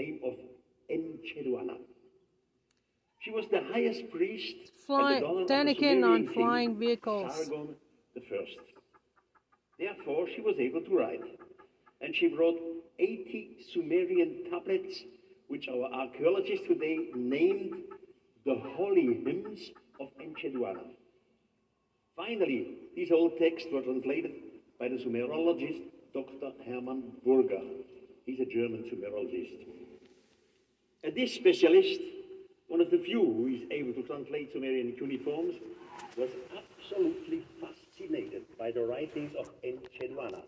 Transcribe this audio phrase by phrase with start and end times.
[0.00, 0.34] name of
[0.90, 1.76] Encheduanna.
[3.20, 7.34] She was the highest priest Fly, and the daughter of the again on flying vehicles.
[7.34, 7.74] Sargon
[8.14, 8.56] the first.
[9.78, 11.20] Therefore, she was able to write,
[12.00, 12.58] and she wrote
[12.98, 14.94] 80 Sumerian tablets,
[15.48, 17.74] which our archaeologists today named
[18.46, 19.60] the holy hymns
[20.00, 20.86] of Encheduanna.
[22.16, 22.60] Finally,
[22.96, 24.32] these old texts were translated
[24.78, 25.82] by the Sumerologist
[26.14, 26.52] Dr.
[26.66, 27.84] Hermann Burgard.
[28.26, 29.79] He's a German Sumerologist.
[31.02, 32.00] And this specialist,
[32.68, 35.54] one of the few who is able to translate Sumerian cuneiforms,
[36.16, 40.42] was absolutely fascinated by the writings of Encheduanna.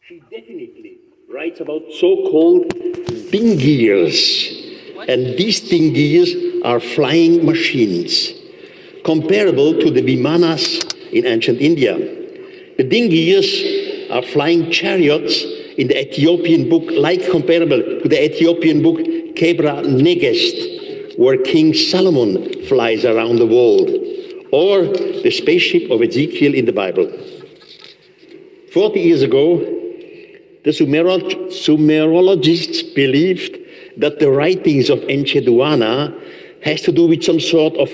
[0.00, 0.98] She definitely
[1.32, 2.68] writes about so-called
[3.30, 4.18] dingirs.
[5.08, 8.32] And these dingirs are flying machines,
[9.04, 11.96] comparable to the vimanas in ancient India.
[12.76, 15.44] The dingirs are flying chariots
[15.80, 18.98] in the Ethiopian book, like comparable to the Ethiopian book
[19.38, 23.88] Kebra Negest, where King Solomon flies around the world,
[24.52, 24.82] or
[25.24, 27.08] the spaceship of Ezekiel in the Bible.
[28.74, 29.56] Forty years ago,
[30.64, 33.56] the Sumerol- Sumerologists believed
[33.96, 36.12] that the writings of Encheduanna
[36.62, 37.88] has to do with some sort of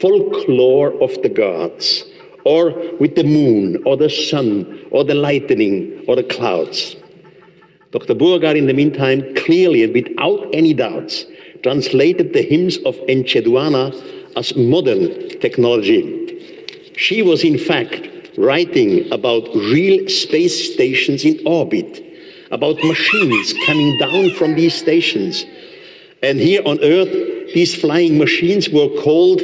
[0.00, 2.06] folklore of the gods,
[2.44, 6.96] or with the moon, or the sun, or the lightning, or the clouds.
[7.92, 8.14] Dr.
[8.14, 11.24] Burgard, in the meantime, clearly and without any doubts,
[11.62, 13.94] translated the hymns of Encheduanna
[14.36, 16.12] as modern technology.
[16.96, 22.02] She was, in fact, writing about real space stations in orbit,
[22.50, 25.44] about machines coming down from these stations.
[26.22, 29.40] And here on Earth, these flying machines were called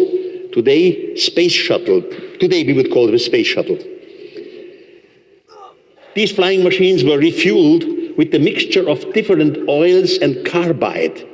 [0.53, 2.03] today space shuttle.
[2.41, 3.79] Today we would call them a space shuttle.
[6.15, 11.27] These flying machines were refueled with a mixture of different oils and carbide.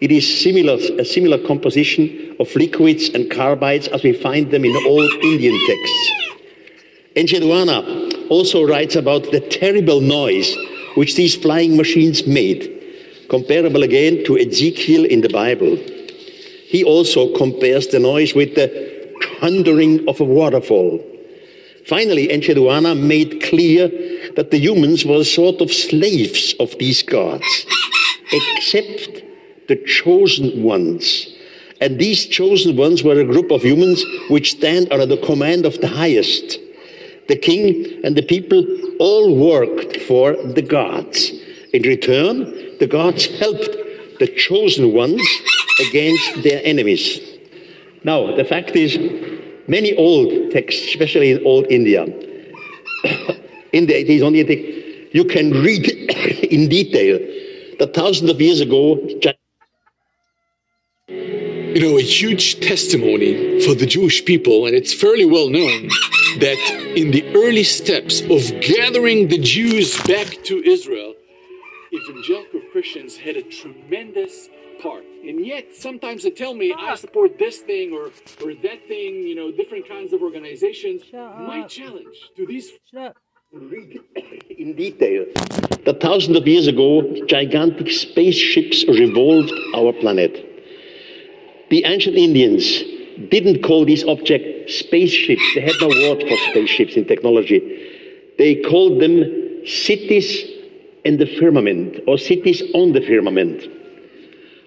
[0.00, 4.74] It is similar, a similar composition of liquids and carbides as we find them in
[4.86, 6.12] old Indian texts.
[7.16, 10.56] Encheduanna also writes about the terrible noise
[10.94, 12.68] which these flying machines made,
[13.28, 15.76] comparable again to Ezekiel in the Bible.
[16.66, 18.68] He also compares the noise with the
[19.40, 21.11] thundering of a waterfall.
[21.86, 23.88] Finally, Encheduanna made clear
[24.36, 27.66] that the humans were a sort of slaves of these gods,
[28.32, 29.22] except
[29.68, 31.28] the chosen ones.
[31.80, 35.80] And these chosen ones were a group of humans which stand under the command of
[35.80, 36.58] the highest.
[37.28, 38.64] The king and the people
[39.00, 41.32] all worked for the gods.
[41.72, 43.76] In return, the gods helped
[44.20, 45.26] the chosen ones
[45.88, 47.20] against their enemies.
[48.04, 48.96] Now, the fact is,
[49.72, 52.02] many old texts, especially in old India,
[53.78, 55.84] in the 80s, on the 80s, you can read
[56.56, 57.16] in detail
[57.78, 58.82] that thousands of years ago,
[61.08, 65.88] you know, a huge testimony for the Jewish people, and it's fairly well known
[66.44, 66.60] that
[67.00, 71.14] in the early steps of gathering the Jews back to Israel,
[71.94, 74.50] evangelical Christians had a tremendous
[74.82, 75.04] part.
[75.28, 78.06] And yet, sometimes they tell me, I support this thing or,
[78.44, 81.02] or that thing, you know, different kinds of organizations.
[81.12, 82.72] My challenge to these
[83.52, 84.00] read
[84.50, 85.26] in detail
[85.84, 90.48] that thousands of years ago, gigantic spaceships revolved our planet.
[91.70, 92.64] The ancient Indians
[93.30, 95.42] didn't call these objects spaceships.
[95.54, 97.60] They had no word for spaceships in technology.
[98.38, 100.44] They called them cities
[101.04, 103.81] in the firmament or cities on the firmament.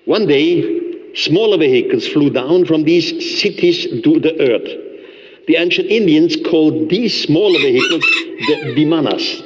[0.06, 4.70] One day, smaller vehicles flew down from these cities to the earth.
[5.48, 8.04] The ancient Indians called these smaller vehicles
[8.48, 9.44] the Vimanas.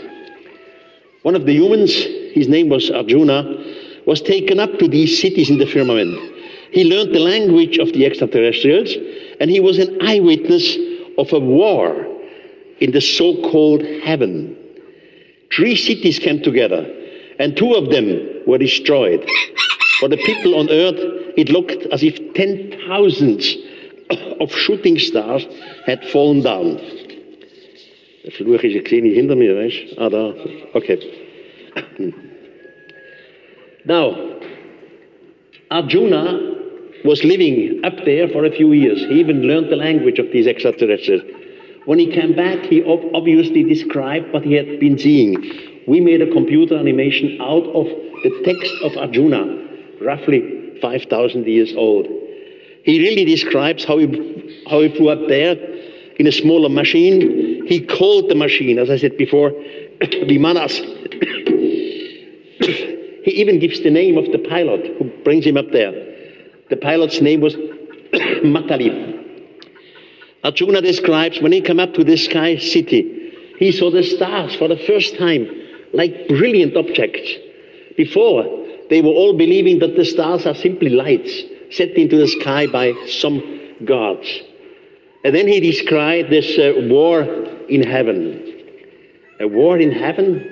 [1.23, 3.63] One of the humans, his name was Arjuna,
[4.05, 6.17] was taken up to these cities in the firmament.
[6.71, 8.93] He learned the language of the extraterrestrials,
[9.39, 10.77] and he was an eyewitness
[11.17, 12.05] of a war
[12.79, 14.57] in the so called heaven.
[15.53, 16.85] Three cities came together,
[17.39, 19.29] and two of them were destroyed.
[19.99, 20.97] For the people on earth,
[21.37, 23.57] it looked as if ten thousands
[24.39, 25.45] of shooting stars
[25.85, 26.79] had fallen down.
[28.25, 30.33] Der Fluch ist, ich sehe hinter mir, weißt Ah, da.
[30.73, 30.97] Okay.
[33.85, 34.15] Now,
[35.71, 36.55] Arjuna
[37.05, 38.99] was living up there for a few years.
[38.99, 41.23] He even learned the language of these extraterrestrials.
[41.85, 45.35] When he came back, he ob- obviously described what he had been seeing.
[45.87, 47.85] We made a computer animation out of
[48.23, 49.68] the text of Arjuna,
[50.01, 52.07] roughly 5,000 years old.
[52.83, 55.55] He really describes how he, how he flew up there
[56.17, 57.65] in a smaller machine.
[57.67, 59.51] He called the machine, as I said before,
[60.01, 60.73] Vimanas.
[63.23, 65.91] he even gives the name of the pilot who brings him up there.
[66.69, 67.55] The pilot's name was
[68.43, 69.17] Matali.
[70.43, 74.69] Arjuna describes when he came up to the sky city, he saw the stars for
[74.69, 75.47] the first time
[75.93, 77.29] like brilliant objects.
[77.97, 78.43] Before,
[78.89, 81.31] they were all believing that the stars are simply lights
[81.71, 83.41] set into the sky by some
[83.85, 84.27] gods.
[85.23, 87.21] And then he described this uh, war
[87.69, 88.45] in heaven.
[89.39, 90.43] A war in heaven?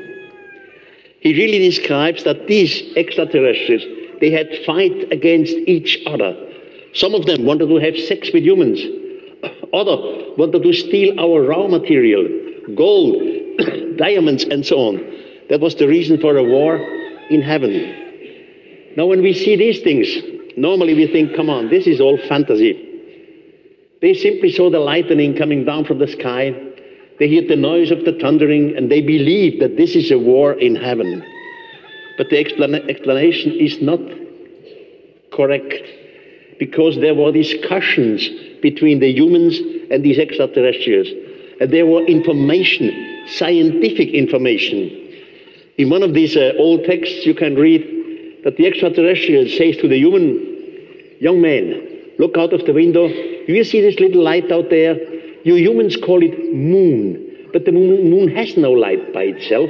[1.19, 3.83] He really describes that these extraterrestrials,
[4.21, 6.35] they had fight against each other.
[6.93, 8.79] Some of them wanted to have sex with humans.
[9.73, 9.97] Other
[10.37, 12.27] wanted to steal our raw material,
[12.75, 13.21] gold,
[13.97, 14.95] diamonds, and so on.
[15.49, 16.77] That was the reason for a war
[17.29, 18.06] in heaven.
[18.97, 20.07] Now, when we see these things,
[20.57, 22.73] normally we think, come on, this is all fantasy.
[24.01, 26.51] They simply saw the lightning coming down from the sky.
[27.19, 30.53] They heard the noise of the thundering, and they believe that this is a war
[30.53, 31.23] in heaven.
[32.17, 33.99] But the explanation is not
[35.31, 35.75] correct
[36.57, 38.27] because there were discussions
[38.63, 39.59] between the humans
[39.91, 41.07] and these extraterrestrials.
[41.61, 44.89] And there were information, scientific information.
[45.77, 47.96] In one of these uh, old texts, you can read
[48.43, 50.55] that the extraterrestrial says to the human,
[51.19, 51.81] Young man,
[52.19, 53.07] look out of the window.
[53.07, 54.95] Do you see this little light out there?
[55.43, 59.69] You humans call it moon, but the moon, moon has no light by itself.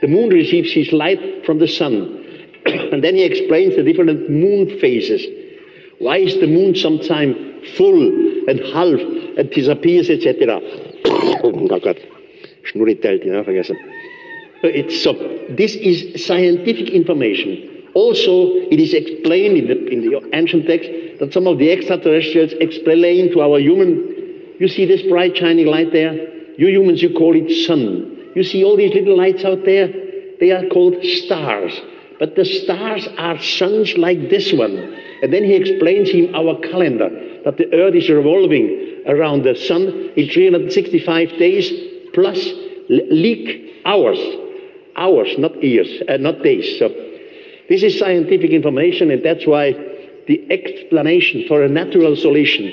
[0.00, 2.24] The moon receives its light from the sun.
[2.66, 5.24] and then he explains the different moon phases.
[5.98, 7.36] Why is the moon sometimes
[7.76, 8.98] full and half
[9.38, 10.60] and disappears, etc.?
[11.44, 11.98] oh Gott,
[12.64, 13.76] Schnurritelt, you know, vergessen.
[14.62, 15.12] It's so,
[15.50, 17.79] this is scientific information.
[17.94, 20.88] Also, it is explained in the, in the ancient text
[21.18, 25.92] that some of the extraterrestrials explain to our human, you see this bright shining light
[25.92, 26.12] there?
[26.56, 28.30] You humans, you call it sun.
[28.34, 29.88] You see all these little lights out there?
[30.38, 31.78] They are called stars.
[32.18, 34.76] But the stars are suns like this one.
[35.22, 37.08] And then he explains him our calendar
[37.44, 41.70] that the earth is revolving around the sun in 365 days
[42.12, 42.38] plus
[42.88, 44.18] leak hours.
[44.96, 46.78] Hours, not years, uh, not days.
[46.78, 46.88] So
[47.70, 49.72] this is scientific information, and that's why
[50.26, 52.64] the explanation for a natural solution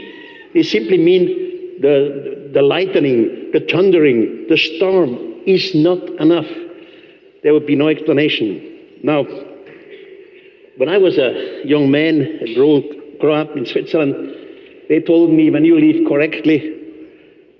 [0.56, 6.48] is simply mean the, the lightning, the thundering, the storm is not enough.
[7.44, 8.60] There would be no explanation.
[9.04, 9.24] Now,
[10.78, 14.36] when I was a young man, grew, grew up in Switzerland,
[14.90, 16.74] they told me when you live correctly,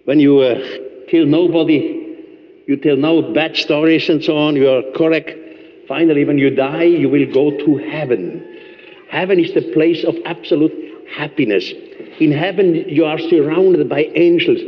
[0.06, 0.60] when you uh,
[1.08, 5.47] kill nobody, you tell no bad stories and so on, you are correct.
[5.88, 8.44] Finally, when you die, you will go to heaven.
[9.10, 10.74] Heaven is the place of absolute
[11.16, 11.72] happiness.
[12.20, 14.60] In heaven, you are surrounded by angels,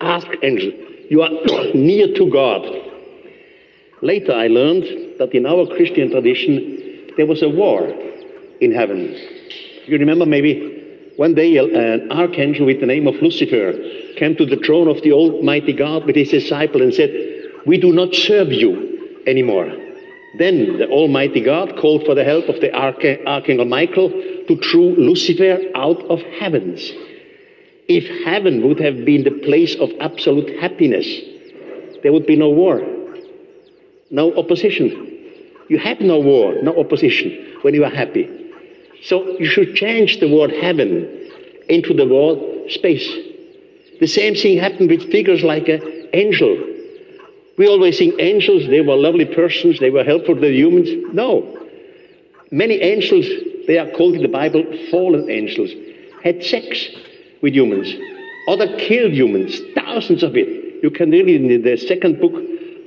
[0.00, 0.74] archangels.
[1.10, 1.30] You are
[1.74, 2.62] near to God.
[4.02, 7.86] Later, I learned that in our Christian tradition, there was a war
[8.60, 9.14] in heaven.
[9.86, 13.72] You remember maybe one day uh, an archangel with the name of Lucifer
[14.16, 17.10] came to the throne of the Almighty God with his disciple and said,
[17.66, 19.83] We do not serve you anymore.
[20.38, 25.60] Then the Almighty God called for the help of the Archangel Michael to throw Lucifer
[25.74, 26.92] out of heavens.
[27.88, 31.06] If heaven would have been the place of absolute happiness,
[32.02, 32.82] there would be no war,
[34.10, 34.90] no opposition,
[35.68, 38.28] you have no war, no opposition when you are happy.
[39.04, 41.30] So you should change the word heaven
[41.68, 43.06] into the word space.
[44.00, 46.73] The same thing happened with figures like an angel.
[47.56, 50.88] We always think angels, they were lovely persons, they were helpful to the humans.
[51.12, 51.66] No.
[52.50, 53.26] Many angels,
[53.66, 55.70] they are called in the Bible fallen angels,
[56.22, 56.88] had sex
[57.42, 57.94] with humans.
[58.48, 60.82] Other killed humans, thousands of it.
[60.82, 62.34] You can read in the second book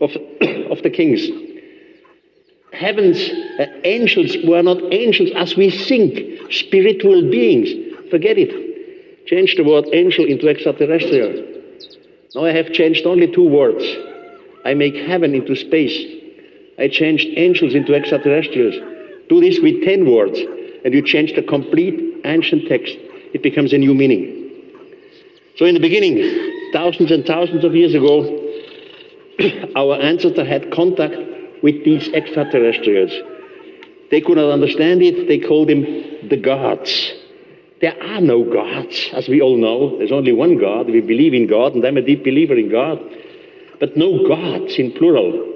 [0.01, 0.11] of,
[0.71, 1.29] of the Kings
[2.77, 7.69] heaven's uh, angels were not angels as we think, spiritual beings.
[8.09, 9.25] Forget it.
[9.25, 11.45] Change the word angel into extraterrestrial.
[12.35, 13.83] Now I have changed only two words.
[14.67, 15.95] I make heaven into space.
[16.77, 18.75] I changed angels into extraterrestrials.
[19.29, 20.37] Do this with ten words,
[20.83, 22.93] and you change the complete ancient text.
[23.33, 24.51] It becomes a new meaning.
[25.55, 26.17] So in the beginning,
[26.73, 28.17] thousands and thousands of years ago,
[29.77, 31.15] our ancestors had contact
[31.63, 33.13] with these extraterrestrials.
[34.11, 35.29] They could not understand it.
[35.29, 35.83] They called them
[36.27, 37.13] the gods.
[37.79, 39.97] There are no gods, as we all know.
[39.97, 40.87] There's only one God.
[40.87, 42.99] We believe in God, and I'm a deep believer in God.
[43.79, 45.53] But no gods in plural.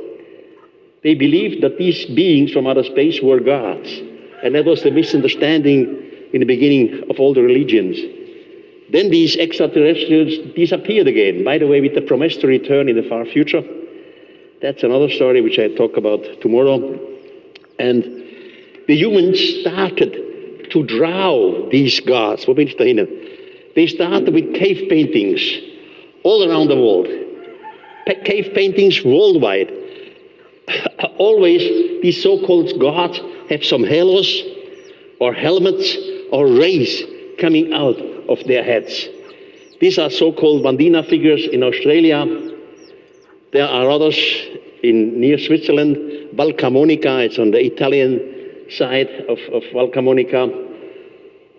[1.04, 3.90] They believed that these beings from outer space were gods.
[4.44, 7.98] And that was the misunderstanding in the beginning of all the religions.
[8.92, 13.04] Then these extraterrestrials disappeared again, by the way, with the promise to return in the
[13.04, 13.64] far future.
[14.62, 17.00] That's another story which I talk about tomorrow.
[17.80, 18.04] And
[18.88, 22.46] the humans started to draw these gods.
[22.46, 25.42] They started with cave paintings
[26.24, 27.08] all around the world.
[28.06, 29.72] Cave paintings worldwide.
[31.18, 31.62] Always
[32.02, 34.42] these so-called gods have some halos
[35.20, 35.98] or helmets
[36.32, 37.04] or rays
[37.40, 39.08] coming out of their heads.
[39.80, 42.26] These are so-called Wandjina figures in Australia.
[43.52, 44.18] There are others
[44.84, 45.98] in near Switzerland.
[46.36, 50.70] Valcamonica, it's on the Italian side of, of Valcamonica.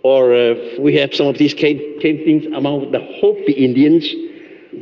[0.02, 4.08] Or uh, we have some of these cave paintings among the Hopi Indians.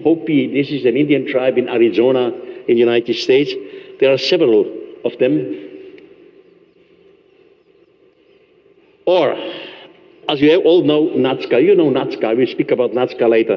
[0.03, 2.29] Hopi, this is an Indian tribe in Arizona
[2.69, 3.53] in the United States.
[4.01, 4.65] There are several
[5.05, 5.69] of them.
[9.07, 9.33] Or,
[10.29, 11.63] as you all know, Nazca.
[11.63, 12.37] You know Nazca.
[12.37, 13.57] We'll speak about Nazca later.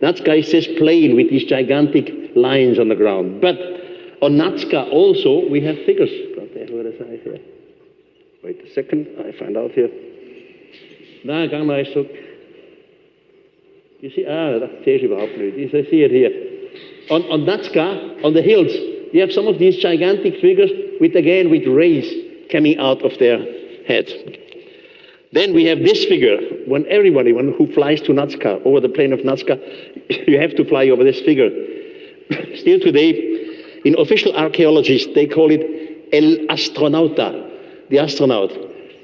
[0.00, 3.40] Nazca is this plane with these gigantic lines on the ground.
[3.40, 3.56] But
[4.22, 6.10] on Nazca also we have figures.
[8.44, 9.90] Wait a second, I find out here.
[14.00, 15.72] You see, ah, dat zie je überhaupt niet.
[15.72, 16.32] It here.
[17.08, 17.48] On, on
[18.22, 18.72] on the hills,
[19.12, 22.14] you have some of these gigantic figures with, again, with rays
[22.50, 23.38] coming out of their
[23.86, 24.06] head.
[25.32, 26.38] Then we have this figure.
[26.66, 29.58] When everybody when, who flies to Nazca, over the plain of Nazca,
[30.28, 31.50] you have to fly over this figure.
[32.56, 35.62] Still today, in official archaeologists, they call it
[36.12, 38.50] El Astronauta, the astronaut.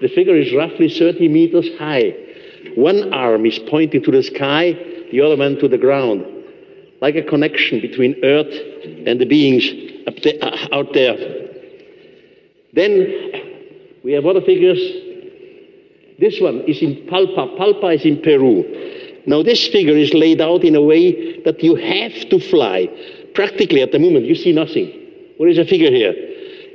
[0.01, 2.15] The figure is roughly 30 meters high.
[2.75, 4.73] One arm is pointing to the sky,
[5.11, 6.25] the other one to the ground,
[7.01, 8.55] like a connection between Earth
[9.07, 9.69] and the beings
[10.23, 11.17] there, uh, out there.
[12.73, 12.93] Then
[14.05, 14.79] we have other figures.
[16.19, 17.59] This one is in Palpa.
[17.59, 18.65] Palpa is in Peru.
[19.27, 22.89] Now, this figure is laid out in a way that you have to fly.
[23.35, 24.91] Practically, at the moment, you see nothing.
[25.37, 26.13] What is a figure here?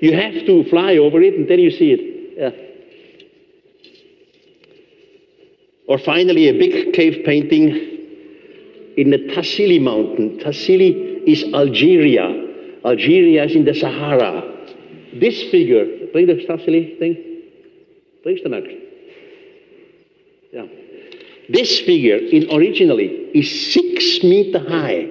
[0.02, 2.38] You have to fly over it, and then you see it.
[2.38, 2.67] Yeah.
[5.88, 7.70] Or finally, a big cave painting
[8.98, 10.40] in the Tassili mountain.
[10.40, 12.26] Tassili is Algeria.
[12.84, 14.44] Algeria is in the Sahara.
[15.14, 17.16] This figure, bring the Tassili thing.
[18.24, 18.74] Bring the next.
[20.52, 20.66] Yeah.
[21.50, 25.10] This figure in originally is six meter high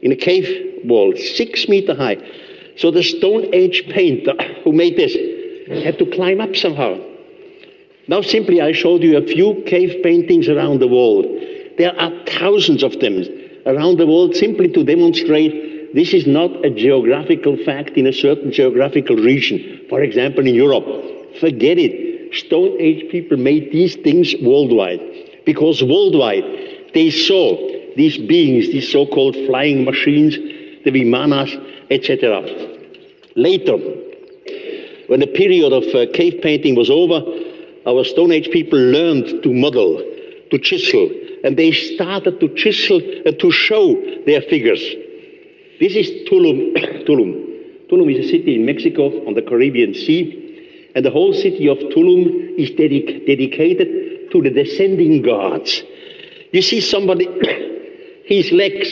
[0.00, 2.16] in a cave wall, six meter high.
[2.78, 4.34] So the Stone Age painter
[4.64, 5.14] who made this
[5.84, 7.11] had to climb up somehow.
[8.08, 11.26] Now, simply, I showed you a few cave paintings around the world.
[11.78, 13.24] There are thousands of them
[13.66, 18.50] around the world simply to demonstrate this is not a geographical fact in a certain
[18.50, 19.80] geographical region.
[19.88, 20.86] For example, in Europe.
[21.38, 22.34] Forget it.
[22.34, 25.00] Stone Age people made these things worldwide
[25.44, 26.44] because worldwide
[26.94, 27.56] they saw
[27.94, 30.34] these beings, these so called flying machines,
[30.84, 31.52] the Vimanas,
[31.90, 32.40] etc.
[33.36, 33.76] Later,
[35.08, 37.20] when the period of uh, cave painting was over,
[37.86, 39.98] our Stone Age people learned to model,
[40.50, 41.10] to chisel,
[41.44, 43.94] and they started to chisel and to show
[44.26, 44.80] their figures.
[45.80, 46.76] This is Tulum.
[47.06, 47.88] Tulum.
[47.90, 51.78] Tulum is a city in Mexico on the Caribbean Sea, and the whole city of
[51.78, 55.82] Tulum is dedic- dedicated to the descending gods.
[56.52, 57.26] You see somebody,
[58.26, 58.88] his legs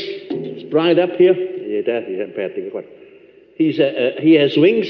[0.67, 1.35] spread up here.
[3.57, 4.89] He's, uh, uh, he has wings,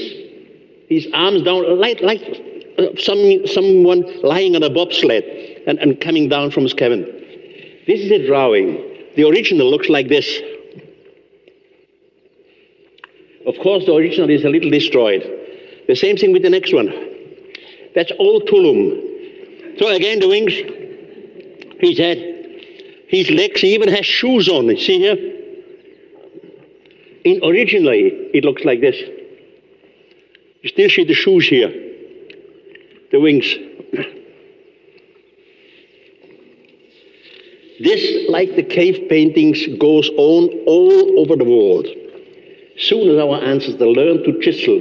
[0.89, 2.21] his arms down, like, like
[2.97, 5.23] some, someone lying on a bobsled
[5.67, 7.03] and, and coming down from his cabin.
[7.87, 8.75] This is a drawing.
[9.15, 10.27] The original looks like this.
[13.45, 15.23] Of course, the original is a little destroyed.
[15.87, 16.87] The same thing with the next one.
[17.95, 19.79] That's all Tulum.
[19.79, 20.53] So again, the wings,
[21.79, 22.17] his head,
[23.07, 24.67] his legs, he even has shoes on.
[24.77, 25.17] See here?
[27.25, 28.95] In originally, it looks like this.
[30.61, 31.90] You still see the shoes here
[33.11, 33.45] the wings.
[37.79, 41.87] This, like the cave paintings, goes on all over the world.
[42.77, 44.79] Soon as our ancestors learned to chisel,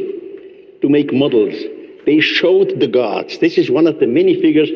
[0.83, 1.55] to make models,
[2.07, 3.39] they showed the gods.
[3.39, 4.69] This is one of the many figures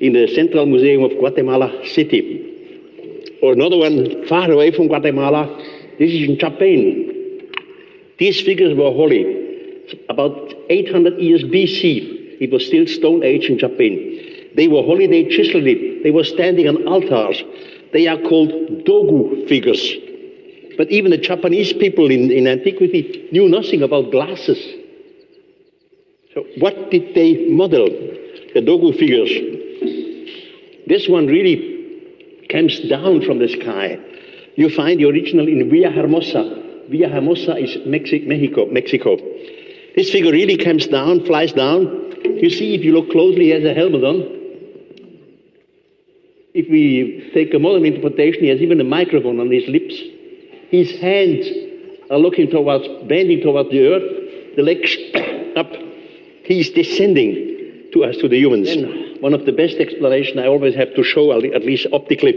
[0.00, 3.36] in the Central Museum of Guatemala City.
[3.42, 5.46] Or another one far away from Guatemala.
[5.98, 7.12] This is in Japan.
[8.18, 9.46] These figures were holy.
[10.08, 13.94] About 800 years BC, it was still Stone Age in Japan.
[14.56, 15.64] They were holiday chiseled.
[16.02, 17.42] They were standing on altars.
[17.92, 18.50] They are called
[18.84, 19.82] dogu figures.
[20.76, 24.58] But even the Japanese people in, in antiquity knew nothing about glasses.
[26.34, 27.88] So what did they model?
[28.54, 29.30] The dogu figures.
[30.86, 33.98] This one really comes down from the sky.
[34.56, 36.86] You find the original in Villa Hermosa.
[36.88, 38.66] Villa Hermosa is Mexico.
[38.66, 39.16] Mexico.
[39.98, 41.82] This figure really comes down, flies down.
[42.22, 44.20] You see, if you look closely, he has a helmet on.
[46.54, 49.96] If we take a modern interpretation, he has even a microphone on his lips.
[50.70, 51.48] His hands
[52.12, 54.96] are looking towards, bending towards the earth, the legs
[55.56, 55.72] up.
[56.44, 58.68] He's descending to us, to the humans.
[58.68, 62.34] And one of the best explanations I always have to show, at least optically,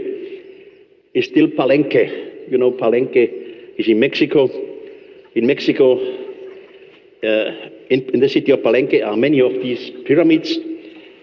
[1.14, 2.50] is still Palenque.
[2.50, 4.48] You know, Palenque is in Mexico.
[5.36, 6.31] In Mexico,
[7.24, 10.56] Uh, in, in the city of Palenque are many of these pyramids.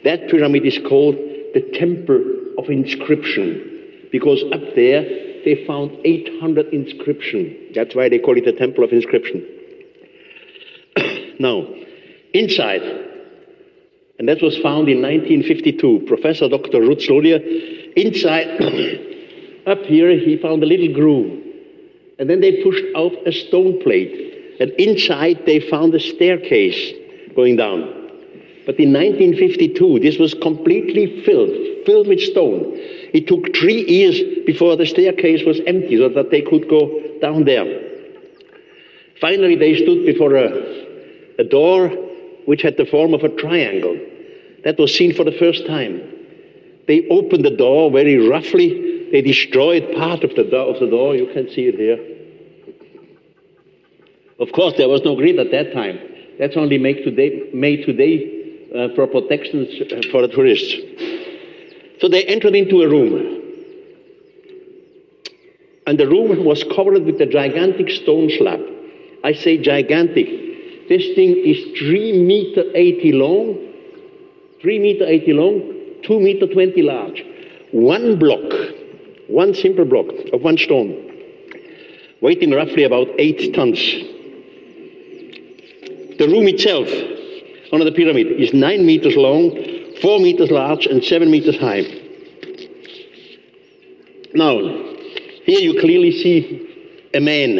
[0.05, 1.15] That pyramid is called
[1.53, 2.23] the Temple
[2.57, 5.03] of Inscription because up there
[5.43, 7.71] they found 800 inscription.
[7.75, 9.45] That's why they call it the Temple of Inscription.
[11.39, 11.67] now,
[12.33, 12.81] inside,
[14.19, 16.79] and that was found in 1952, Professor Dr.
[16.81, 17.07] Ruz
[17.95, 18.47] inside,
[19.67, 21.43] up here, he found a little groove.
[22.19, 24.28] And then they pushed out a stone plate.
[24.59, 26.93] And inside, they found a staircase
[27.35, 27.99] going down.
[28.65, 32.73] But in 1952, this was completely filled, filled with stone.
[33.13, 37.45] It took three years before the staircase was empty so that they could go down
[37.45, 37.65] there.
[39.21, 40.51] Finally, they stood before a,
[41.39, 41.89] a door
[42.45, 43.97] which had the form of a triangle.
[44.63, 46.01] That was seen for the first time.
[46.87, 49.09] They opened the door very roughly.
[49.11, 51.15] They destroyed part of the, of the door.
[51.15, 52.18] You can see it here.
[54.39, 55.99] Of course, there was no grid at that time.
[56.39, 60.73] That's only made today, made today uh, for protection uh, for the tourists.
[61.99, 63.35] So they entered into a room.
[65.85, 68.61] And the room was covered with a gigantic stone slab.
[69.23, 70.87] I say gigantic.
[70.87, 73.73] This thing is 3 meter 80 long,
[74.61, 77.25] 3 meter 80 long, 2 meter 20 large.
[77.71, 78.53] One block,
[79.27, 81.11] one simple block of one stone,
[82.21, 83.79] weighing roughly about 8 tons.
[86.19, 86.89] The room itself,
[87.71, 89.51] under the pyramid, is 9 meters long,
[90.01, 91.85] 4 meters large, and 7 meters high.
[94.33, 94.57] Now,
[95.45, 97.55] here you clearly see a man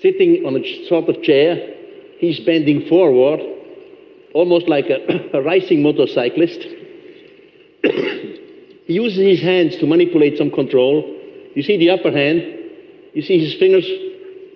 [0.00, 1.74] sitting on a sort of chair.
[2.20, 3.40] He's bending forward,
[4.32, 6.60] almost like a, a racing motorcyclist.
[7.82, 11.04] he uses his hands to manipulate some control.
[11.54, 12.40] You see the upper hand,
[13.12, 13.86] you see his fingers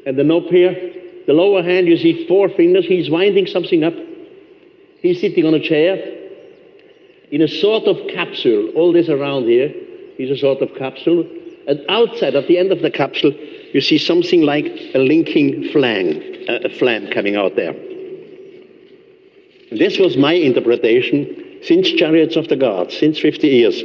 [0.07, 0.95] and the knob here.
[1.29, 2.87] The lower hand, you see four fingers.
[2.87, 3.93] He's winding something up.
[5.03, 5.97] He's sitting on a chair
[7.31, 8.71] in a sort of capsule.
[8.71, 9.71] All this around here
[10.19, 11.29] is a sort of capsule.
[11.69, 13.33] And outside, at the end of the capsule,
[13.75, 14.65] you see something like
[14.95, 16.17] a linking flang,
[16.49, 17.75] uh, a flame coming out there.
[19.71, 23.83] This was my interpretation since Chariots of the Gods, since 50 years.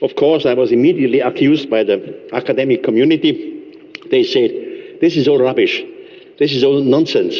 [0.00, 3.92] Of course, I was immediately accused by the academic community.
[4.10, 5.84] They said, this is all rubbish.
[6.38, 7.34] This is all nonsense.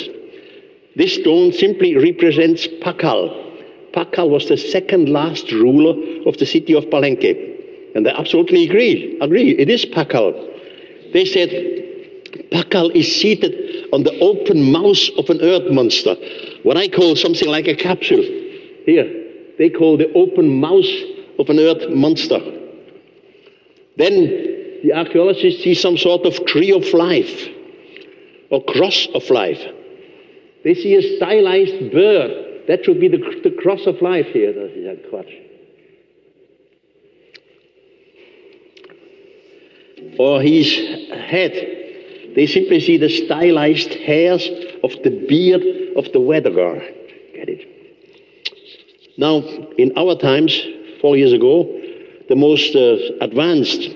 [0.97, 3.93] This stone simply represents Pakal.
[3.93, 5.95] Pakal was the second last ruler
[6.27, 7.95] of the city of Palenque.
[7.95, 9.19] And they absolutely agree.
[9.21, 9.51] Agree.
[9.59, 10.33] It is Pakal.
[11.13, 11.51] They said
[12.51, 16.17] Pakal is seated on the open mouth of an earth monster.
[16.63, 18.23] What I call something like a capsule.
[18.87, 19.09] Here,
[19.59, 20.87] they call the open mouth
[21.39, 22.41] of an earth monster.
[23.99, 27.56] Then the archaeologists see some sort of tree of life
[28.51, 29.61] or cross of life.
[30.65, 32.67] They see a stylized bird.
[32.69, 34.53] That should be the, the cross of life here.
[34.53, 35.47] Das ist Quatsch.
[40.19, 40.75] or his
[41.11, 41.53] head.
[42.35, 44.47] They simply see the stylized hairs
[44.85, 45.63] of the beard
[45.97, 46.81] of the weatherguard.
[47.35, 49.19] Get it?
[49.19, 49.39] Now,
[49.79, 50.61] in our times,
[51.01, 51.65] four years ago,
[52.29, 53.89] the most uh, advanced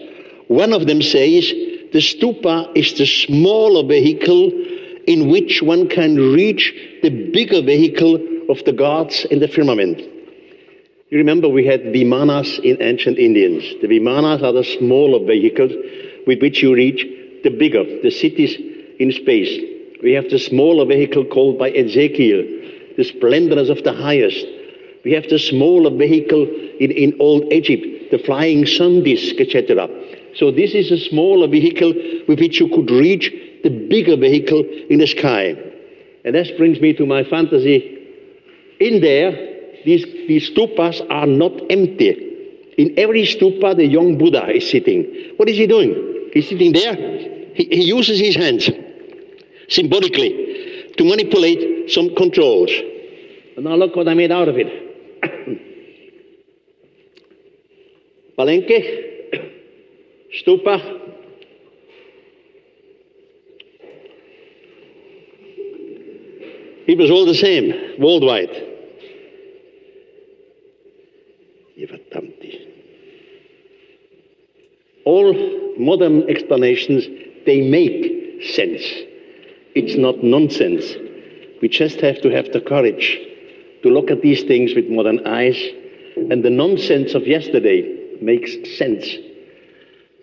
[0.48, 1.46] One of them says
[1.94, 4.50] the stupa is the smaller vehicle
[5.06, 8.16] in which one can reach the bigger vehicle
[8.50, 10.00] of the gods in the firmament.
[11.12, 13.64] You remember we had vimanas in ancient Indians.
[13.84, 15.74] The vimanas are the smaller vehicles
[16.26, 17.06] with which you reach
[17.44, 18.56] the bigger, the cities
[19.00, 19.76] in space.
[20.04, 22.44] We have the smaller vehicle called by Ezekiel,
[22.98, 24.46] the splendorness of the highest.
[25.04, 26.44] We have the smaller vehicle
[26.80, 29.88] in, in old Egypt, the flying sun disk, etc.
[30.36, 31.94] So this is a smaller vehicle
[32.28, 33.34] with which you could reach
[33.64, 35.56] the bigger vehicle in the sky.
[36.26, 37.96] And that brings me to my fantasy.
[38.80, 39.32] In there,
[39.86, 42.24] these, these stupas are not empty.
[42.78, 45.34] In every stupa, the young Buddha is sitting.
[45.38, 46.30] What is he doing?
[46.34, 46.96] He's sitting there.
[47.56, 48.70] He, he uses his hands
[49.68, 52.72] symbolically to manipulate some controls.
[53.56, 54.68] And now look what I made out of it.
[58.38, 59.52] Palenque,
[60.42, 60.80] stupa,
[66.88, 68.50] it was all the same worldwide.
[75.06, 75.34] All
[75.80, 77.06] modern explanations,
[77.46, 78.84] they make sense.
[79.78, 80.96] It's not nonsense.
[81.62, 83.20] We just have to have the courage
[83.84, 85.58] to look at these things with modern eyes,
[86.16, 89.06] and the nonsense of yesterday makes sense.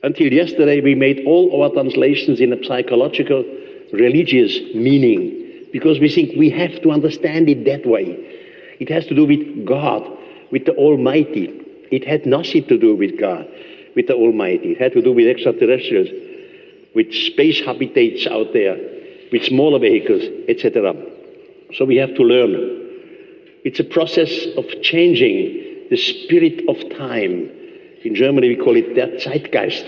[0.02, 3.44] Until yesterday, we made all our translations in a psychological,
[3.92, 8.06] religious meaning because we think we have to understand it that way.
[8.80, 10.02] It has to do with God,
[10.50, 11.46] with the Almighty.
[11.92, 13.46] It had nothing to do with God
[13.94, 14.72] with the Almighty.
[14.72, 16.08] It had to do with extraterrestrials,
[16.94, 18.93] with space habitats out there,
[19.35, 20.94] with smaller vehicles, etc.
[21.75, 22.53] So we have to learn.
[23.64, 27.51] It's a process of changing the spirit of time.
[28.05, 29.85] In Germany, we call it der Zeitgeist.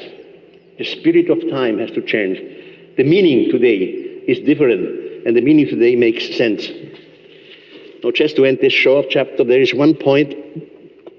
[0.79, 2.39] The spirit of time has to change.
[2.97, 3.85] The meaning today
[4.27, 6.67] is different, and the meaning today makes sense.
[8.03, 10.35] Now, just to end this short chapter, there is one point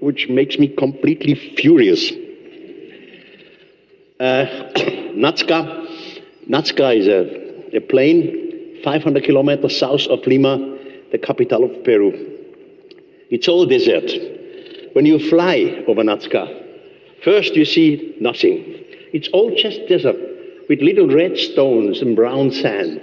[0.00, 2.12] which makes me completely furious.
[4.20, 4.44] Uh,
[5.16, 5.86] Natska,
[6.46, 10.78] Nazca is a, a plain 500 kilometers south of Lima,
[11.12, 12.12] the capital of Peru.
[13.30, 14.10] It's all desert.
[14.94, 16.64] When you fly over Nazca,
[17.22, 18.64] first you see nothing.
[19.12, 20.16] It's all just desert
[20.68, 23.00] with little red stones and brown sand.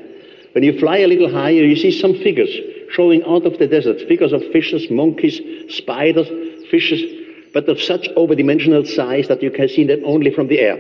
[0.54, 2.50] When you fly a little higher, you see some figures
[2.92, 6.28] showing out of the desert figures of fishes, monkeys, spiders,
[6.70, 7.02] fishes,
[7.54, 10.78] but of such overdimensional size that you can see them only from the air.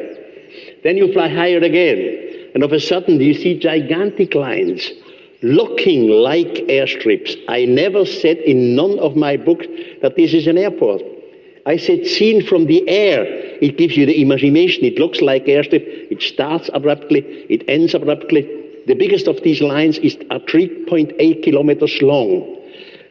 [0.83, 2.24] Then you fly higher again,
[2.55, 4.89] and of a sudden you see gigantic lines
[5.43, 7.35] looking like airstrips.
[7.47, 9.67] I never said in none of my books
[10.01, 11.03] that this is an airport.
[11.67, 13.25] I said seen from the air,
[13.61, 14.85] it gives you the imagination.
[14.85, 15.83] It looks like airstrip.
[16.09, 18.41] It starts abruptly, it ends abruptly.
[18.87, 22.55] The biggest of these lines is at 3.8 kilometers long.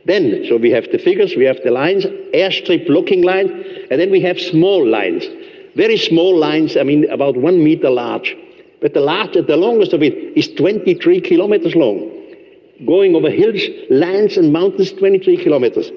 [0.07, 3.51] Then, so we have the figures, we have the lines, airstrip looking lines,
[3.91, 5.25] and then we have small lines.
[5.77, 8.37] Very small lines, I mean, about one meter large.
[8.81, 12.11] But the largest, the longest of it is 23 kilometers long.
[12.87, 15.91] Going over hills, lands, and mountains, 23 kilometers.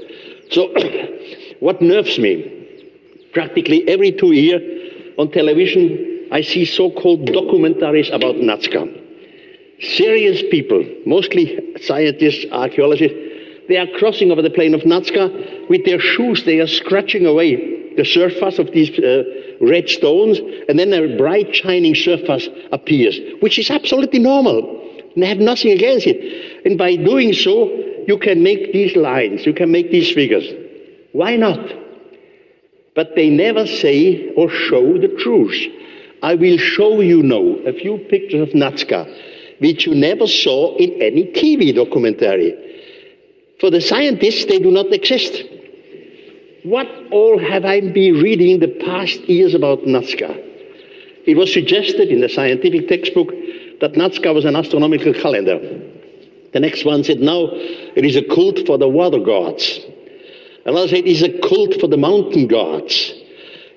[0.51, 0.73] So,
[1.59, 2.53] what nerves me?
[3.33, 4.61] Practically every two years
[5.17, 9.03] on television, I see so called documentaries about Nazca.
[9.79, 13.17] Serious people, mostly scientists, archaeologists,
[13.67, 17.76] they are crossing over the plain of Nazca with their shoes, they are scratching away
[17.97, 19.23] the surface of these uh,
[19.59, 24.83] red stones, and then a bright shining surface appears, which is absolutely normal.
[25.15, 26.65] And I have nothing against it.
[26.65, 27.69] And by doing so,
[28.07, 30.45] you can make these lines, you can make these figures.
[31.11, 31.59] Why not?
[32.95, 35.57] But they never say or show the truth.
[36.23, 39.05] I will show you now a few pictures of Nazca,
[39.59, 42.55] which you never saw in any TV documentary.
[43.59, 45.43] For the scientists, they do not exist.
[46.67, 50.35] What all have I been reading in the past years about Nazca?
[51.25, 53.29] It was suggested in the scientific textbook
[53.79, 55.59] that Nazca was an astronomical calendar.
[56.51, 59.79] The next one said, no, it is a cult for the water gods.
[60.65, 63.13] Another said it is a cult for the mountain gods.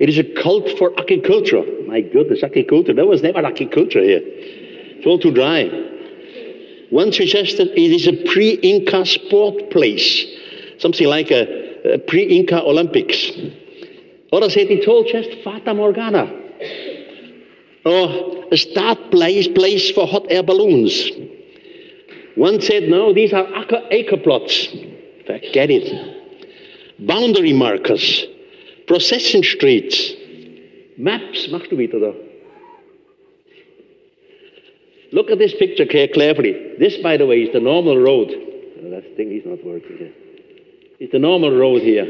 [0.00, 1.62] It is a cult for agriculture.
[1.86, 2.92] My goodness, agriculture.
[2.92, 4.22] There was never agriculture here.
[4.24, 5.66] It's all too dry.
[6.90, 10.26] One suggested it is a pre-Inca sport place,
[10.78, 13.30] something like a, a pre-Inca Olympics.
[14.32, 16.30] Others said it's all just Fata Morgana.
[17.84, 21.10] Or a start place, place for hot air balloons.
[22.36, 24.66] One said, no, these are acre, acre plots.
[25.26, 26.16] Forget it.
[27.06, 28.26] Boundary markers,
[28.86, 30.12] procession streets,
[30.98, 31.48] maps.
[31.50, 32.12] Machst du wieder da?
[35.12, 36.76] Look at this picture carefully.
[36.78, 38.30] This, by the way, is the normal road.
[38.30, 40.12] Oh, that thing is not working.
[41.00, 42.04] It's the normal road here,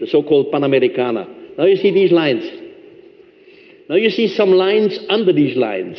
[0.00, 1.58] the so-called Panamericana.
[1.58, 2.42] Now you see these lines.
[3.90, 5.98] Now you see some lines under these lines.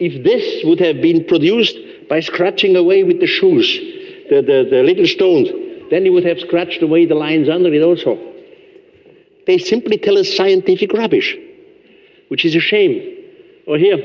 [0.00, 1.76] If this would have been produced
[2.08, 3.78] by scratching away with the shoes,
[4.28, 5.48] the, the, the little stones,
[5.90, 8.18] then you would have scratched away the lines under it also.
[9.46, 11.36] They simply tell us scientific rubbish,
[12.26, 13.18] which is a shame.
[13.68, 13.98] Or here,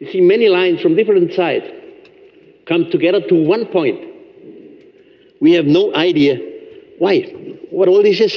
[0.00, 1.66] you see many lines from different sides
[2.66, 4.13] come together to one point.
[5.40, 6.38] We have no idea
[6.98, 7.22] why,
[7.70, 8.34] what all this is.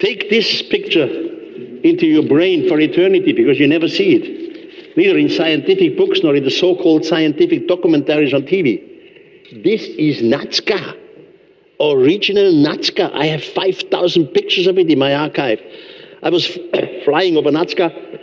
[0.00, 1.06] Take this picture
[1.82, 6.36] into your brain for eternity because you never see it, neither in scientific books nor
[6.36, 9.62] in the so called scientific documentaries on TV.
[9.64, 10.94] This is Nazca,
[11.80, 13.12] original Nazca.
[13.14, 15.60] I have 5,000 pictures of it in my archive.
[16.22, 16.46] I was
[17.04, 18.20] flying over Nazca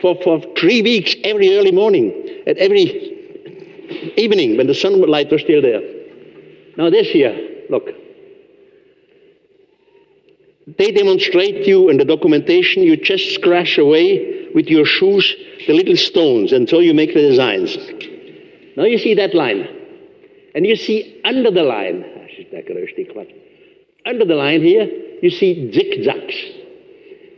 [0.00, 3.15] for, for three weeks every early morning at every
[4.16, 5.82] evening when the sunlight was still there.
[6.76, 7.88] Now, this here, look.
[10.78, 15.34] They demonstrate you in the documentation, you just scratch away with your shoes
[15.66, 17.76] the little stones, so you make the designs.
[18.76, 19.68] Now you see that line.
[20.54, 22.04] And you see under the line,
[24.06, 24.86] under the line here,
[25.22, 26.34] you see zigzags.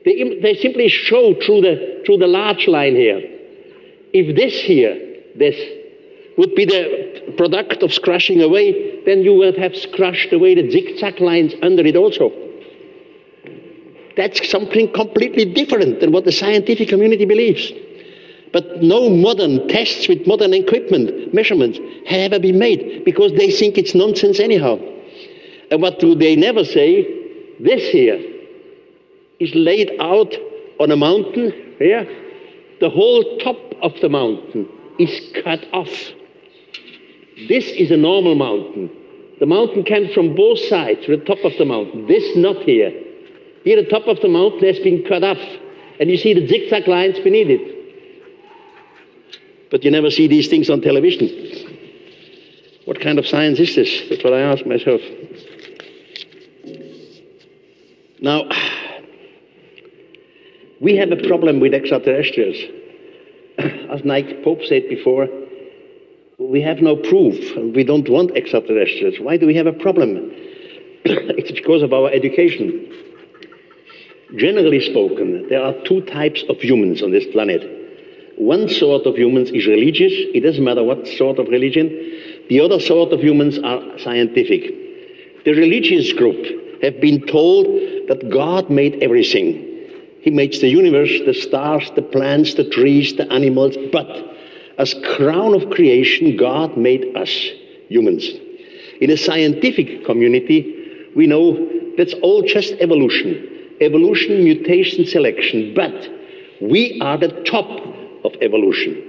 [0.05, 3.21] They, they simply show through the, through the large line here.
[4.13, 4.95] If this here,
[5.37, 5.57] this,
[6.39, 11.21] would be the product of scratching away, then you would have scratched away the zigzag
[11.21, 12.33] lines under it also.
[14.17, 17.73] That's something completely different than what the scientific community believes.
[18.53, 23.77] But no modern tests with modern equipment, measurements, have ever been made because they think
[23.77, 24.79] it's nonsense anyhow.
[25.71, 27.07] And what do they never say?
[27.61, 28.21] This here
[29.39, 30.35] is laid out
[30.81, 32.07] on a mountain here.
[32.81, 36.13] The whole top of the mountain is cut off.
[37.47, 38.91] This is a normal mountain.
[39.39, 42.07] The mountain comes from both sides to the top of the mountain.
[42.09, 42.91] This not here.
[43.63, 45.39] Here, the top of the mountain has been cut off,
[46.01, 47.79] and you see the zigzag lines beneath it.
[49.71, 51.29] But you never see these things on television.
[52.87, 54.09] What kind of science is this?
[54.09, 55.01] That's what I ask myself.
[58.21, 58.49] Now,
[60.81, 62.57] we have a problem with extraterrestrials.
[63.59, 65.29] As Nick Pope said before,
[66.39, 67.57] we have no proof.
[67.75, 69.17] We don't want extraterrestrials.
[69.21, 70.31] Why do we have a problem?
[71.05, 72.95] it's because of our education.
[74.37, 77.63] Generally spoken, there are two types of humans on this planet.
[78.37, 81.89] One sort of humans is religious, it doesn't matter what sort of religion.
[82.49, 85.45] The other sort of humans are scientific.
[85.45, 87.67] The religious group have been told
[88.09, 89.65] that God made everything.
[90.21, 94.38] He makes the universe, the stars, the plants, the trees, the animals, but
[94.79, 97.31] as crown of creation, God made us
[97.89, 98.29] humans.
[99.01, 103.49] In a scientific community, we know that's all just evolution
[103.81, 106.09] evolution, mutation, selection, but
[106.61, 107.69] we are the top
[108.25, 109.05] of evolution.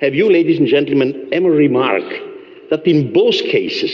[0.00, 2.12] Have you, ladies and gentlemen, ever remarked
[2.70, 3.90] that in both cases,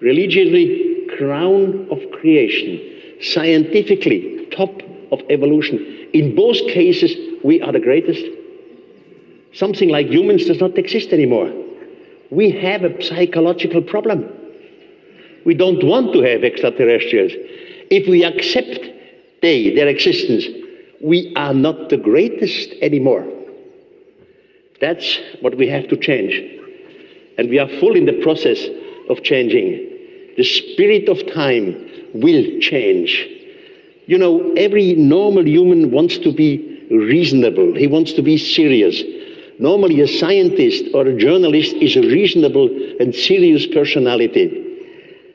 [0.00, 4.80] religiously crown of creation, scientifically top
[5.12, 8.24] of evolution, in both cases, we are the greatest?
[9.52, 11.52] Something like humans does not exist anymore.
[12.30, 14.28] We have a psychological problem.
[15.44, 17.32] We don't want to have extraterrestrials.
[17.90, 18.78] If we accept
[19.42, 20.44] they, their existence,
[21.02, 23.26] we are not the greatest anymore.
[24.80, 26.34] That's what we have to change.
[27.38, 28.66] And we are full in the process
[29.08, 29.88] of changing.
[30.36, 31.74] The spirit of time
[32.14, 33.26] will change.
[34.06, 39.02] You know, every normal human wants to be reasonable, he wants to be serious.
[39.60, 44.48] Normally, a scientist or a journalist is a reasonable and serious personality.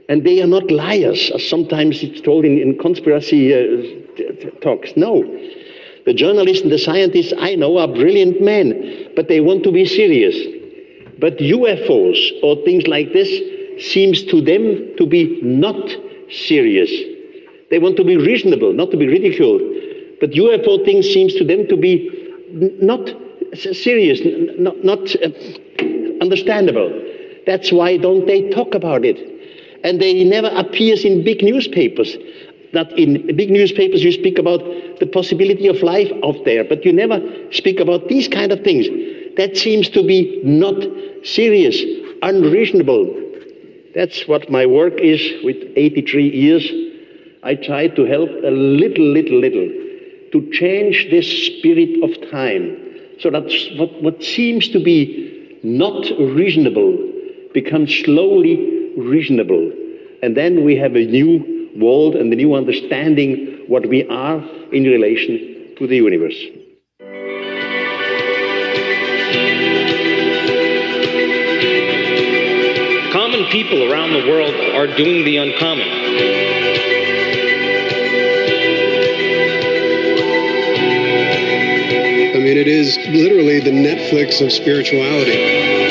[0.10, 4.94] And they are not liars, as sometimes it's told in, in conspiracy uh, talks.
[4.96, 5.24] No.
[6.08, 9.86] The journalists and the scientists I know are brilliant men, but they want to be
[9.86, 10.36] serious.
[11.20, 13.30] But UFOs or things like this,
[13.78, 15.90] seems to them to be not
[16.32, 16.90] serious.
[17.70, 19.62] They want to be reasonable, not to be ridiculed.
[20.20, 22.10] But UFO things seems to them to be
[22.82, 23.08] not
[23.56, 24.20] serious,
[24.58, 25.30] not, not uh,
[26.22, 26.90] understandable.
[27.46, 29.20] That's why don't they talk about it?
[29.84, 32.18] And they never appears in big newspapers.
[32.74, 34.60] That in big newspapers you speak about
[35.00, 38.88] the possibility of life out there, but you never speak about these kind of things.
[39.38, 40.76] That seems to be not
[41.24, 41.82] serious,
[42.22, 43.22] unreasonable.
[43.94, 46.70] That's what my work is with 83 years.
[47.44, 49.70] I try to help a little, little, little
[50.32, 52.85] to change this spirit of time
[53.20, 53.44] so that
[53.78, 56.98] what, what seems to be not reasonable
[57.54, 59.72] becomes slowly reasonable.
[60.22, 64.38] And then we have a new world and a new understanding what we are
[64.72, 66.40] in relation to the universe.
[73.12, 76.65] Common people around the world are doing the uncommon.
[82.46, 85.85] Mean, it is literally the Netflix of spirituality.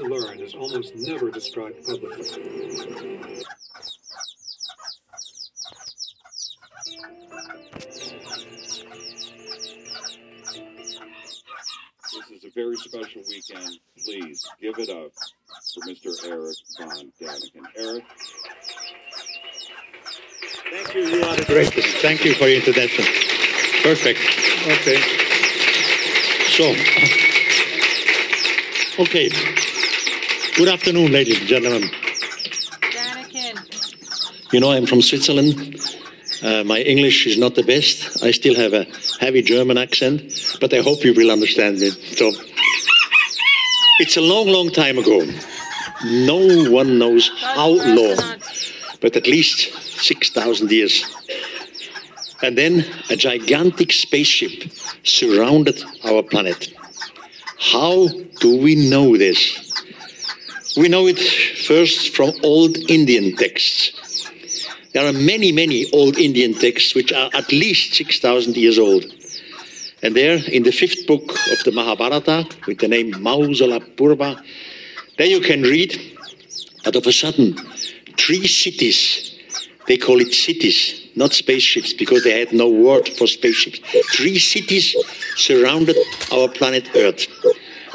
[0.00, 2.22] To learn is almost never described publicly.
[2.22, 2.34] This
[12.30, 13.78] is a very special weekend.
[14.02, 15.12] Please give it up
[15.74, 16.14] for Mr.
[16.26, 17.66] Eric Von Däniken.
[17.76, 18.04] Eric,
[20.70, 21.02] Thank you.
[21.08, 21.98] You are the greatest.
[21.98, 23.04] Thank you for your introduction.
[23.82, 24.20] Perfect.
[24.66, 24.96] Okay.
[26.56, 26.74] So,
[29.02, 29.69] okay.
[30.56, 31.82] Good afternoon, ladies and gentlemen.
[32.92, 34.52] Däniken.
[34.52, 35.80] You know, I'm from Switzerland.
[36.42, 38.22] Uh, my English is not the best.
[38.22, 38.86] I still have a
[39.20, 41.90] heavy German accent, but I hope you will understand me.
[41.90, 42.32] So,
[44.00, 45.24] it's a long, long time ago.
[46.04, 48.16] No one knows how long,
[49.00, 49.72] but at least
[50.02, 51.04] 6,000 years.
[52.42, 54.70] And then a gigantic spaceship
[55.04, 56.74] surrounded our planet.
[57.58, 58.08] How
[58.40, 59.70] do we know this?
[60.76, 63.92] We know it first from old Indian texts.
[64.92, 69.04] There are many, many old Indian texts which are at least 6,000 years old.
[70.02, 74.42] And there, in the fifth book of the Mahabharata, with the name Mausala Purva,
[75.18, 76.00] there you can read
[76.84, 77.54] that of a sudden,
[78.16, 79.38] three cities,
[79.86, 83.80] they call it cities, not spaceships, because they had no word for spaceships.
[84.14, 84.96] Three cities
[85.36, 85.96] surrounded
[86.32, 87.26] our planet Earth.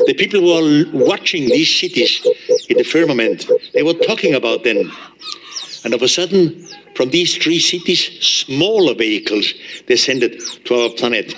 [0.05, 2.25] The people who are watching these cities
[2.69, 4.91] in the firmament, they were talking about them.
[5.83, 9.53] And of a sudden, from these three cities, smaller vehicles
[9.87, 11.33] descended to our planet.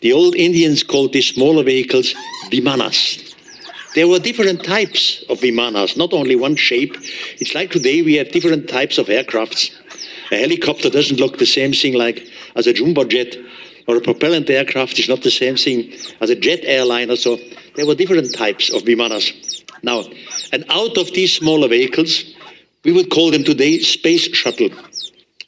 [0.00, 2.14] The old Indians called these smaller vehicles
[2.50, 3.34] vimanas.
[3.94, 6.96] There were different types of vimanas, not only one shape.
[7.38, 9.70] It's like today we have different types of aircrafts.
[10.30, 12.26] A helicopter doesn't look the same thing like
[12.56, 13.36] as a jumbo jet,
[13.88, 17.16] or a propellant aircraft is not the same thing as a jet airliner.
[17.16, 17.38] So
[17.76, 19.64] there were different types of vimanas.
[19.82, 20.04] Now,
[20.52, 22.24] and out of these smaller vehicles,
[22.84, 24.70] we would call them today space shuttle.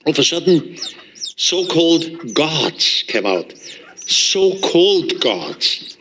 [0.06, 0.76] All of a sudden,
[1.14, 3.52] so-called gods came out.
[4.06, 5.96] So-called gods.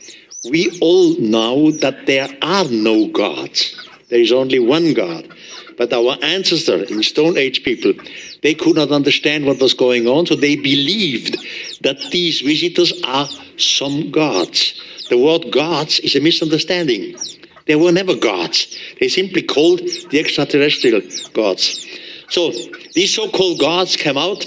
[0.50, 3.76] We all know that there are no gods.
[4.10, 5.28] There is only one God.
[5.78, 7.94] But our ancestors, in Stone Age people,
[8.44, 11.38] they could not understand what was going on, so they believed
[11.82, 14.80] that these visitors are some gods.
[15.12, 17.18] The word gods is a misunderstanding.
[17.68, 18.78] They were never gods.
[18.98, 21.02] They simply called the extraterrestrial
[21.34, 21.86] gods.
[22.30, 22.54] So
[22.94, 24.46] these so-called gods came out.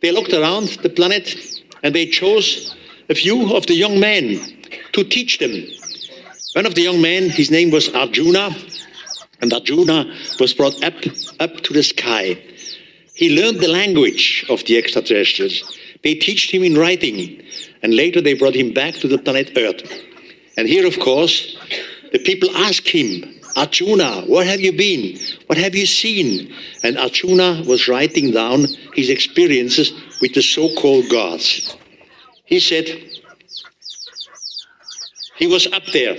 [0.00, 1.36] They looked around the planet
[1.82, 2.74] and they chose
[3.10, 4.40] a few of the young men
[4.92, 5.66] to teach them.
[6.54, 8.56] One of the young men, his name was Arjuna,
[9.42, 10.94] and Arjuna was brought up
[11.40, 12.42] up to the sky.
[13.12, 15.78] He learned the language of the extraterrestrials.
[16.02, 17.42] They taught him in writing,
[17.82, 19.82] and later they brought him back to the planet Earth.
[20.56, 21.56] And here, of course,
[22.12, 23.24] the people ask him,
[23.56, 25.18] Arjuna, where have you been?
[25.46, 26.54] What have you seen?
[26.82, 31.76] And Arjuna was writing down his experiences with the so-called gods.
[32.44, 32.86] He said,
[35.36, 36.16] he was up there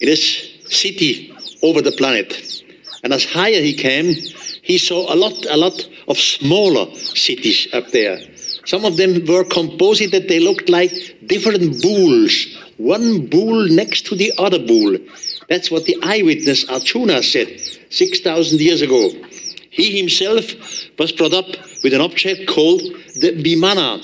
[0.00, 2.62] in this city over the planet.
[3.02, 4.14] And as higher he came,
[4.62, 8.18] he saw a lot, a lot of smaller cities up there.
[8.64, 10.92] Some of them were composited, they looked like
[11.26, 12.46] different bulls,
[12.76, 14.96] one bull next to the other bull.
[15.48, 17.60] That's what the eyewitness Arjuna said
[17.90, 19.10] 6,000 years ago.
[19.70, 20.54] He himself
[20.98, 21.46] was brought up
[21.82, 22.82] with an object called
[23.20, 24.00] the Vimana.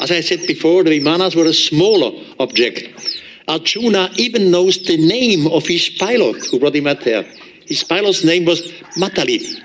[0.00, 2.88] As I said before, the Vimanas were a smaller object.
[3.48, 7.24] Arjuna even knows the name of his pilot who brought him up there.
[7.66, 8.60] His pilot's name was
[8.96, 9.60] Matali.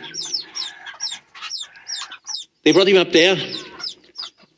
[2.64, 3.36] They brought him up there.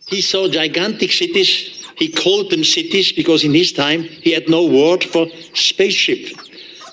[0.07, 1.83] He saw gigantic cities.
[1.97, 6.37] He called them cities because in his time he had no word for spaceship,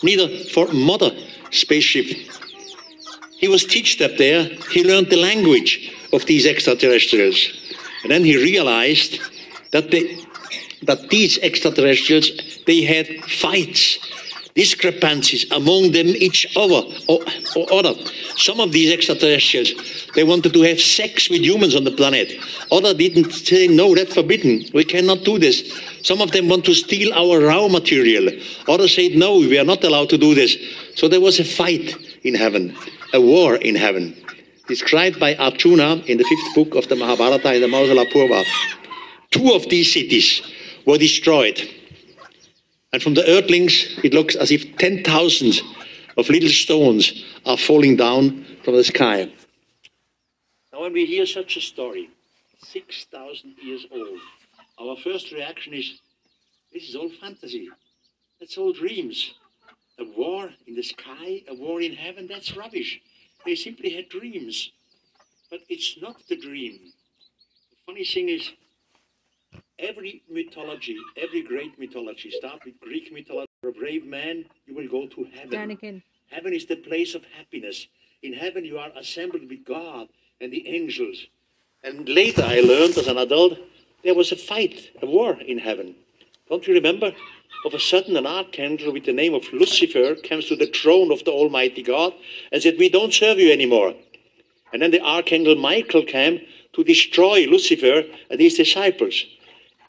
[0.03, 1.11] neither for mother
[1.51, 2.07] spaceship.
[3.37, 4.45] He was taught up there.
[4.71, 7.49] He learned the language of these extraterrestrials.
[8.03, 9.21] And then he realized
[9.73, 10.19] that, they,
[10.83, 12.31] that these extraterrestrials,
[12.67, 13.99] they had fights
[14.55, 17.21] discrepancies among them each other or,
[17.57, 17.95] or other.
[18.37, 19.73] Some of these extraterrestrials,
[20.15, 22.33] they wanted to have sex with humans on the planet.
[22.71, 24.65] Others didn't say, no, that's forbidden.
[24.75, 25.81] We cannot do this.
[26.03, 28.29] Some of them want to steal our raw material.
[28.69, 30.57] Others said, no, we are not allowed to do this.
[30.97, 32.77] So there was a fight in heaven,
[33.15, 34.15] a war in heaven,
[34.69, 38.45] described by Arjuna in the fifth book of the Mahabharata in the Mausala Purva.
[39.31, 40.43] Two of these cities
[40.85, 41.59] were destroyed
[42.93, 45.61] and from the earthlings, it looks as if 10,000
[46.19, 49.33] of little stones are falling down from the sky.
[50.73, 52.11] Now, when we hear such a story,
[52.59, 54.21] 6,000 years old,
[54.79, 56.01] our first reaction is
[56.73, 57.69] this is all fantasy.
[58.41, 59.35] That's all dreams.
[59.99, 63.01] A war in the sky, a war in heaven, that's rubbish.
[63.45, 64.71] They simply had dreams.
[65.51, 66.79] But it's not the dream.
[67.71, 68.53] The funny thing is,
[69.79, 73.49] every mythology, every great mythology, start with Greek mythology.
[73.63, 75.51] For a brave man, you will go to heaven.
[75.51, 76.03] Däniken.
[76.31, 77.87] Heaven is the place of happiness.
[78.23, 80.09] In heaven, you are assembled with God
[80.41, 81.27] and the angels.
[81.85, 83.59] And later, I learned as an adult,
[84.05, 85.95] there was a fight, a war in heaven.
[86.49, 87.13] Don't you remember?
[87.65, 91.25] Of a sudden, an archangel with the name of Lucifer comes to the throne of
[91.25, 92.13] the Almighty God
[92.51, 93.95] and said, We don't serve you anymore.
[94.73, 96.41] And then the archangel Michael came
[96.73, 99.25] to destroy Lucifer and his disciples.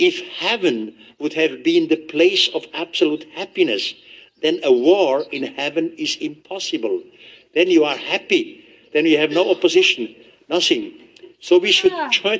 [0.10, 3.93] If heaven would have been the place of absolute happiness,
[4.41, 7.01] then a war in heaven is impossible.
[7.56, 8.66] Then you are happy.
[8.91, 10.14] Then you have no opposition,
[10.49, 10.91] nothing.
[11.39, 11.93] So we should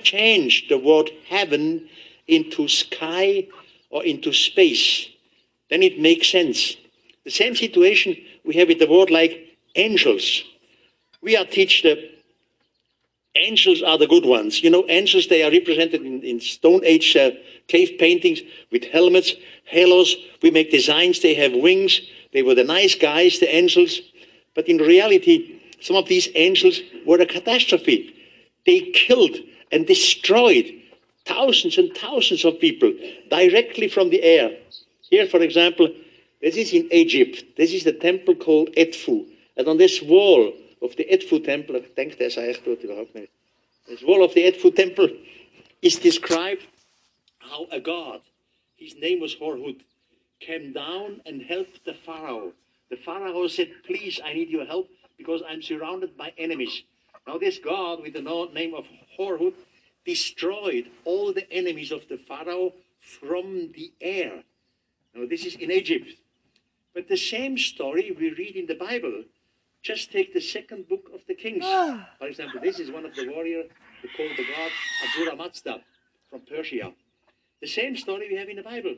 [0.04, 1.88] change the word heaven
[2.28, 3.48] into sky
[3.90, 5.08] or into space.
[5.70, 6.76] Then it makes sense.
[7.24, 10.44] The same situation we have with the word like angels.
[11.22, 12.00] We are taught that
[13.36, 14.64] angels are the good ones.
[14.64, 17.32] You know, angels, they are represented in, in Stone Age uh,
[17.68, 19.34] cave paintings with helmets,
[19.66, 20.16] halos.
[20.42, 22.02] We make designs, they have wings.
[22.34, 24.00] They were the nice guys, the angels.
[24.56, 28.16] But in reality, some of these angels were a catastrophe.
[28.66, 29.36] They killed
[29.72, 30.72] and destroyed
[31.26, 32.94] thousands and thousands of people
[33.30, 34.52] directly from the air.
[35.02, 35.90] Here, for example,
[36.42, 37.44] this is in Egypt.
[37.58, 39.26] This is the temple called Edfu.
[39.56, 40.54] And on this wall
[40.84, 43.30] of the Edfu temple, ik denk dat is echt überhaupt niet.
[43.86, 45.16] This wall of the Edfu temple
[45.80, 46.68] is described
[47.38, 48.22] how a god,
[48.76, 49.82] his name was Horhut,
[50.40, 52.54] came down and helped the Pharaoh.
[52.90, 56.84] The Pharaoh said, Please, I need your help because I'm surrounded by enemies.
[57.28, 58.86] Now, this god with the name of
[59.18, 59.56] Horhut
[60.06, 64.44] destroyed all the enemies of the Pharaoh from the air.
[65.16, 66.10] Now, this is in Egypt.
[66.94, 69.24] But the same story we read in the Bible.
[69.84, 71.64] Just take the second book of the Kings.
[71.66, 72.10] Ah.
[72.18, 73.70] For example, this is one of the warriors
[74.02, 74.72] who called the god
[75.06, 75.82] Ahura Mazda
[76.30, 76.94] from Persia.
[77.62, 78.96] The same story we have in the Bible.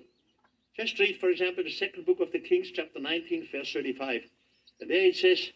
[0.77, 4.21] Just read, for example, the second book of the Kings, chapter 19, verse 35.
[4.81, 5.51] And there it says,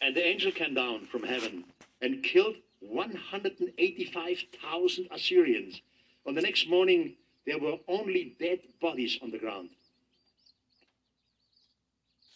[0.00, 1.64] and the angel came down from heaven
[2.00, 5.82] and killed 185,000 Assyrians.
[6.26, 9.68] On the next morning, there were only dead bodies on the ground.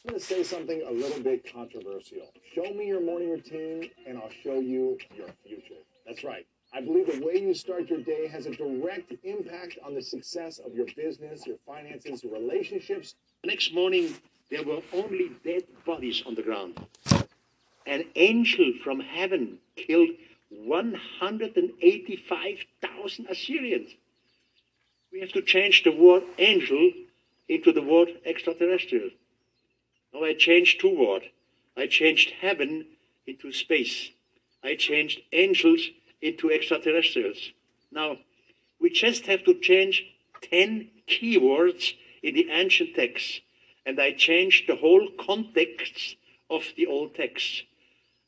[0.05, 2.27] I'm going to say something a little bit controversial.
[2.57, 5.79] Show me your morning routine, and I'll show you your future.
[6.05, 6.45] That's right.
[6.75, 10.59] I believe the way you start your day has a direct impact on the success
[10.59, 13.15] of your business, your finances, your relationships.
[13.45, 14.13] Next morning,
[14.51, 16.85] there were only dead bodies on the ground.
[17.87, 20.11] An angel from heaven killed
[20.51, 23.91] 185,000 Assyrians.
[25.13, 26.91] We have to change the word angel
[27.49, 29.11] into the word extraterrestrial.
[30.13, 31.27] Now I changed two words.
[31.77, 32.87] I changed heaven
[33.27, 34.11] into space.
[34.63, 35.89] I changed angels
[36.21, 37.53] into extraterrestrials.
[37.91, 38.19] Now,
[38.81, 40.05] we just have to change
[40.43, 43.41] 10 keywords in the ancient texts,
[43.85, 46.17] and I changed the whole context
[46.51, 47.65] of the old text.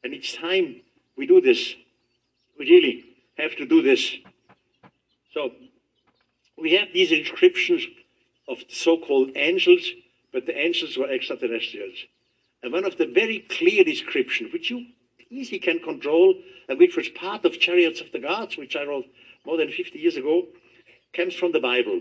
[0.02, 0.80] And it's time
[1.16, 1.74] we do this.
[2.58, 3.04] We really
[3.36, 4.14] have to do this.
[5.32, 5.52] So,
[6.56, 7.86] we have these inscriptions
[8.48, 9.84] of so called angels,
[10.34, 11.96] but the ancients were extraterrestrials.
[12.62, 14.84] And one of the very clear descriptions, which you
[15.30, 16.34] easily can control,
[16.68, 19.06] and which was part of Chariots of the Gods, which I wrote
[19.46, 20.46] more than 50 years ago,
[21.14, 22.00] comes from the Bible.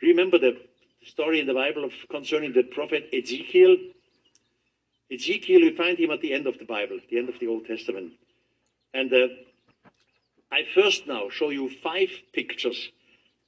[0.00, 0.56] Remember the
[1.04, 3.76] story in the Bible of concerning the prophet Ezekiel?
[5.12, 7.66] Ezekiel, we find him at the end of the Bible, the end of the Old
[7.66, 8.12] Testament.
[8.92, 9.26] And uh,
[10.52, 12.90] I first now show you five pictures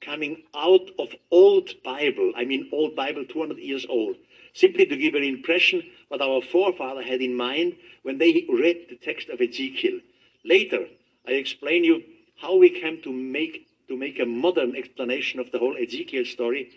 [0.01, 2.33] coming out of old Bible.
[2.35, 4.15] I mean, old Bible, 200 years old.
[4.53, 8.95] Simply to give an impression what our forefather had in mind when they read the
[8.95, 9.99] text of Ezekiel.
[10.43, 10.85] Later,
[11.27, 12.03] I explain you
[12.37, 16.71] how we came to make to make a modern explanation of the whole Ezekiel story.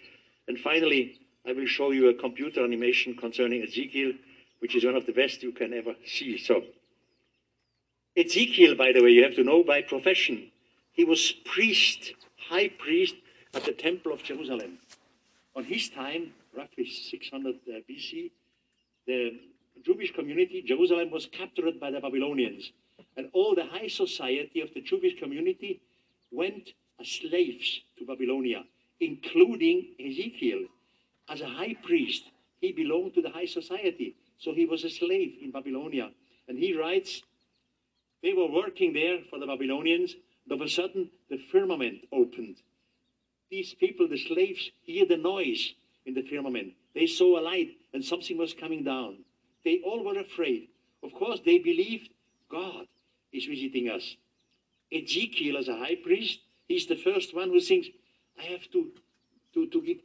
[0.47, 4.12] And finally, I will show you a computer animation concerning Ezekiel,
[4.61, 6.39] which is one of the best you can ever see.
[6.39, 6.62] So,
[8.16, 10.51] Ezekiel, by the way, you have to know by profession,
[10.93, 12.12] he was priest,
[12.51, 13.14] high priest
[13.55, 14.78] at the Temple of Jerusalem.
[15.55, 18.30] On his time, roughly 600 uh, BC,
[19.07, 19.38] the
[19.84, 22.72] Jewish community, Jerusalem, was captured by the Babylonians.
[23.16, 25.80] And all the high society of the Jewish community
[26.32, 26.70] went
[27.01, 28.64] as slaves to Babylonia,
[29.01, 30.62] including Ezekiel.
[31.28, 32.24] As a high priest,
[32.61, 34.16] he belonged to the high society.
[34.38, 36.11] So he was a slave in Babylonia.
[36.48, 37.22] And he writes,
[38.22, 40.14] they were working there for the Babylonians,
[40.51, 42.57] of a sudden the firmament opened.
[43.51, 45.74] These people, the slaves, hear the noise
[46.07, 46.74] in the firmament.
[46.94, 49.18] They saw a light and something was coming down.
[49.64, 50.68] They all were afraid.
[51.03, 52.11] Of course, they believed
[52.51, 52.86] God
[53.32, 54.16] is visiting us.
[54.92, 57.88] Ezekiel, as a high priest, he's the first one who thinks,
[58.38, 58.90] I have to,
[59.55, 59.98] to, to give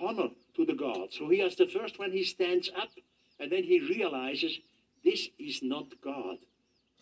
[0.00, 1.12] honor to the God.
[1.12, 2.90] So he is the first one, he stands up
[3.38, 4.58] and then he realizes
[5.04, 6.36] this is not God.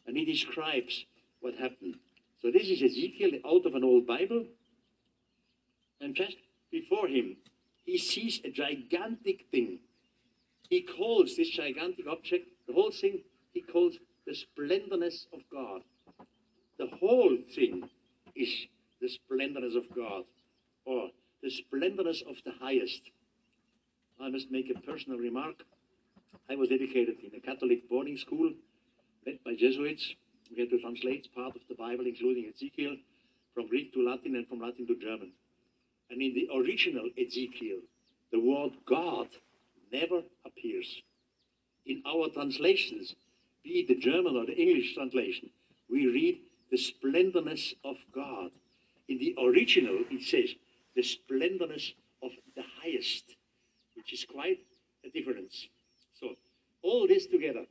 [0.07, 1.05] And he describes
[1.41, 1.97] what happened.
[2.43, 4.45] So this is Ezekiel out of an old Bible.
[6.01, 6.37] And just
[6.71, 7.37] before him,
[7.85, 9.81] he sees a gigantic thing.
[10.69, 13.23] He calls this gigantic object, the whole thing,
[13.55, 15.83] he calls the splendorness of God.
[16.79, 17.89] The whole thing
[18.37, 18.67] is
[19.01, 20.25] the splendorness of God,
[20.85, 21.09] or
[21.43, 23.01] the splendorness of the highest.
[24.21, 25.57] I must make a personal remark.
[26.51, 28.53] I was educated in a Catholic boarding school
[29.27, 30.15] led by Jesuits.
[30.51, 32.97] We had to translate part of the Bible, including Ezekiel,
[33.55, 35.33] from Greek to Latin and from Latin to German.
[36.11, 37.79] And in the original Ezekiel,
[38.33, 39.29] the word God
[39.93, 41.03] never appears.
[41.87, 43.15] In our translations,
[43.63, 45.51] be it the German or the English translation,
[45.91, 46.39] we read
[46.71, 48.51] the splendorness of God.
[49.09, 50.55] In the original, it says
[50.95, 51.93] the splendorness
[52.23, 53.25] of the highest,
[53.95, 54.59] which is quite
[55.05, 55.69] a difference.
[56.21, 56.35] So,
[56.83, 57.65] all this together,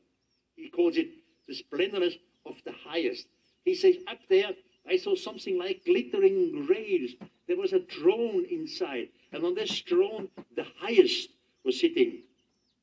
[0.56, 1.10] he calls it
[1.48, 2.16] the splendorness
[2.48, 3.28] of the highest.
[3.66, 4.52] He says, Up there,
[4.90, 7.12] I saw something like glittering rails.
[7.48, 11.30] There was a throne inside, and on this throne, the highest
[11.64, 12.20] was sitting.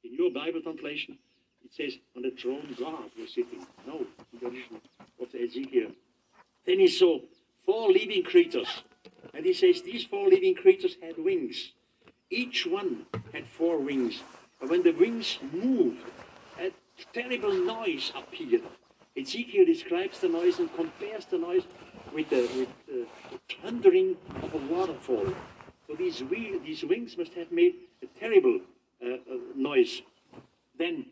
[0.05, 1.19] In your Bible translation,
[1.65, 3.67] it says, On the throne, God was sitting.
[3.87, 4.81] No, in the original
[5.21, 5.91] of the Ezekiel.
[6.67, 7.21] Then he saw
[7.65, 8.83] four living creatures.
[9.33, 11.73] And he says these four living creatures had wings.
[12.31, 14.23] Each one had four wings.
[14.61, 15.99] And when the wings moved,
[16.59, 16.71] a
[17.13, 18.63] terrible noise appeared.
[19.17, 21.63] Ezekiel describes the noise and compares the noise
[22.13, 23.07] with the, with the
[23.63, 25.27] thundering of a waterfall.
[25.87, 28.61] So these, wheel, these wings must have made a terrible
[29.05, 30.03] uh, uh, noise.
[30.77, 31.07] Then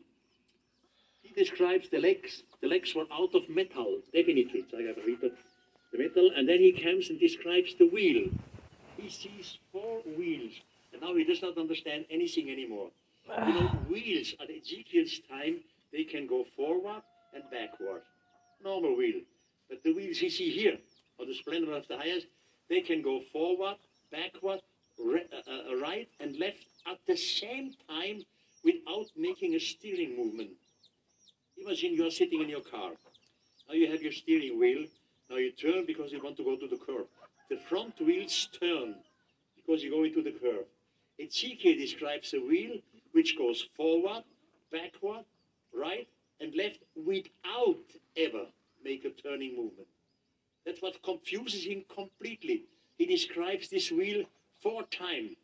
[1.22, 2.42] he describes the legs.
[2.60, 4.64] The legs were out of metal, definitely.
[4.76, 5.32] I have read the
[5.96, 8.30] metal, and then he comes and describes the wheel.
[8.96, 10.52] He sees four wheels,
[10.92, 12.90] and now he does not understand anything anymore.
[13.28, 15.60] You know, wheels at Ezekiel's time,
[15.92, 17.02] they can go forward
[17.34, 18.02] and backward.
[18.62, 19.20] Normal wheel.
[19.68, 20.78] But the wheels you see here,
[21.18, 22.26] or the splendor of the highest,
[22.68, 23.76] they can go forward,
[24.10, 24.60] backward,
[25.00, 28.22] uh, uh, right and left at the same time
[28.64, 30.50] without making a steering movement.
[31.56, 32.92] Imagine you are sitting in your car.
[33.68, 34.84] Now you have your steering wheel.
[35.30, 37.06] Now you turn because you want to go to the curb.
[37.50, 38.94] The front wheels turn
[39.56, 40.66] because you go into the curve.
[41.20, 42.78] Ezekiel describes a wheel
[43.12, 44.24] which goes forward,
[44.70, 45.24] backward,
[45.74, 46.08] right,
[46.42, 47.84] and left without
[48.16, 48.46] ever
[48.84, 49.88] make a turning movement.
[50.66, 52.64] That's what confuses him completely.
[52.98, 54.24] He describes this wheel
[54.60, 55.36] four times.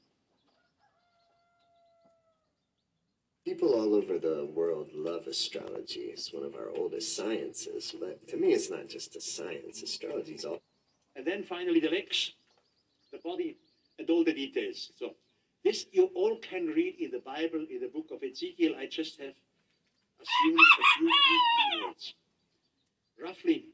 [3.45, 6.11] People all over the world love astrology.
[6.13, 9.83] It's one of our oldest sciences, but to me, it's not just a science.
[9.83, 10.61] Astrology is all.
[11.17, 12.33] And then finally the legs,
[13.11, 13.57] the body,
[13.99, 14.93] and all the details.
[14.99, 15.15] So
[15.65, 18.75] this you all can read in the Bible, in the book of Ezekiel.
[18.79, 19.35] I just have
[20.21, 22.15] a key words.
[23.23, 23.67] Roughly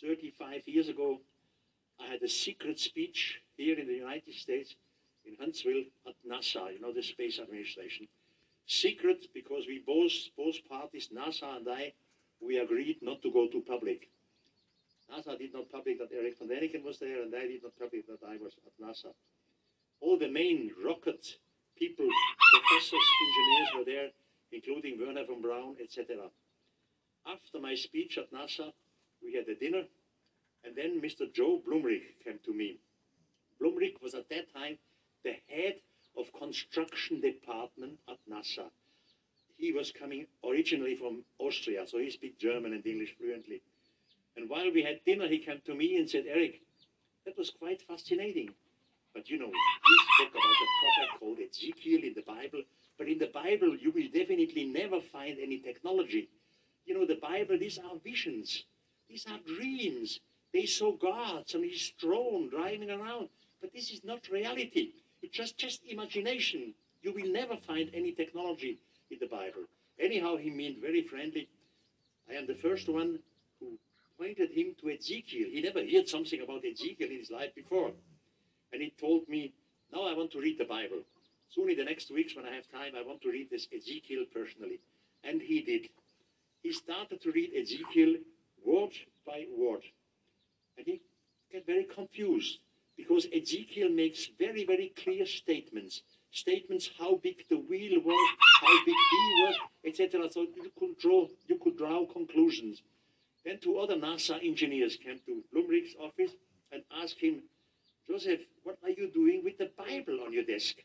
[0.00, 1.20] 35 years ago,
[2.00, 4.74] I had a secret speech here in the United States,
[5.24, 8.06] in Huntsville, at NASA, you know, the Space Administration.
[8.66, 11.92] Secret because we both, both parties, NASA and I,
[12.40, 14.10] we agreed not to go to public.
[15.10, 18.06] NASA did not public that Erich von Däniken was there, and I did not public
[18.08, 19.14] that I was at NASA.
[20.00, 21.38] All the main rocket
[21.78, 22.08] people,
[22.52, 24.10] professors, engineers were there.
[24.52, 26.30] Including Wernher von Braun, etc.
[27.26, 28.72] After my speech at NASA,
[29.22, 29.82] we had a dinner,
[30.64, 31.32] and then Mr.
[31.32, 32.78] Joe Blumrich came to me.
[33.60, 34.78] Blumrich was at that time
[35.24, 35.76] the head
[36.16, 38.70] of construction department at NASA.
[39.56, 43.62] He was coming originally from Austria, so he speaks German and English fluently.
[44.36, 46.60] And while we had dinner, he came to me and said, Eric,
[47.24, 48.50] that was quite fascinating.
[49.14, 52.62] But you know, he spoke about a prophet called Ezekiel in the Bible.
[52.98, 56.28] But in the Bible, you will definitely never find any technology.
[56.86, 58.64] You know, the Bible, these are visions.
[59.08, 60.20] These are dreams.
[60.52, 63.28] They saw gods on his throne driving around.
[63.60, 64.92] But this is not reality.
[65.22, 66.74] It's just, just imagination.
[67.02, 68.78] You will never find any technology
[69.10, 69.64] in the Bible.
[69.98, 71.48] Anyhow, he meant very friendly.
[72.30, 73.18] I am the first one
[73.60, 73.78] who
[74.18, 75.48] pointed him to Ezekiel.
[75.50, 77.92] He never heard something about Ezekiel in his life before.
[78.72, 79.52] And he told me,
[79.92, 81.02] now I want to read the Bible.
[81.50, 84.24] Soon in the next weeks, when I have time, I want to read this Ezekiel
[84.32, 84.80] personally.
[85.24, 85.88] And he did.
[86.62, 88.16] He started to read Ezekiel
[88.64, 88.92] word
[89.26, 89.82] by word.
[90.76, 91.00] And he
[91.52, 92.58] got very confused
[92.96, 96.02] because Ezekiel makes very, very clear statements.
[96.30, 99.56] Statements how big the wheel was, how big he was,
[99.86, 100.30] etc.
[100.30, 102.82] So you could draw, you could draw conclusions.
[103.44, 106.32] Then two other NASA engineers came to Blumrich's office
[106.72, 107.42] and asked him,
[108.08, 110.76] Joseph, what are you doing with the Bible on your desk?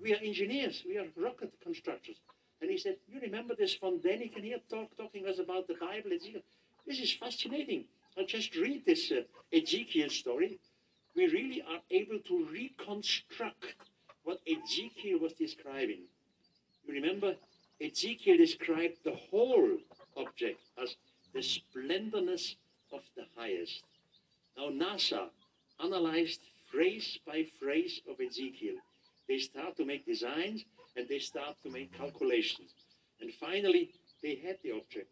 [0.00, 2.16] We are engineers, we are rocket constructors.
[2.60, 6.12] And he said, You remember this von Däniken talk, talking us about the Bible?
[6.12, 6.42] Ezekiel?
[6.86, 7.84] This is fascinating.
[8.16, 9.22] I'll just read this uh,
[9.52, 10.58] Ezekiel story.
[11.14, 13.74] We really are able to reconstruct
[14.24, 16.02] what Ezekiel was describing.
[16.86, 17.34] You remember,
[17.80, 19.78] Ezekiel described the whole
[20.16, 20.96] object as
[21.34, 22.56] the splendorness
[22.92, 23.82] of the highest.
[24.56, 25.28] Now, NASA
[25.82, 26.40] analyzed
[26.70, 28.76] phrase by phrase of Ezekiel.
[29.28, 30.64] They start to make designs
[30.96, 32.70] and they start to make calculations.
[33.20, 33.90] And finally,
[34.22, 35.10] they had the object.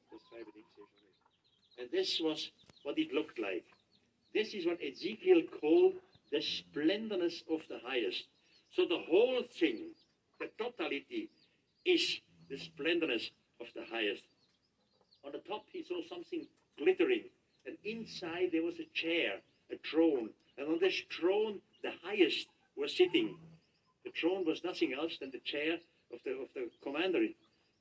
[1.78, 2.50] And this was
[2.82, 3.64] what it looked like.
[4.32, 5.94] This is what Ezekiel called
[6.30, 8.24] the splendorness of the highest.
[8.72, 9.90] So the whole thing,
[10.40, 11.28] the totality,
[11.84, 13.30] is the splendorness
[13.60, 14.22] of the highest.
[15.24, 16.46] On the top, he saw something
[16.78, 17.24] glittering,
[17.66, 19.40] and inside there was a chair,
[19.72, 23.36] a throne, and on this throne, the highest was sitting.
[24.04, 25.78] The throne was nothing else than the chair
[26.12, 27.26] of the of the commander,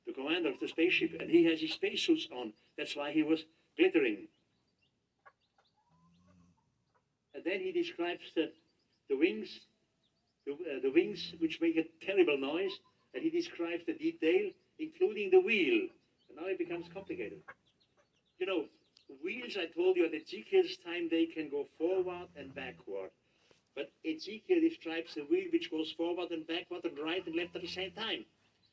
[0.06, 2.52] the commander of the spaceship, and he has his spacesuits on.
[2.76, 3.44] That's why he was
[3.76, 4.28] glittering.
[7.34, 8.50] And then he describes the,
[9.10, 9.60] the wings,
[10.46, 12.72] the, uh, the wings which make a terrible noise,
[13.12, 15.88] and he describes the detail, including the wheel.
[16.28, 17.40] And now it becomes complicated.
[18.38, 18.64] You know,
[19.22, 23.10] wheels, I told you at Ezekiel's time, they can go forward and backward.
[23.74, 27.62] But Ezekiel describes a wheel which goes forward and backward and right and left at
[27.62, 28.24] the same time,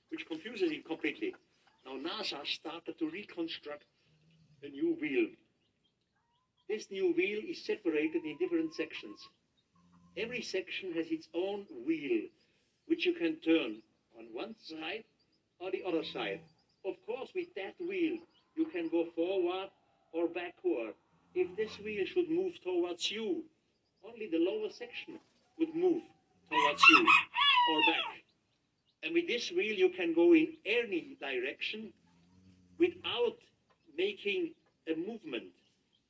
[0.09, 1.33] which confuses him completely.
[1.85, 3.85] Now NASA started to reconstruct
[4.63, 5.27] a new wheel.
[6.69, 9.19] This new wheel is separated in different sections.
[10.15, 12.27] Every section has its own wheel,
[12.85, 13.81] which you can turn
[14.17, 15.03] on one side
[15.59, 16.41] or the other side.
[16.85, 18.19] Of course, with that wheel,
[18.55, 19.69] you can go forward
[20.13, 20.93] or backward.
[21.33, 23.43] If this wheel should move towards you,
[24.07, 25.19] only the lower section
[25.59, 26.03] would move
[26.49, 28.23] towards you or back.
[29.03, 31.91] And with this wheel, you can go in any direction
[32.77, 33.37] without
[33.97, 34.51] making
[34.87, 35.51] a movement.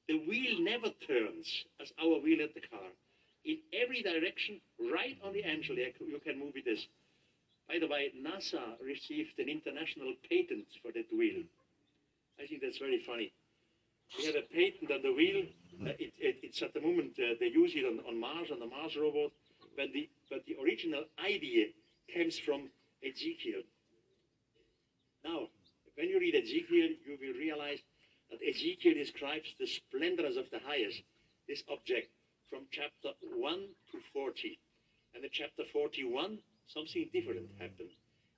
[0.08, 2.90] The wheel never turns as our wheel at the car.
[3.46, 4.60] In every direction,
[4.94, 6.86] right on the angel, you can move with this.
[7.68, 11.44] By the way, NASA received an international patent for that wheel.
[12.40, 13.32] I think that's very funny.
[14.18, 15.46] We have a patent on the wheel.
[15.82, 18.60] Uh, it, it, it's at the moment uh, they use it on, on Mars on
[18.60, 19.32] the Mars robot,
[19.76, 21.68] but the but the original idea
[22.14, 22.70] comes from
[23.04, 23.62] Ezekiel.
[25.24, 25.48] Now,
[25.96, 27.80] when you read Ezekiel, you will realize
[28.30, 31.02] that Ezekiel describes the splendors of the highest,
[31.48, 32.10] this object,
[32.50, 33.60] from chapter 1
[33.92, 34.60] to 40.
[35.16, 37.92] And in chapter 41, something different happened.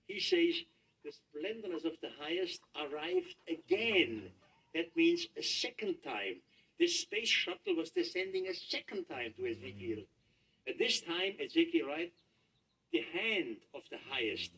[0.07, 0.55] He says,
[1.05, 4.31] the splendors of the highest arrived again.
[4.73, 6.41] That means a second time.
[6.79, 10.03] This space shuttle was descending a second time to Ezekiel.
[10.67, 12.15] At this time, Ezekiel writes,
[12.91, 14.51] the hand of the highest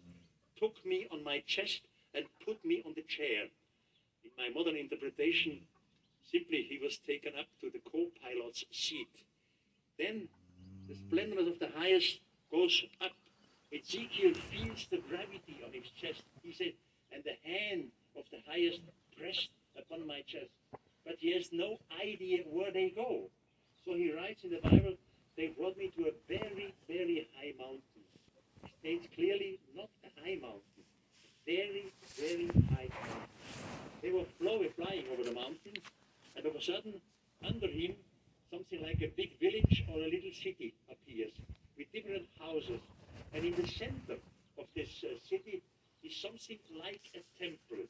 [0.58, 1.82] took me on my chest
[2.14, 3.48] and put me on the chair.
[4.24, 5.60] In my modern interpretation,
[6.32, 9.10] simply he was taken up to the co-pilot's seat.
[9.98, 10.28] Then
[10.88, 12.20] the splendor of the highest
[12.52, 13.12] goes up.
[13.74, 16.24] Ezekiel feels the gravity on his chest.
[16.44, 16.74] He said,
[17.12, 17.86] and the hand
[18.18, 18.82] of the highest
[19.18, 20.52] pressed upon my chest.
[21.06, 23.32] But he has no idea where they go.
[23.84, 24.94] So he writes in the Bible,
[25.36, 28.04] they brought me to a very, very high mountain.
[28.64, 30.84] It states clearly not a high mountain.
[31.48, 31.92] very,
[32.22, 32.90] very high.
[32.94, 33.26] mountain.
[34.04, 34.26] They were
[34.78, 35.74] flying over the mountain,
[36.36, 36.94] and of a sudden,
[37.44, 37.96] under him,
[38.52, 41.34] something like a big village or a little city appears
[41.76, 42.82] with different houses.
[43.34, 44.22] And in the center
[44.60, 45.64] of this uh, city
[46.06, 47.90] is something like a temple.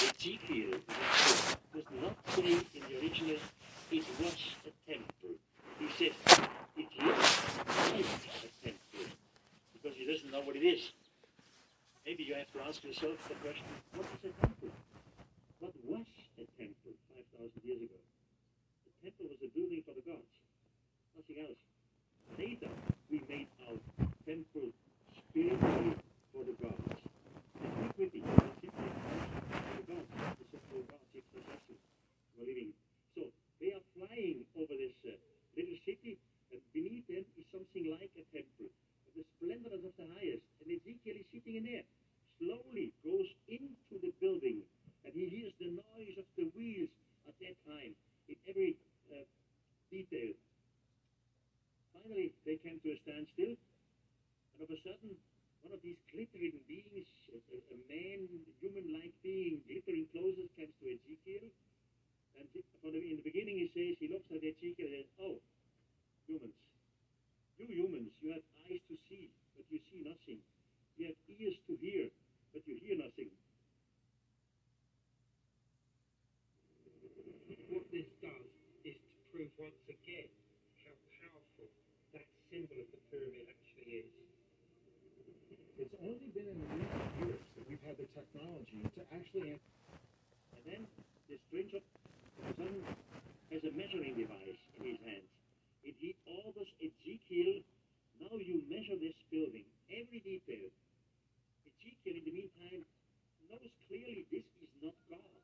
[0.00, 0.80] The Ezekiel
[1.74, 3.36] does not say in the original
[3.92, 5.36] it was a temple.
[5.78, 6.16] He said
[6.76, 7.20] it is
[8.00, 9.12] a temple
[9.74, 10.92] because he doesn't know what it is.
[12.06, 14.72] Maybe you have to ask yourself the question, what is a temple?
[15.60, 16.06] What was
[16.40, 16.96] a temple
[17.36, 18.00] 5,000 years ago?
[18.88, 20.32] The temple was a building for the gods,
[21.12, 21.60] nothing else.
[22.38, 22.72] Later,
[23.10, 23.76] we made our
[24.24, 24.72] temple
[25.28, 25.94] spiritually
[26.36, 28.68] for the was simply for
[30.36, 31.80] the so-called gods, extraterrestrials
[32.36, 32.76] were living.
[33.16, 35.16] So they are flying over this uh,
[35.56, 36.20] little city,
[36.52, 38.68] and beneath them is something like a temple.
[39.16, 41.88] The splendor of the highest, and Ezekiel is sitting in there.
[42.36, 44.60] Slowly goes into the building,
[45.08, 46.92] and he hears the noise of the wheels
[47.24, 47.96] at that time
[48.28, 48.76] in every
[49.08, 49.24] uh,
[49.88, 50.36] detail.
[51.96, 55.16] Finally, they came to a standstill, and of a sudden,
[55.62, 58.28] one of these glittering beings, a, a, man,
[58.60, 61.48] human-like being, glittering clothes, comes to Ezekiel.
[62.36, 65.36] And in the beginning, he says, he looks at Ezekiel and says, "Oh,
[66.28, 66.60] humans,
[67.56, 70.40] you humans, you have eyes to see, but you see nothing.
[71.00, 72.12] You have ears to hear,
[72.52, 73.32] but you hear nothing."
[77.72, 78.48] What this does
[78.84, 80.28] is to prove once again
[80.84, 81.68] how powerful
[82.12, 84.12] that symbol of the pyramid actually is.
[85.76, 90.82] It's only been in recent years that we've had the technology to actually And then
[91.32, 95.24] the stranger has a measuring device in his hands.
[95.80, 97.64] And he orders Ezekiel,
[98.20, 100.68] now you measure this building, every detail.
[101.72, 102.84] Ezekiel, in the meantime,
[103.48, 105.40] knows clearly this is not God.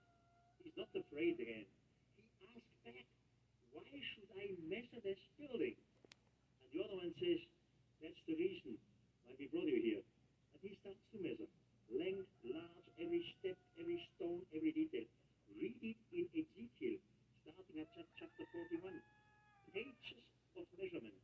[0.60, 1.64] He's not afraid again.
[2.36, 3.08] He asks back,
[3.72, 5.72] why should I measure this building?
[5.72, 7.40] And the other one says,
[8.04, 8.76] that's the reason
[9.24, 10.04] why we brought you here.
[10.62, 11.50] He starts to measure.
[11.90, 15.04] Length, large, every step, every stone, every detail.
[15.58, 16.96] Read it in Ezekiel,
[17.42, 18.94] starting at chap- chapter 41.
[19.74, 20.22] Pages
[20.56, 21.18] of measurement.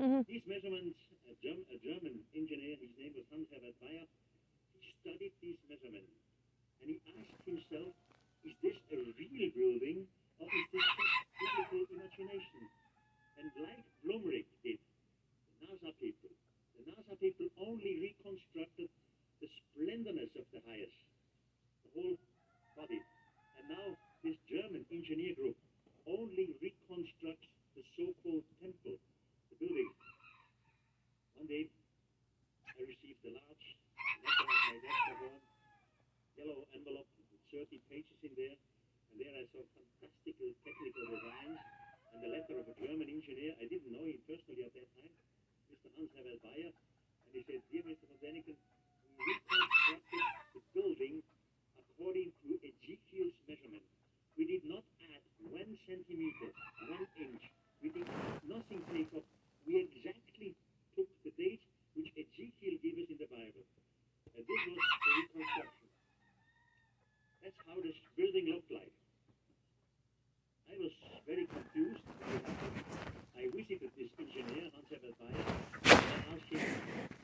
[0.00, 0.22] Mm-hmm.
[0.24, 0.98] These measurements,
[1.28, 4.06] a, Germ- a German engineer, his name was Hans Herbert Beier,
[4.80, 6.14] he studied these measurements.
[6.80, 7.92] And he asked himself,
[8.46, 10.06] is this a real building
[10.40, 12.62] or is this just biblical imagination?
[13.42, 14.78] And like Blumrich did,
[15.60, 16.30] the NASA people,
[16.78, 18.86] the NASA people only reconstructed
[19.42, 20.94] the splendorness of the highest,
[21.82, 22.16] the whole
[22.78, 23.02] body.
[23.58, 23.88] And now
[24.22, 25.58] this German engineer group
[26.06, 29.90] only reconstructs the so-called temple, the building.
[31.34, 33.66] One day, I received a large
[34.22, 34.78] letter my
[36.38, 41.58] yellow envelope with 30 pages in there, and there I saw fantastic technical designs
[42.14, 43.58] and the letter of a German engineer.
[43.58, 45.14] I didn't know him personally at that time,
[45.68, 45.88] Mr.
[46.16, 48.08] Herbert Beier, and he said, Dear Mr.
[48.08, 50.24] von Däniken, we reconstructed
[50.54, 51.16] the building
[51.76, 53.84] according to Ezekiel's measurement.
[54.38, 56.50] We did not add one centimeter,
[56.88, 57.42] one inch.
[57.82, 58.08] We did
[58.46, 59.26] nothing take off.
[59.66, 60.54] We exactly
[60.96, 61.62] took the date
[61.98, 63.66] which Ezekiel gave us in the Bible.
[64.38, 65.88] And this was the reconstruction.
[67.42, 68.94] That's how this building looked like.
[70.68, 70.92] I was
[71.24, 72.04] very confused.
[73.32, 76.60] I visited this engineer, Hans Beier, and asked him,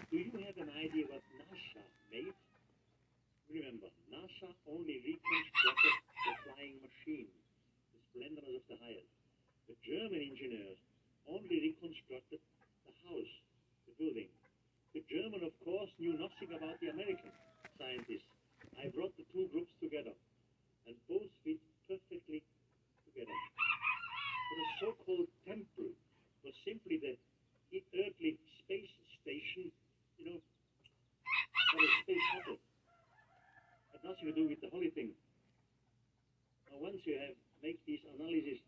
[0.09, 2.33] Do you have an idea what NASA made?
[3.53, 7.29] Remember, NASA only reconstructed the flying machine,
[7.93, 9.13] the splendor of the highest.
[9.69, 10.81] The German engineers
[11.29, 12.41] only reconstructed
[12.89, 13.35] the house,
[13.85, 14.33] the building.
[14.97, 17.29] The German, of course, knew nothing about the American
[17.77, 18.33] scientists.
[18.81, 20.17] I brought the two groups together,
[20.89, 22.41] and both fit perfectly
[23.15, 23.39] together.
[24.51, 25.95] For the so-called temple
[26.43, 27.15] was simply the
[27.95, 28.91] earthly space
[29.23, 29.71] station,
[30.19, 32.59] you know, for the space shuttle.
[33.95, 35.15] Had nothing to do with the holy thing.
[36.71, 38.59] Now, once you have make these analyses,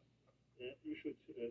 [0.62, 1.50] uh, you should uh,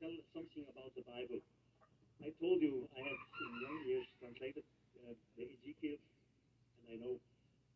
[0.00, 1.42] tell something about the Bible.
[2.22, 4.64] I told you I have in young years translated
[5.04, 7.20] uh, the Ezekiel, and I know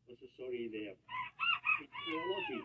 [0.06, 0.96] what's the story there.
[0.96, 2.64] In theology,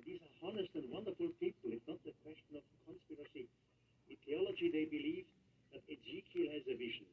[0.00, 1.76] and these are honest and wonderful people.
[1.76, 3.44] It's not a question of conspiracy.
[4.08, 5.28] In theology, they believe
[5.76, 7.04] that Ezekiel has a vision.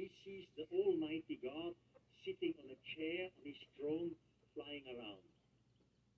[0.00, 1.76] He sees the Almighty God
[2.24, 4.16] sitting on a chair on his throne,
[4.56, 5.20] flying around.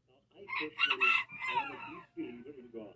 [0.06, 1.14] Now, I personally
[1.58, 2.94] am a deep believer in God.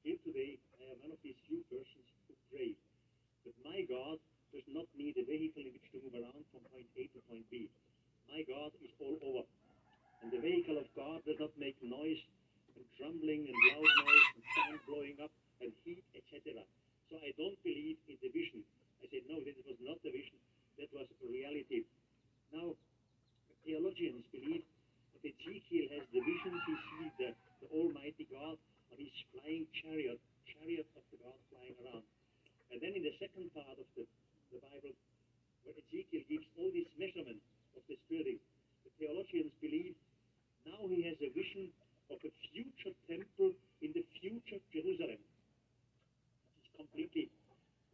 [0.00, 2.72] Here today, I am one of these few persons who pray.
[3.44, 4.16] But my God
[4.56, 7.44] does not need a vehicle in which to move around from point A to point
[7.52, 7.68] B.
[8.32, 9.44] My God is all over
[11.24, 12.20] does not make noise
[12.76, 15.32] and rumbling and loud noise and sound blowing up
[15.64, 16.60] and heat, etc.
[17.08, 18.60] So I don't believe in the vision.
[19.00, 20.36] I said, no, this was not the vision.
[20.76, 21.88] That was a reality.
[22.52, 22.76] Now,
[23.64, 24.68] theologians believe
[25.16, 26.60] that Ezekiel has the visions.
[26.68, 27.30] He sees the,
[27.64, 28.60] the Almighty God
[28.92, 32.04] on his flying chariot, chariot of the God flying around.
[32.68, 34.04] And then in the second part of the,
[34.52, 34.92] the Bible,
[35.64, 37.44] where Ezekiel gives all these measurements
[37.74, 38.36] of this building,
[38.84, 39.96] the theologians believe
[40.66, 41.68] now he has a vision
[42.10, 45.20] of a future temple in the future Jerusalem.
[46.60, 47.28] It's completely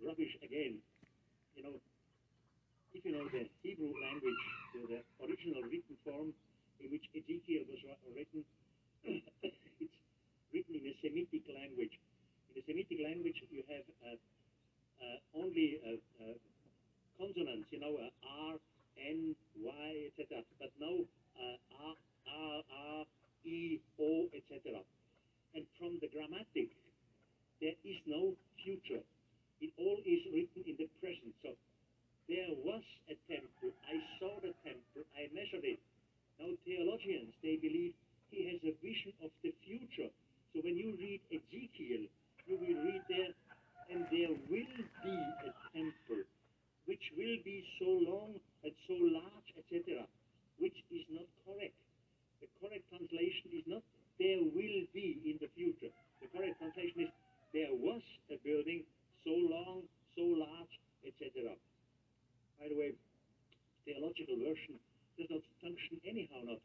[0.02, 0.78] rubbish again.
[1.54, 1.76] You know,
[2.94, 4.42] if you know the Hebrew language,
[4.74, 6.34] the, original written form
[6.82, 7.82] in which Ezekiel was
[8.14, 8.42] written,
[9.06, 9.98] it's
[10.54, 11.94] written in a Semitic language.
[12.50, 14.18] In the Semitic language, you have uh,
[14.98, 16.36] uh, only uh, uh,
[17.18, 18.54] consonants, you know, R,
[18.98, 20.42] N, Y, etc.
[20.58, 21.06] But no
[21.38, 21.94] R,
[22.30, 23.04] R, R,
[23.44, 24.78] E, O, etc.
[25.54, 26.70] And from the grammatic,
[27.60, 28.32] there is no
[28.62, 29.02] future.
[29.60, 31.34] It all is written in the present.
[31.42, 31.52] So
[32.28, 33.74] there was a temple.
[33.84, 35.02] I saw the temple.
[35.18, 35.80] I measured it.
[36.38, 37.92] Now theologians, they believe
[38.30, 40.08] he has a vision of the future.
[40.54, 42.06] So when you read Ezekiel,
[42.46, 43.34] you will read there,
[43.90, 44.74] and there will
[45.04, 46.22] be a temple,
[46.86, 50.06] which will be so long and so large, etc.,
[50.58, 51.74] which is not correct.
[52.40, 53.84] The correct translation is not
[54.20, 55.92] there will be in the future.
[56.20, 57.12] The correct translation is
[57.56, 58.84] there was a building
[59.24, 61.56] so long, so large, etc.
[62.60, 62.92] By the way,
[63.88, 64.76] theological version
[65.16, 66.60] does not function anyhow not.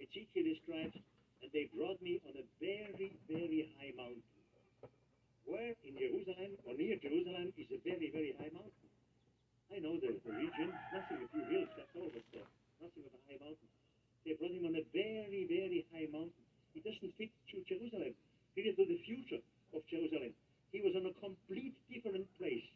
[0.00, 0.96] Ezekiel describes,
[1.44, 4.24] and they brought me on a very, very high mountain.
[5.44, 8.88] Where in Jerusalem or near Jerusalem is a very, very high mountain.
[9.68, 12.42] I know the, the region, nothing a few hills, that's all, but uh,
[12.80, 13.68] nothing of a high mountain.
[14.24, 16.44] They brought him on a very, very high mountain.
[16.74, 18.12] He doesn't fit to Jerusalem.
[18.54, 19.40] Didn't know the future
[19.74, 20.36] of Jerusalem.
[20.72, 22.68] He was on a complete different place.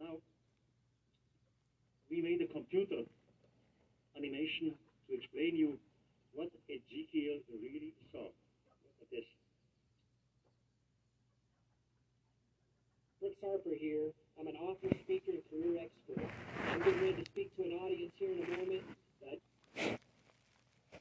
[0.00, 0.18] Now,
[2.10, 3.06] we made a computer
[4.16, 4.74] animation
[5.08, 5.78] to explain you
[6.34, 8.26] what Ezekiel really saw.
[8.26, 9.28] Look at this.
[13.20, 14.10] Brooks Harper here.
[14.40, 16.26] I'm an author, speaker, and career expert.
[16.66, 18.82] I'm getting ready to speak to an audience here in a moment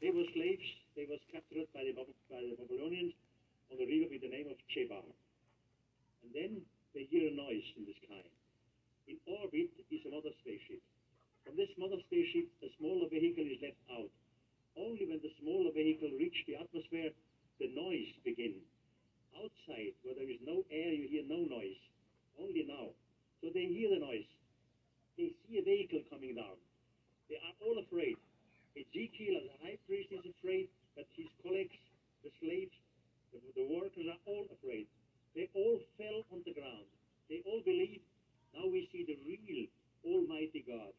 [0.01, 0.65] They were slaves.
[0.97, 3.13] They was captured by the, by the Babylonians
[3.69, 5.05] on the river with the name of Chebar.
[6.25, 6.65] And then
[6.97, 8.25] they hear a noise in the sky.
[9.07, 10.81] In orbit is a mother spaceship.
[11.45, 14.09] From this mother spaceship, a smaller vehicle is left out.
[14.73, 17.13] Only when the smaller vehicle reaches the atmosphere,
[17.61, 18.65] the noise begins.
[19.37, 21.77] Outside, where there is no air, you hear no noise.
[22.41, 22.89] Only now.
[23.41, 24.27] So they hear the noise.
[25.17, 26.57] They see a vehicle coming down.
[27.29, 28.17] They are all afraid.
[28.76, 31.76] Ezekiel, as a high priest, is afraid that his colleagues,
[32.23, 32.76] the slaves,
[33.31, 34.88] the, the workers are all afraid.
[35.35, 36.88] They all fell on the ground.
[37.31, 38.03] They all believe
[38.52, 39.68] now we see the real
[40.03, 40.91] Almighty God.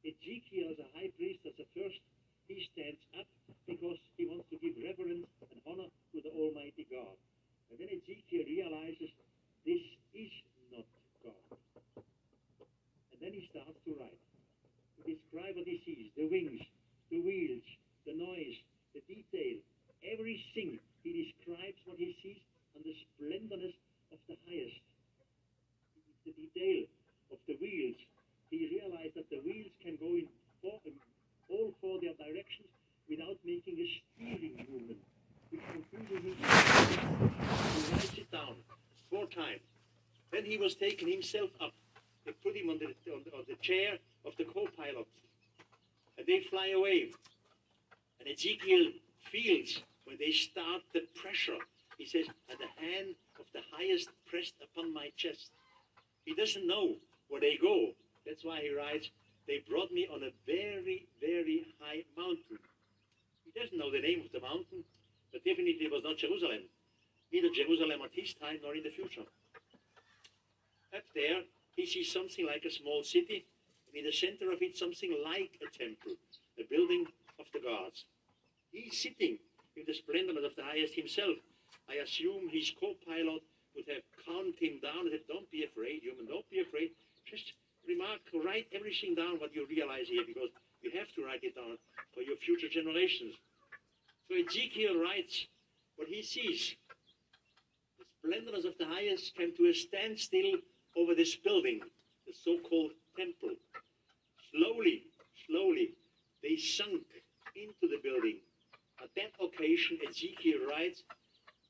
[0.00, 2.00] Ezekiel, as a high priest, as a first,
[2.48, 3.28] he stands up
[3.68, 7.16] because he wants to give reverence and honor to the Almighty God.
[7.70, 9.12] And then Ezekiel realizes
[9.68, 9.84] this
[10.16, 10.32] is
[10.72, 10.88] not
[11.22, 11.60] God.
[13.12, 14.24] And then he starts to write,
[14.96, 16.64] to describe what he sees the wings,
[17.10, 17.62] the wheels,
[18.06, 18.56] the noise,
[18.94, 19.58] the detail,
[20.06, 20.78] everything.
[21.02, 22.38] He describes what he sees
[22.74, 23.74] and the splendorness
[24.12, 24.80] of the highest.
[26.24, 26.86] The detail
[27.32, 27.96] of the wheels.
[28.50, 30.26] He realized that the wheels can go in
[30.62, 30.98] four, in um,
[31.48, 32.68] all four their directions
[33.08, 34.98] without making a steering movement.
[35.50, 35.58] He
[37.92, 38.56] writes it down
[39.10, 39.60] four times.
[40.30, 41.72] Then he was taken himself up.
[42.24, 45.06] They put him on the, on the, on the chair of the co-pilot.
[46.30, 47.10] They fly away.
[48.20, 48.92] And Ezekiel
[49.32, 51.58] feels when they start the pressure.
[51.98, 55.50] He says, and the hand of the highest pressed upon my chest.
[56.24, 56.94] He doesn't know
[57.26, 57.94] where they go.
[58.24, 59.10] That's why he writes,
[59.48, 62.62] they brought me on a very, very high mountain.
[63.42, 64.84] He doesn't know the name of the mountain,
[65.32, 66.62] but definitely it was not Jerusalem.
[67.32, 69.26] Neither Jerusalem at his time nor in the future.
[70.94, 71.42] Up there,
[71.74, 73.46] he sees something like a small city,
[73.90, 76.14] and in the center of it, something like a temple,
[76.58, 77.06] a building
[77.38, 78.04] of the gods.
[78.70, 79.38] He's sitting
[79.76, 81.36] in the splendor of the highest himself.
[81.90, 83.42] I assume his co-pilot
[83.74, 86.90] would have calmed him down and said, don't be afraid, human, don't be afraid.
[87.26, 87.52] Just
[87.86, 90.50] remark, write everything down what you realize here, because
[90.82, 91.78] you have to write it down
[92.14, 93.34] for your future generations.
[94.28, 95.46] So Ezekiel writes
[95.96, 96.76] what he sees.
[97.98, 100.62] The splendors of the highest came to a standstill
[100.96, 101.80] over this building,
[102.26, 103.56] the so-called temple.
[104.52, 105.04] Slowly,
[105.46, 105.94] slowly,
[106.42, 107.06] they sunk
[107.56, 108.40] into the building.
[109.02, 111.02] At that occasion, Ezekiel writes,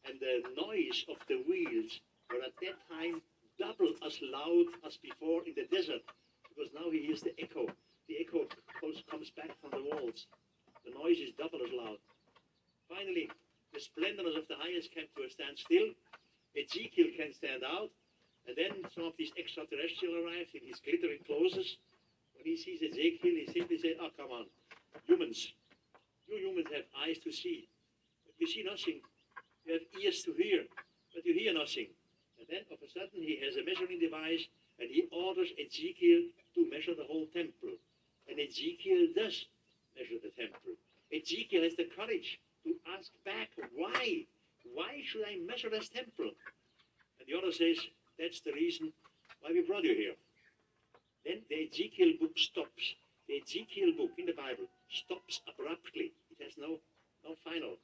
[0.08, 2.00] and the noise of the wheels
[2.30, 3.22] were at that time
[3.58, 6.02] double as loud as before in the desert,
[6.48, 7.66] because now he hears the echo.
[8.08, 8.46] The echo
[8.80, 10.26] comes, back from the walls.
[10.84, 11.98] The noise is double as loud.
[12.88, 13.30] Finally,
[13.72, 15.94] the splendors of the highest came to a standstill.
[16.56, 17.90] Ezekiel can stand out,
[18.46, 21.76] and then some of these extraterrestrial arrive in his glittering clothes.
[22.34, 24.46] When he sees Ezekiel, he simply said, Oh, come on,
[25.06, 25.52] humans.
[26.28, 27.68] You humans have eyes to see,
[28.24, 29.00] but you see nothing.
[29.66, 30.64] You have ears to hear,
[31.14, 31.88] but you hear nothing.
[32.38, 34.46] And then, of a sudden, he has a measuring device,
[34.78, 36.22] and he orders Ezekiel
[36.54, 37.76] to measure the whole temple.
[38.28, 39.44] And Ezekiel does
[39.98, 40.74] measure the temple.
[41.12, 44.24] Ezekiel has the courage to ask back, why?
[44.72, 46.30] Why should I measure this temple?
[47.18, 47.76] And the other says,
[48.20, 48.92] that's the reason
[49.40, 50.16] why we brought you here.
[51.24, 52.94] Then the Ezekiel book stops.
[53.28, 56.12] The Ezekiel book in the Bible stops abruptly.
[56.32, 56.76] It has no,
[57.24, 57.80] no final.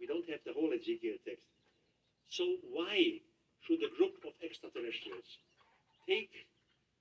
[0.00, 1.44] We don't have the whole Ezekiel text.
[2.28, 3.20] So why
[3.60, 5.38] should a group of extraterrestrials
[6.08, 6.32] take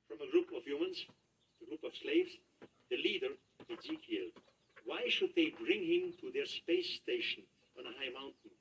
[0.08, 1.08] from a group of humans,
[1.64, 2.36] a group of slaves,
[2.92, 3.32] the leader,
[3.72, 4.36] Ezekiel?
[4.86, 7.44] Why should they bring him to their space station
[7.80, 8.52] on a high mountain?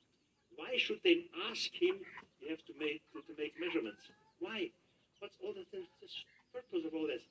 [0.54, 1.98] Why should they ask him,
[2.42, 4.02] you have to make, to, make measurements?
[4.40, 4.70] Why?
[5.20, 6.08] What's all the, the, the
[6.52, 7.22] purpose of all this?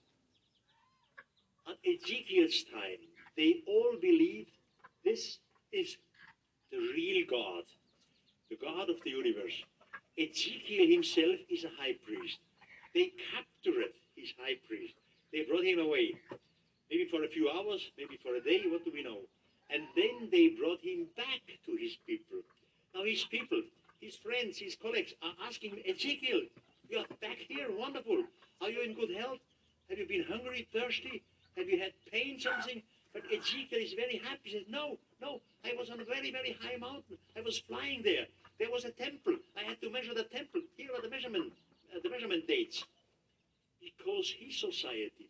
[1.68, 3.02] At Ezekiel's time,
[3.38, 4.52] they all believed
[5.04, 5.38] this
[5.72, 5.98] is
[6.72, 7.64] the real God,
[8.50, 9.64] the God of the universe.
[10.18, 12.40] Ezekiel himself is a high priest.
[12.94, 14.94] They captured his high priest.
[15.32, 16.14] They brought him away.
[16.90, 19.20] Maybe for a few hours, maybe for a day, what do we know?
[19.70, 22.44] And then they brought him back to his people.
[22.94, 23.62] Now his people,
[24.02, 26.42] his friends, his colleagues are asking Ezekiel,
[26.90, 28.24] you are back here, wonderful.
[28.60, 29.40] Are you in good health?
[29.90, 31.24] Have you been hungry, thirsty?
[31.56, 32.82] Have you had pain, something?
[33.14, 34.50] But Ezekiel is very happy.
[34.50, 37.18] He says, No, no, I was on a very, very high mountain.
[37.38, 38.26] I was flying there.
[38.60, 39.36] There was a temple.
[39.58, 40.62] I had to measure the temple.
[40.78, 41.54] Here are the measurement,
[41.94, 42.84] uh, the measurement dates.
[43.82, 45.30] Because his society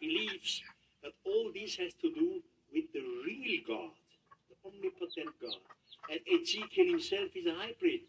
[0.00, 0.62] believes
[1.02, 2.42] that all this has to do
[2.72, 3.90] with the real God,
[4.48, 5.77] the omnipotent God.
[6.10, 8.00] And Ezekiel himself is a hybrid.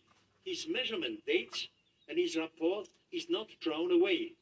[0.45, 1.67] His measurement dates
[2.07, 4.33] and his report is not thrown away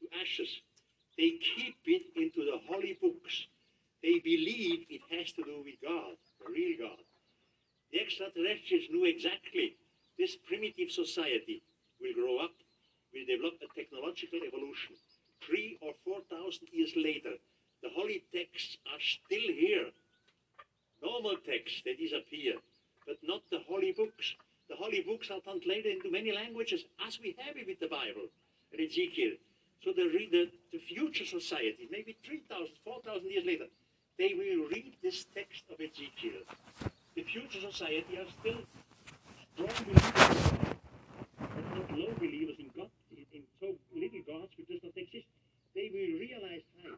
[0.00, 0.60] to ashes.
[1.18, 3.46] They keep it into the holy books.
[4.02, 7.02] They believe it has to do with God, the real God.
[7.92, 9.76] The extraterrestrials knew exactly
[10.18, 11.62] this primitive society
[12.00, 12.52] will grow up,
[13.12, 14.94] will develop a technological evolution.
[15.44, 17.34] Three or four thousand years later,
[17.82, 19.86] the holy texts are still here.
[21.02, 22.54] Normal texts, they disappear,
[23.06, 24.34] but not the holy books.
[24.68, 28.26] The holy books are translated into many languages, as we have it with the Bible
[28.72, 29.38] and Ezekiel.
[29.84, 33.66] So the, the, the future society, maybe 3,000, 4,000 years later,
[34.18, 36.42] they will read this text of Ezekiel.
[37.14, 38.58] The future society are still
[39.54, 40.52] strong believers,
[41.38, 42.90] not low believers in God,
[43.32, 45.28] in, so little gods which does not exist.
[45.74, 46.96] They will realize, hi,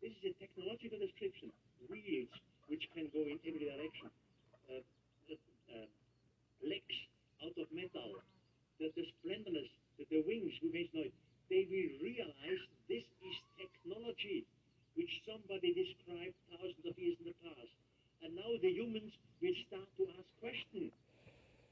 [0.00, 1.50] this is a technological description,
[1.90, 2.30] wheels
[2.68, 4.08] which can go in every direction,
[4.70, 4.80] uh,
[7.64, 8.20] of metal,
[8.76, 11.14] the, the splendorness, the, the wings which makes noise.
[11.48, 12.60] They will realize
[12.92, 14.44] this is technology
[15.00, 17.72] which somebody described thousands of years in the past.
[18.20, 20.92] And now the humans will start to ask questions.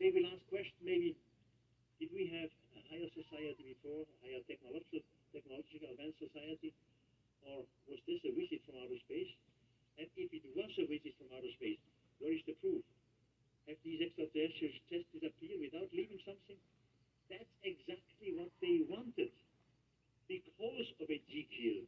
[0.00, 1.12] They will ask questions maybe,
[2.00, 6.72] did we have a higher society before, a higher technological, technological advanced society?
[7.46, 9.32] Or was this a visit from outer space?
[10.00, 11.78] And if it was a visit from outer space,
[12.18, 12.82] where is the proof?
[13.68, 16.58] Have these extraterrestrials just disappear without leaving something?
[17.30, 19.30] That's exactly what they wanted.
[20.26, 21.86] Because of a Ezekiel,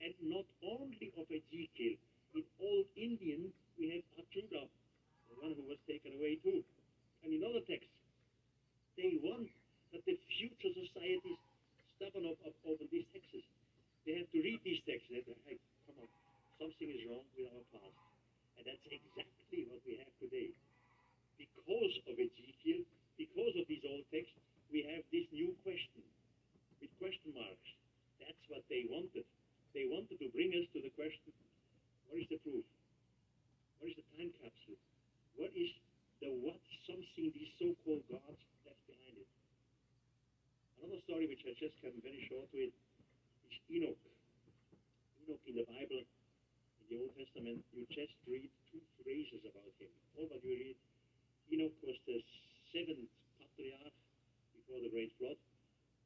[0.00, 1.96] and not only of a Ezekiel,
[2.34, 6.60] in Old Indian we have Achuda, the one who was taken away too.
[7.24, 7.96] And in other texts,
[8.96, 9.48] they want
[9.92, 11.40] that the future societies
[11.96, 13.44] stubborn of, of, over these texts.
[14.08, 15.08] They have to read these texts.
[15.12, 16.08] They have to, hey, come on,
[16.56, 18.00] something is wrong with our past.
[18.56, 20.56] And that's exactly what we have today.
[21.40, 22.84] Because of Ezekiel,
[23.16, 24.36] because of these old texts,
[24.68, 26.04] we have this new question
[26.84, 27.68] with question marks.
[28.20, 29.24] That's what they wanted.
[29.72, 31.32] They wanted to bring us to the question,
[32.12, 32.66] what is the proof?
[33.80, 34.80] What is the time capsule?
[35.40, 35.72] What is
[36.20, 39.30] the what something these so-called gods left behind it?
[40.76, 42.68] Another story which I just come very short with
[43.48, 43.96] is Enoch.
[45.24, 49.88] Enoch in the Bible, in the Old Testament, you just read two phrases about him.
[50.18, 50.78] All what you read,
[51.50, 52.22] Enoch was the
[52.70, 53.96] seventh patriarch
[54.54, 55.34] before the great flood.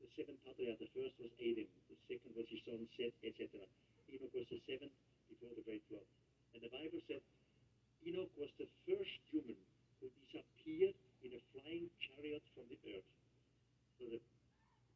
[0.01, 3.61] The seventh patriarch, the first was Adam, the second was his son Seth, etc.
[4.09, 4.97] Enoch was the seventh
[5.29, 6.09] before the great flood.
[6.57, 7.21] And the Bible said
[8.09, 9.61] Enoch was the first human
[10.01, 13.09] who disappeared in a flying chariot from the earth.
[14.01, 14.21] So the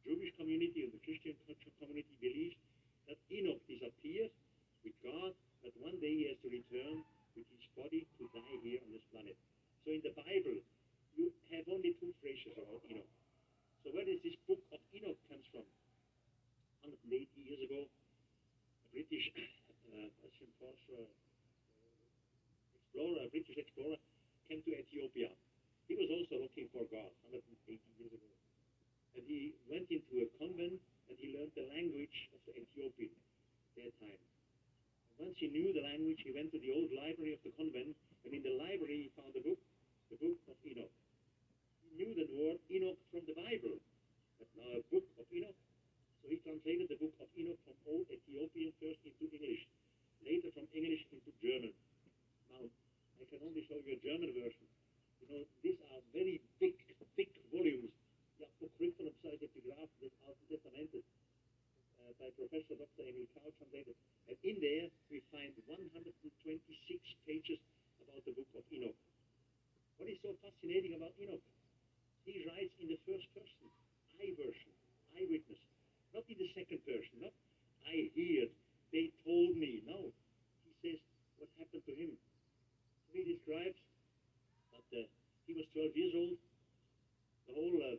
[0.01, 1.37] Jewish community and the Christian
[1.77, 2.57] community believes
[3.05, 4.33] that Enoch disappeared
[4.81, 7.05] with God, but one day he has to return
[7.37, 9.37] with his body to die here on this planet.
[9.89, 10.61] So in the Bible,
[11.17, 13.09] you have only two phrases about Enoch.
[13.81, 15.65] So where does this book of Enoch comes from?
[17.09, 20.29] 180 years ago, a British uh, uh,
[22.69, 23.97] explorer, a British explorer,
[24.45, 25.33] came to Ethiopia.
[25.89, 27.49] He was also looking for God 180
[27.97, 28.29] years ago.
[29.17, 30.77] And he went into a convent
[31.09, 34.21] and he learned the language of the Ethiopian at that time.
[35.17, 37.97] And once he knew the language, he went to the old library of the convent,
[38.21, 39.57] and in the library he found a book,
[40.09, 40.93] the book of Enoch.
[41.85, 43.77] He knew the word Enoch from the Bible,
[44.41, 45.57] but now a book of Enoch.
[46.21, 49.69] So he translated the book of Enoch from old Ethiopian first into English,
[50.25, 51.73] later from English into German.
[52.49, 54.65] Now, I can only show you a German version.
[55.21, 56.81] You know, these are very thick,
[57.13, 57.93] thick volumes.
[58.41, 59.35] The Apocryphon of des
[59.75, 61.03] Alten Testamentes
[61.99, 63.03] uh, by Professor Dr.
[63.03, 63.93] Emil Kau translated.
[64.31, 66.07] And in there we find 126
[67.27, 67.59] pages
[68.01, 68.95] about the book of Enoch.
[69.99, 71.43] What is so fascinating about Enoch?
[72.23, 73.67] He writes in the first person,
[74.15, 74.71] I version,
[75.11, 75.59] eyewitness.
[76.15, 77.35] Not in the second person, not
[77.83, 78.49] I heard,
[78.93, 79.81] they told me.
[79.89, 80.13] No.
[80.63, 80.99] He says
[81.41, 82.13] what happened to him.
[83.11, 83.81] He describes
[84.71, 85.09] that uh,
[85.49, 86.37] he was 12 years old.
[87.49, 87.97] The whole uh,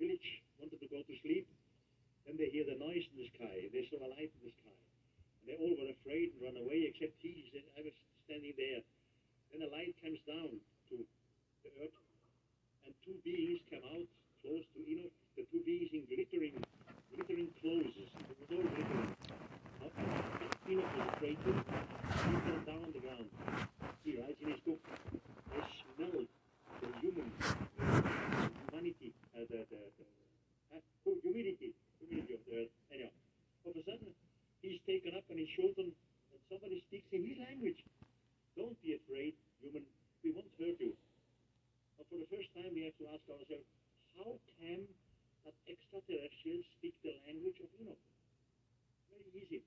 [0.00, 1.44] village wanted to go to sleep.
[2.24, 3.68] Then they hear the noise in the sky.
[3.68, 4.78] They saw a light in the sky.
[5.40, 7.46] And they all were afraid and ran away, except he.
[7.52, 7.92] Said, I was
[8.24, 8.80] standing there.
[9.52, 10.56] Then a light comes down
[10.88, 11.04] to
[11.68, 11.96] the earth,
[12.84, 14.08] and two beings come out
[14.40, 15.12] close to Enoch.
[15.36, 16.56] The two beings in glittering,
[17.12, 17.92] glittering clothes.
[18.48, 19.12] All glittering.
[20.68, 21.50] Enoch was afraid to.
[21.52, 23.28] He fell down on the ground.
[24.04, 24.80] He writes in his book,
[25.52, 26.28] I smelled
[26.80, 30.06] the human uh, humanity, uh, the, the, the
[30.72, 30.80] uh,
[31.20, 32.72] humidity, humidity of the earth.
[32.92, 33.12] Anyhow,
[33.64, 34.12] all of a sudden,
[34.62, 37.80] he's taken up on his shoulder, and somebody speaks in his language.
[38.56, 39.84] Don't be afraid, human.
[40.24, 40.92] We won't hurt you.
[41.98, 43.66] For the first time, we have to ask ourselves,
[44.14, 44.86] how can
[45.42, 47.98] that extraterrestrials speak the language of Enoch?
[49.10, 49.62] Very easy.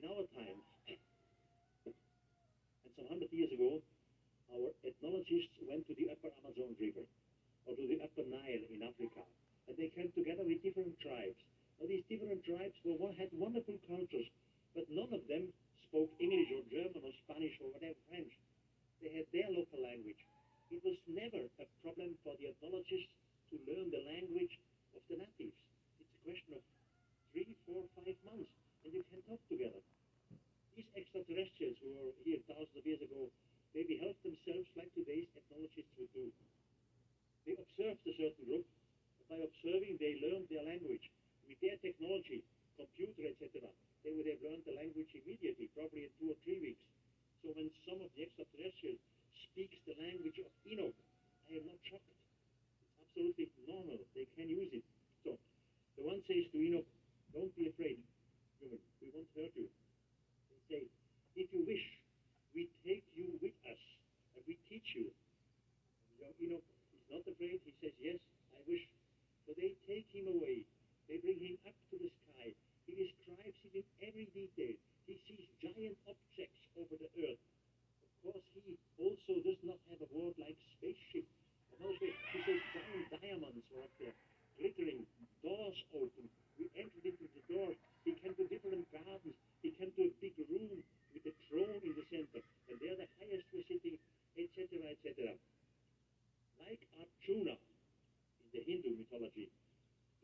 [0.00, 0.64] In our times,
[1.84, 3.84] and some hundred years ago,
[4.48, 7.04] our ethnologists went to the upper Amazon River
[7.68, 9.28] or to the upper Nile in Africa,
[9.68, 11.36] and they came together with different tribes.
[11.76, 14.28] Now, these different tribes were, had wonderful cultures,
[14.72, 15.52] but none of them
[15.92, 18.32] spoke English or German or Spanish or whatever French.
[19.04, 20.16] They had their local language.
[20.72, 23.12] It was never a problem for the ethnologists
[23.52, 24.56] to learn the language
[24.96, 25.60] of the natives.
[26.00, 26.64] It's a question of
[27.36, 28.48] three, four, five months,
[28.80, 29.84] and you can talk together.
[30.72, 33.28] These extraterrestrials who were here thousands of years ago,
[33.76, 36.32] they behaved themselves like today's ethnologists would do.
[37.44, 41.04] They observed a certain group, and by observing, they learned their language.
[41.44, 42.40] With their technology,
[42.80, 43.68] computer, etc.,
[44.08, 46.80] they would have learned the language immediately, probably in two or three weeks.
[47.44, 49.04] So when some of the extraterrestrials
[49.52, 50.96] speaks the language of Enoch,
[51.50, 52.08] I am not shocked.
[52.08, 54.00] It's absolutely normal.
[54.16, 54.86] They can use it.
[55.26, 55.36] So
[55.98, 56.88] the one says to Enoch,
[57.34, 58.00] don't be afraid,
[58.58, 58.80] human.
[59.02, 59.68] We won't hurt you.
[60.48, 60.82] They say,
[61.36, 61.84] if you wish,
[62.56, 63.82] we take you with us
[64.32, 65.12] and we teach you.
[65.12, 66.66] And young Enoch
[66.96, 67.60] is not afraid.
[67.60, 68.18] He says, yes,
[68.56, 68.86] I wish.
[69.44, 70.64] So they take him away.
[71.12, 72.56] They bring him up to the sky.
[72.88, 74.76] He describes it in every detail.
[75.06, 77.42] He sees giant objects over the earth.
[78.22, 81.26] Of course, he also does not have a word like spaceship.
[81.74, 84.14] And also, he says giant diamonds were up there,
[84.58, 85.02] glittering,
[85.42, 86.30] doors open.
[86.54, 87.78] We entered into the doors.
[88.06, 89.34] He came to different gardens.
[89.62, 92.42] He came to a big room with a throne in the center.
[92.70, 93.98] And there the highest were sitting,
[94.38, 95.34] etc., etc.
[96.62, 99.52] Like Arjuna in the Hindu mythology,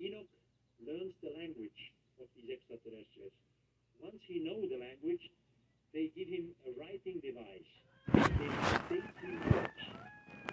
[0.01, 0.33] Enoch
[0.81, 3.37] learns the language of these extraterrestrials.
[4.01, 5.29] Once he knows the language,
[5.93, 7.73] they give him a writing device.
[8.09, 9.85] They dictate him books.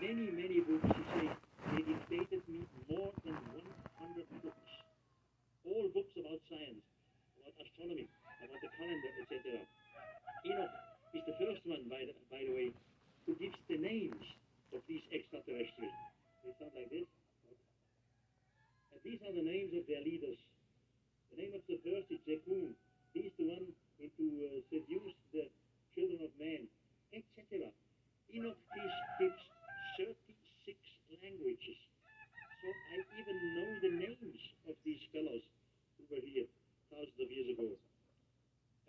[0.04, 1.36] Many, many books, he says,
[1.72, 4.68] they dictated me more than 100 books.
[5.64, 6.84] All books about science,
[7.40, 8.12] about astronomy,
[8.44, 9.64] about the calendar, etc.
[10.44, 10.76] Enoch
[11.16, 12.70] is the first one, by the, by the way,
[13.24, 14.20] who gives the names
[14.76, 15.96] of these extraterrestrials.
[16.44, 17.08] They sound like this.
[19.06, 20.42] These are the names of their leaders.
[21.30, 22.74] The name of the first is Zekun.
[23.14, 23.70] He is the one
[24.02, 25.46] who to uh, seduce the
[25.94, 26.66] children of man,
[27.14, 27.70] etc.
[28.34, 29.42] Enoch gives, gives
[30.02, 30.74] 36
[31.22, 31.78] languages.
[32.66, 35.46] So I even know the names of these fellows
[36.02, 36.50] who were here
[36.90, 37.78] thousands of years ago.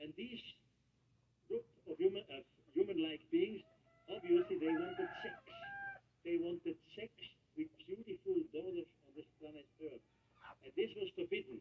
[0.00, 0.40] And these
[1.44, 2.40] group of human, uh,
[2.72, 3.60] human-like beings,
[4.08, 5.36] obviously they wanted sex.
[6.24, 7.12] They wanted sex
[7.52, 10.04] with beautiful daughters this planet Earth.
[10.62, 11.56] And this was forbidden.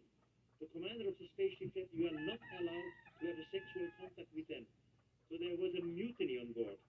[0.60, 4.28] The commander of the spaceship said you are not allowed to have a sexual contact
[4.36, 4.68] with them.
[5.32, 6.80] So there was a mutiny on board.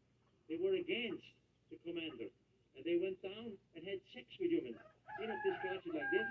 [0.51, 1.27] They were against
[1.71, 2.31] the commander.
[2.75, 4.83] And they went down and had sex with humans.
[5.23, 6.29] Enoch describes it like this.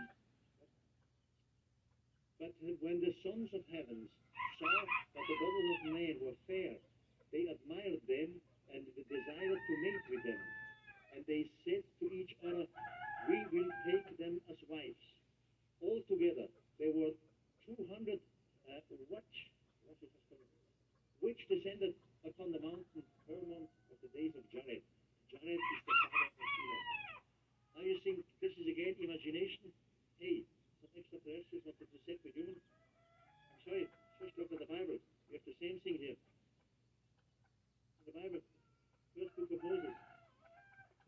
[2.37, 2.51] But
[2.83, 4.11] when the sons of heavens
[4.59, 4.75] saw
[5.15, 6.75] that the daughters of men were fair,
[7.31, 8.29] they admired them
[8.75, 10.41] and desired to mate with them.
[11.15, 12.67] And they said to each other,
[13.25, 15.01] We will take them as wives.
[15.81, 16.45] Altogether,
[16.77, 17.09] there were
[17.65, 18.21] 200
[18.69, 20.45] uh, called?
[21.25, 24.85] which descended upon the mountain Hermon of the days of Jared.
[25.33, 26.85] Jared is the father of Enoch.
[27.73, 29.73] Now you think this is again imagination?
[30.21, 30.45] Hey,
[30.85, 32.61] some extraterrestrials wanted to sex with humans?
[32.61, 33.85] I'm sorry,
[34.21, 35.01] first look at the Bible.
[35.33, 36.13] We have the same thing here.
[36.13, 38.41] In the Bible,
[39.17, 39.97] first book of Moses.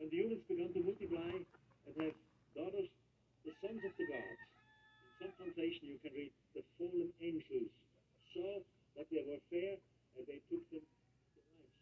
[0.02, 1.46] When the humans began to multiply
[1.88, 2.18] and have
[2.52, 2.92] daughters,
[3.48, 4.44] the sons of the gods,
[5.00, 7.72] in some translation you can read, the fallen angels,
[8.36, 8.60] saw
[9.00, 9.80] that they were fair
[10.20, 11.80] and they took them to wives.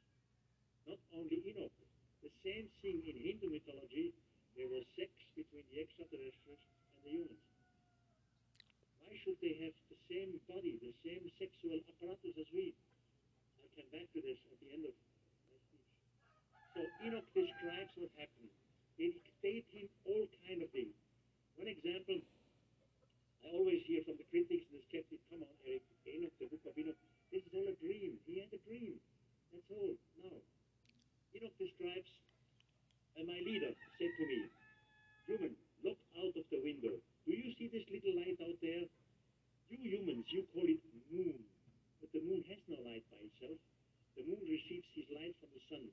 [0.86, 1.74] Not only Enoch,
[2.22, 4.14] the same thing in Hindu mythology,
[4.54, 7.46] there was sex between the extraterrestrials and the humans.
[9.02, 12.78] Why should they have the same body, the same sexual apparatus as we?
[13.58, 15.90] I'll come back to this at the end of my speech.
[16.78, 18.65] So Enoch describes what happened.
[18.96, 20.96] They dictate him all kind of things.
[21.60, 22.20] One example,
[23.44, 26.64] I always hear from the critics and the skeptics, come on, Erich, Enoch, the book
[26.68, 27.00] of Enoch,
[27.36, 28.16] this is all a dream.
[28.24, 28.96] He had a dream.
[29.52, 29.96] That's all.
[30.24, 30.32] No.
[31.36, 32.08] Enoch describes,
[33.20, 34.48] and my leader said to me,
[35.28, 35.54] Human,
[35.84, 36.96] look out of the window.
[37.26, 38.88] Do you see this little light out there?
[39.68, 40.80] You humans, you call it
[41.12, 41.42] moon.
[42.00, 43.58] But the moon has no light by itself.
[44.16, 45.90] The moon receives his light from the sun.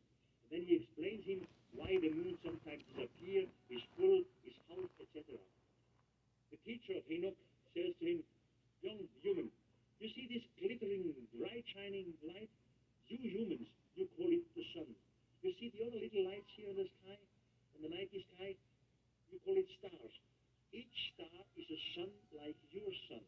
[0.52, 5.40] Then he explains him why the moon sometimes disappears, is full, is hot, etc.
[6.52, 7.40] The teacher of Enoch
[7.72, 8.20] says to him,
[8.84, 9.48] Young human,
[9.96, 12.52] you see this glittering, bright shining light?
[13.08, 13.64] You humans,
[13.96, 14.92] you call it the sun.
[15.40, 17.16] You see the other little lights here in the sky,
[17.72, 18.52] in the nighty sky?
[19.32, 20.14] You call it stars.
[20.76, 23.24] Each star is a sun like your sun.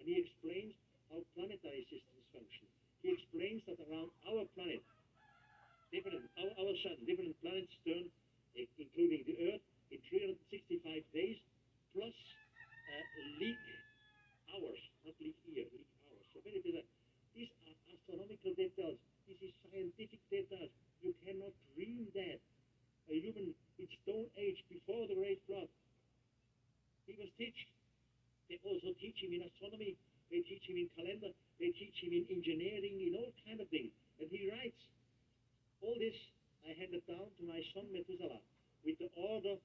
[0.00, 0.72] And he explains
[1.12, 2.64] how planetary systems function.
[3.04, 4.80] He explains that around our planet,
[5.92, 8.08] different our, our sun, different planets turn,
[8.56, 11.36] eh, including the Earth, in 365 days,
[11.92, 13.04] plus uh,
[13.36, 13.60] leak
[14.48, 16.24] hours, not leak year, leak hours.
[16.32, 16.88] So very bizarre.
[17.36, 18.96] These are astronomical details.
[19.28, 20.72] This is scientific details.
[21.04, 22.40] You cannot dream that.
[23.10, 23.52] A human
[23.82, 25.68] in Stone Age before the Great Flood.
[27.04, 27.66] He was teach.
[28.48, 29.98] They also teach him in astronomy.
[30.30, 31.34] They teach him in calendar.
[31.58, 33.90] They teach him in engineering, in all kind of things.
[34.22, 34.78] And he writes,
[35.82, 36.16] all this
[36.62, 38.38] I handed down to my son Methuselah
[38.86, 39.58] with the order,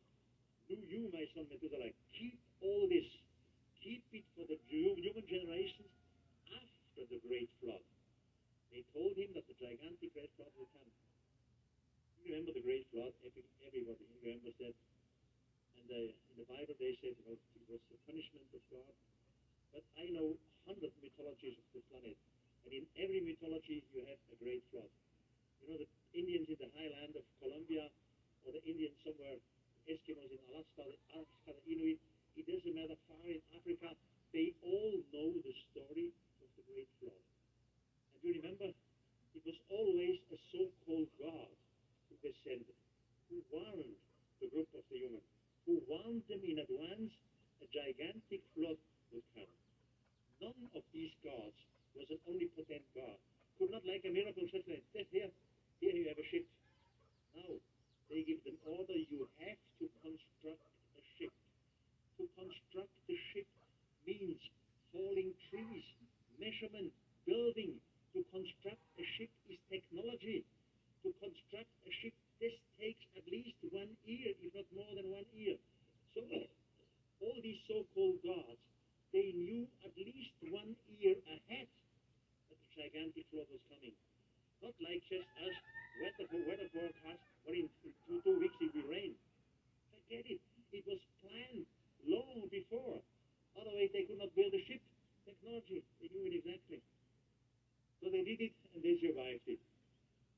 [0.65, 3.05] do you, my son Methuselah, keep all this.
[3.77, 5.87] Keep it for the human generations
[6.49, 7.85] after the great flood.
[8.73, 10.89] They told him that the gigantic great flood will come.
[12.19, 13.13] You remember the great flood?
[13.23, 14.75] Every, everybody remembers that.
[15.77, 18.91] And in the Bible they said well, it was the punishment of God.
[19.71, 20.35] But I know
[20.67, 22.17] hundred mythologies of the planet.
[22.67, 24.91] And in every mythology you have a great flood.
[25.61, 27.89] You know, the Indians in the highland of Colombia,
[28.45, 29.37] or the Indians somewhere,
[29.87, 31.99] Eskimos in Alaska, the Alaska, the Inuit,
[32.35, 33.95] it doesn't matter far in Africa,
[34.35, 36.11] they all know the story
[36.43, 37.23] of the great flood.
[38.13, 41.53] And you remember, it was always a so-called God
[42.09, 42.77] who descended,
[43.31, 43.97] who warned
[44.43, 45.25] the group of the human,
[45.65, 47.13] who warned them in advance
[47.63, 48.77] a gigantic flood
[49.11, 49.53] would come.
[50.43, 51.57] None of these gods
[51.97, 53.17] was an omnipotent God.
[53.57, 55.33] Could not like a miracle this here,
[55.79, 56.45] here you have a ship.
[57.35, 57.53] Now,
[58.09, 60.65] they give them order, you have to construct
[60.97, 61.33] a ship.
[62.17, 63.45] To construct the ship
[64.07, 64.41] means
[64.89, 65.85] falling trees,
[66.39, 66.89] measurement,
[67.27, 67.77] building.
[68.15, 70.41] To construct a ship is technology.
[71.05, 75.27] To construct a ship, this takes at least one year, if not more than one
[75.35, 75.57] year.
[76.15, 76.25] So
[77.21, 78.61] all these so-called gods,
[79.13, 81.69] they knew at least one year ahead
[82.49, 83.93] that the gigantic flood was coming.
[84.61, 85.55] Not like just us,
[86.01, 87.93] weather, weather forecast, or in two,
[88.25, 89.13] two weeks it will rain.
[89.93, 90.41] Forget it.
[90.73, 91.65] It was planned
[92.05, 92.99] long before.
[93.53, 94.81] Otherwise, they could not build a ship.
[95.25, 96.81] Technology, they knew it exactly.
[98.01, 99.61] So they did it, and they survived it.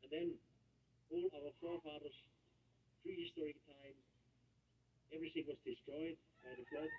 [0.04, 0.28] And then
[1.12, 2.16] all our forefathers,
[3.04, 3.98] prehistoric time,
[5.16, 6.92] everything was destroyed by the flood.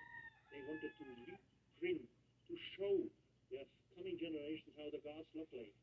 [0.51, 2.95] They wanted to reprint, to show
[3.49, 3.65] their
[3.95, 5.73] coming generations how the gods look like.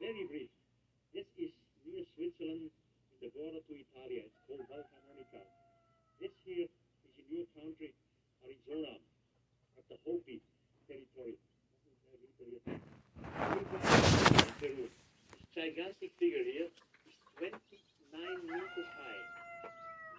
[0.00, 0.48] Very brief.
[1.12, 1.52] This is
[1.84, 4.24] near Switzerland, in the border to Italia.
[4.24, 5.44] It's called Val Camonica.
[6.16, 7.92] This here is in your country,
[8.40, 8.96] Arizona,
[9.76, 10.40] at the Hopi
[10.88, 11.36] territory.
[14.56, 14.88] Peru.
[14.88, 16.72] This gigantic figure here
[17.04, 17.60] is 29
[18.48, 19.24] meters high.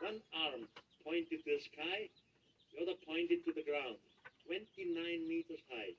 [0.05, 0.69] One arm
[1.01, 2.05] pointed to the sky,
[2.69, 3.97] the other pointed to the ground.
[4.45, 4.93] 29
[5.25, 5.97] meters high,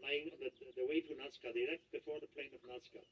[0.00, 3.04] flying on the, the way to Nazca, direct before the plain of Nazca.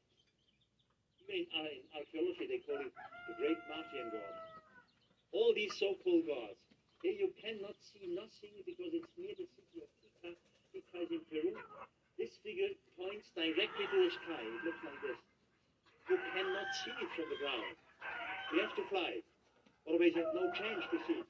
[1.28, 2.88] In, in archaeology, they call it
[3.28, 4.34] the Great Martian God.
[5.36, 6.56] All these so-called gods,
[7.04, 10.32] here you cannot see nothing because it's near the city of Ica.
[10.72, 11.52] Ica is in Peru.
[12.16, 14.40] This figure points directly to the sky.
[14.40, 15.20] It looks like this.
[16.08, 17.76] You cannot see it from the ground.
[18.56, 19.20] You have to fly.
[19.84, 21.28] Otherwise, you have no chance to see it.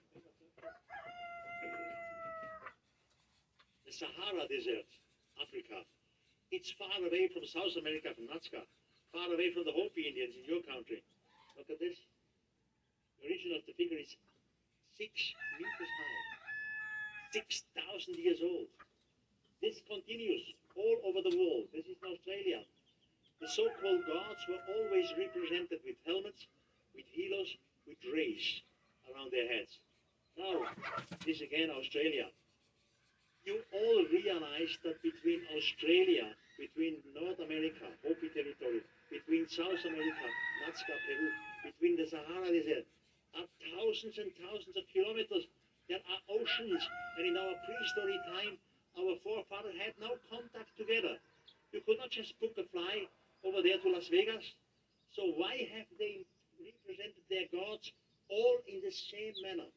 [3.85, 4.89] The Sahara Desert,
[5.41, 5.85] Africa.
[6.51, 8.65] It's far away from South America, from Nazca.
[9.13, 11.03] Far away from the Hopi Indians in your country.
[11.57, 11.97] Look at this.
[13.21, 14.17] The origin of the figure is
[14.97, 15.13] six
[15.59, 16.29] meters high.
[17.33, 18.73] 6,000 years old.
[19.61, 21.69] This continues all over the world.
[21.75, 22.65] This is in Australia.
[23.41, 26.47] The so-called gods were always represented with helmets,
[26.95, 27.53] with halos,
[27.87, 28.63] with rays
[29.13, 29.79] around their heads.
[30.39, 30.67] Now,
[31.27, 32.31] this again, Australia.
[33.49, 40.27] You all realize that between Australia, between North America, Hopi territory, between South America,
[40.61, 41.33] Nazca, Peru,
[41.65, 42.85] between the Sahara Desert,
[43.41, 45.49] are thousands and thousands of kilometers.
[45.89, 46.85] There are oceans,
[47.17, 48.61] and in our prehistoric time,
[49.01, 51.17] our forefathers had no contact together.
[51.73, 53.09] You could not just book a fly
[53.49, 54.45] over there to Las Vegas.
[55.17, 56.21] So why have they
[56.61, 57.97] represented their gods
[58.29, 59.73] all in the same manner,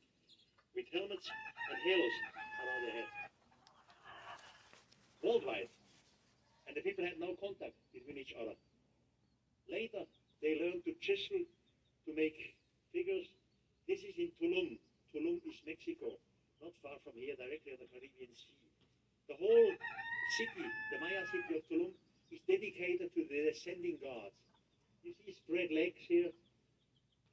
[0.76, 2.16] with helmets and halos
[2.60, 3.21] around their heads?
[5.24, 5.70] Worldwide.
[6.68, 8.58] And the people had no contact between each other.
[9.70, 10.06] Later,
[10.42, 11.46] they learned to chisel,
[12.06, 12.58] to make
[12.94, 13.30] figures.
[13.88, 14.78] This is in Tulum.
[15.14, 16.18] Tulum is Mexico,
[16.62, 18.58] not far from here, directly on the Caribbean Sea.
[19.30, 19.72] The whole
[20.38, 21.94] city, the Maya city of Tulum,
[22.32, 24.36] is dedicated to the descending gods.
[25.04, 26.32] You see spread legs here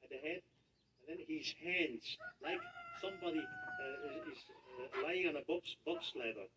[0.03, 0.41] at the head,
[1.01, 2.03] and then his hands,
[2.43, 2.59] like
[3.01, 6.49] somebody uh, is uh, lying on a box, box ladder.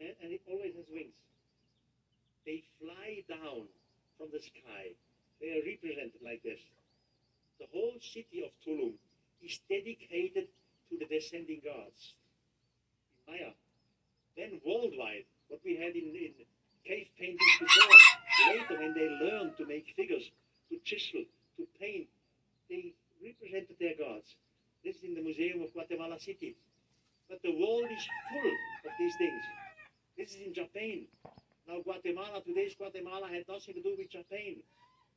[0.00, 1.16] Hand, and it always has wings.
[2.44, 3.66] They fly down
[4.18, 4.94] from the sky.
[5.40, 6.60] They are represented like this.
[7.58, 8.94] The whole city of Tulum
[9.42, 10.48] is dedicated
[10.90, 12.14] to the descending gods.
[13.26, 13.52] In Maya.
[14.36, 16.32] Then worldwide, what we had in, in
[16.84, 17.98] cave paintings before,
[18.52, 20.30] later when they learned to make figures,
[20.70, 21.24] to chisel,
[21.56, 22.06] to paint,
[22.68, 22.92] they
[23.24, 24.36] represented their gods.
[24.84, 26.54] This is in the Museum of Guatemala City.
[27.28, 28.52] But the world is full
[28.86, 29.42] of these things.
[30.16, 31.04] This is in Japan.
[31.68, 34.56] Now Guatemala, today's Guatemala had nothing to do with Japan.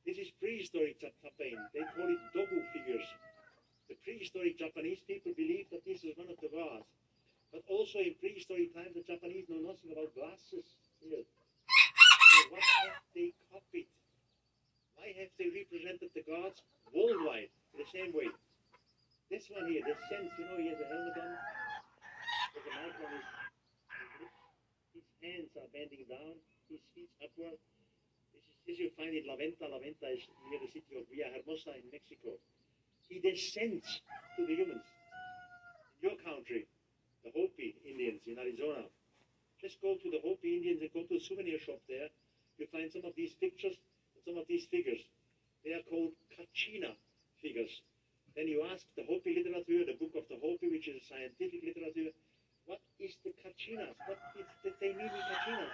[0.03, 1.55] This is prehistoric Japan.
[1.71, 3.07] They call it Dogu figures.
[3.87, 6.83] The prehistoric Japanese people believed that this is one of the gods.
[7.55, 10.67] But also in prehistoric times, the Japanese know nothing about glasses.
[10.99, 11.23] Here.
[11.23, 13.87] So have they copied?
[14.99, 16.59] Why have they represented the gods
[16.91, 18.27] worldwide in the same way?
[19.31, 21.39] This one here, the sense, you know, he has a helmet on.
[25.21, 26.39] Hands are bending down,
[26.71, 27.59] his feet upward.
[28.31, 29.67] This is this you find in La Venta.
[29.67, 32.39] La Venta is near the city of Villahermosa in Mexico.
[33.07, 34.01] He descends
[34.37, 34.85] to the humans.
[35.99, 36.67] In your country,
[37.25, 38.87] the Hopi Indians in Arizona.
[39.59, 42.07] Just go to the Hopi Indians and go to a souvenir shop there.
[42.55, 43.75] You find some of these pictures
[44.15, 45.03] and some of these figures.
[45.65, 46.95] They are called Kachina
[47.43, 47.81] figures.
[48.35, 51.59] Then you ask the Hopi literature, the book of the Hopi, which is a scientific
[51.59, 52.15] literature,
[52.69, 53.97] what is the Kachinas?
[54.05, 54.21] What
[54.79, 55.73] they mean with Kachinas?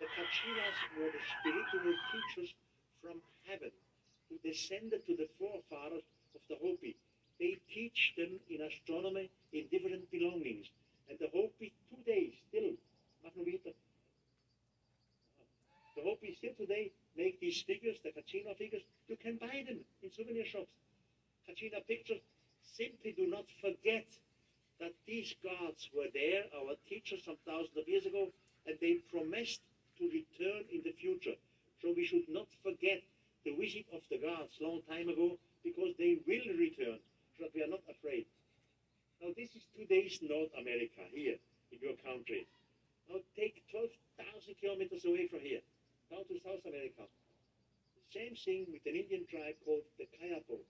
[0.00, 2.54] The Kachinas were the spiritual teachers
[3.02, 3.70] from heaven
[4.28, 6.96] who descended to the forefathers of the Hopi.
[7.38, 10.66] They teach them in astronomy in different belongings.
[11.10, 12.72] And the Hopi today still,
[15.96, 18.82] the Hopi still today make these figures, the Kachina figures.
[19.08, 20.72] You can buy them in souvenir shops.
[21.44, 22.20] Kachina pictures.
[22.62, 24.06] Simply do not forget
[24.80, 28.28] that these gods were there, our teachers some thousands of years ago,
[28.66, 29.60] and they promised
[29.98, 31.34] to return in the future.
[31.82, 33.02] So we should not forget
[33.44, 36.98] the visit of the gods long time ago, because they will return,
[37.34, 38.26] so that we are not afraid.
[39.20, 41.38] Now this is today's North America, here
[41.72, 42.46] in your country.
[43.10, 45.62] Now take 12,000 kilometers away from here,
[46.10, 47.02] down to South America.
[48.14, 50.62] Same thing with an Indian tribe called the Kayapo.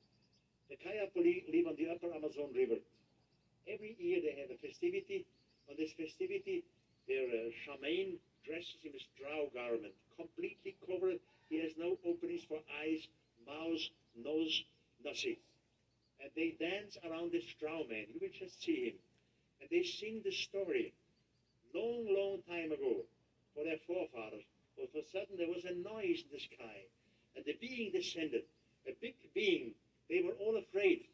[0.70, 2.80] The Kayapo live on the upper Amazon River.
[3.68, 5.26] Every year they have a festivity.
[5.68, 6.64] On this festivity,
[7.06, 11.20] their uh, shaman dresses in a straw garment, completely covered
[11.50, 13.08] He has no openings for eyes,
[13.46, 13.80] mouth,
[14.16, 14.64] nose,
[15.04, 15.36] nothing.
[16.20, 18.06] And they dance around this straw man.
[18.12, 18.96] You will just see him.
[19.60, 20.92] And they sing the story
[21.74, 23.04] long, long time ago
[23.54, 24.44] for their forefathers.
[24.78, 26.84] All of a sudden there was a noise in the sky.
[27.36, 28.42] And the being descended,
[28.86, 29.74] a big being.
[30.10, 31.06] They were all afraid.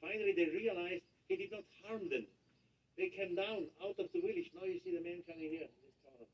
[0.00, 1.01] Finally they realized
[1.32, 2.26] he did not harm them.
[2.98, 4.52] They came down out of the village.
[4.54, 5.64] Now you see the man coming here.
[5.64, 6.28] in this corner.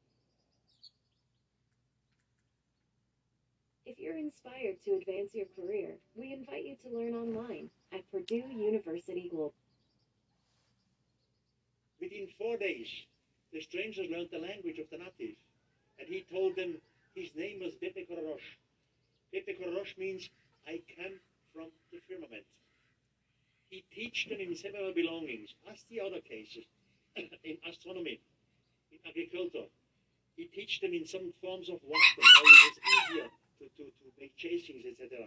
[3.86, 8.50] If you're inspired to advance your career, we invite you to learn online at Purdue
[8.50, 9.54] University Global.
[12.00, 12.88] Within four days,
[13.52, 15.36] the strangers learned the language of the native.
[16.00, 16.74] And he told them
[17.14, 18.48] his name was Bepe Kororosh.
[19.32, 20.28] Bepe Kororosh means
[20.66, 21.14] I come
[21.54, 22.44] from the firmament.
[23.70, 26.64] He teach them in several belongings, as the other cases,
[27.16, 28.20] in astronomy,
[28.90, 29.68] in agriculture.
[30.36, 33.28] He teach them in some forms of wisdom, how it was easier
[33.58, 35.26] to, to, to make chasings, etc.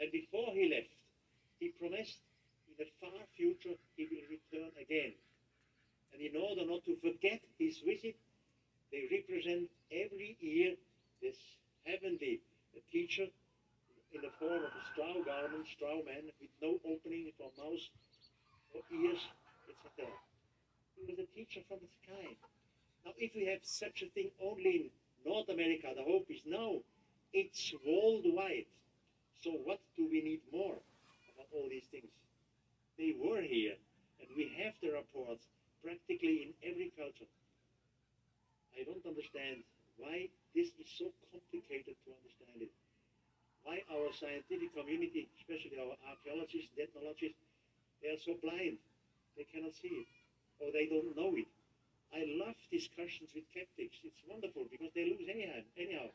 [0.00, 0.92] And before he left,
[1.60, 2.18] he promised
[2.68, 5.12] in the far future he will return again.
[6.12, 8.16] And in order not to forget his visit,
[8.90, 10.74] they represent every year
[11.22, 11.38] this
[11.86, 12.40] heavenly
[12.92, 13.26] teacher
[14.12, 17.80] in the form of a straw garment, straw man, with no opening for mouth
[18.76, 19.20] or ears,
[19.68, 20.08] etc.
[20.96, 22.36] He was a teacher from the sky.
[23.04, 24.90] Now, if we have such a thing only in
[25.24, 26.84] North America, the hope is no,
[27.32, 28.68] it's worldwide.
[29.42, 30.76] So, what do we need more
[31.34, 32.12] about all these things?
[32.98, 33.74] They were here,
[34.20, 35.48] and we have the reports
[35.82, 37.28] practically in every culture.
[38.78, 39.64] I don't understand
[39.96, 42.72] why this is so complicated to understand it.
[43.64, 47.38] Why our scientific community, especially our archaeologists, ethnologists,
[48.02, 48.78] they are so blind.
[49.38, 50.10] They cannot see it,
[50.60, 51.46] or they don't know it.
[52.12, 53.96] I love discussions with skeptics.
[54.04, 55.62] It's wonderful because they lose anyhow.
[55.78, 56.10] Anyhow,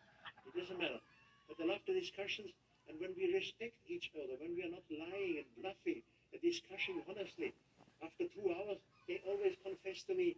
[0.45, 0.99] it doesn't matter.
[1.47, 2.51] But I love the discussions,
[2.91, 6.03] and when we respect each other, when we are not lying and bluffing,
[6.35, 7.55] a discussion honestly,
[8.03, 10.35] after two hours, they always confess to me,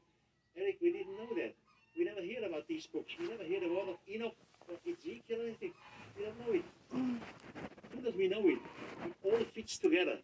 [0.56, 1.54] Erich, we didn't know that.
[1.98, 3.12] We never hear about these books.
[3.20, 4.38] We never hear the word of Enoch
[4.70, 5.74] or Ezekiel or anything.
[6.20, 6.66] We don't know it.
[7.96, 8.60] How does we know it?
[9.06, 10.18] It all fits together.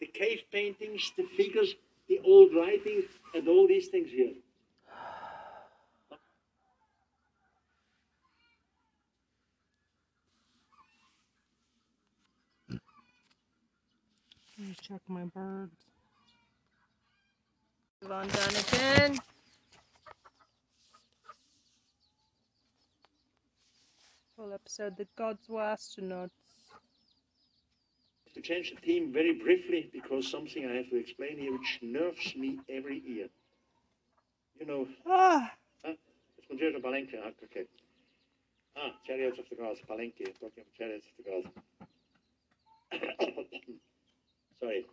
[0.00, 1.74] The cave paintings, the figures,
[2.08, 3.04] the old writings,
[3.34, 4.32] and all these things here.
[14.58, 15.76] Let me check my birds.
[18.00, 19.31] Von Däniken.
[24.42, 26.30] Full episode The Gods Were Astronauts.
[28.34, 32.34] To change the theme very briefly, because something I have to explain here which nerves
[32.34, 33.28] me every year.
[34.58, 34.88] You know.
[35.06, 35.52] Ah!
[35.84, 35.92] Huh?
[36.38, 37.14] It's from Georgia Palenque.
[37.44, 37.66] Okay.
[38.76, 41.48] Ah, Chariots of the Gods, Palenque, talking of Chariots of the Gods.
[44.60, 44.86] Sorry.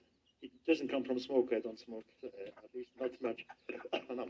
[0.44, 1.50] It doesn't come from smoke.
[1.56, 3.46] I don't smoke, uh, at least not much.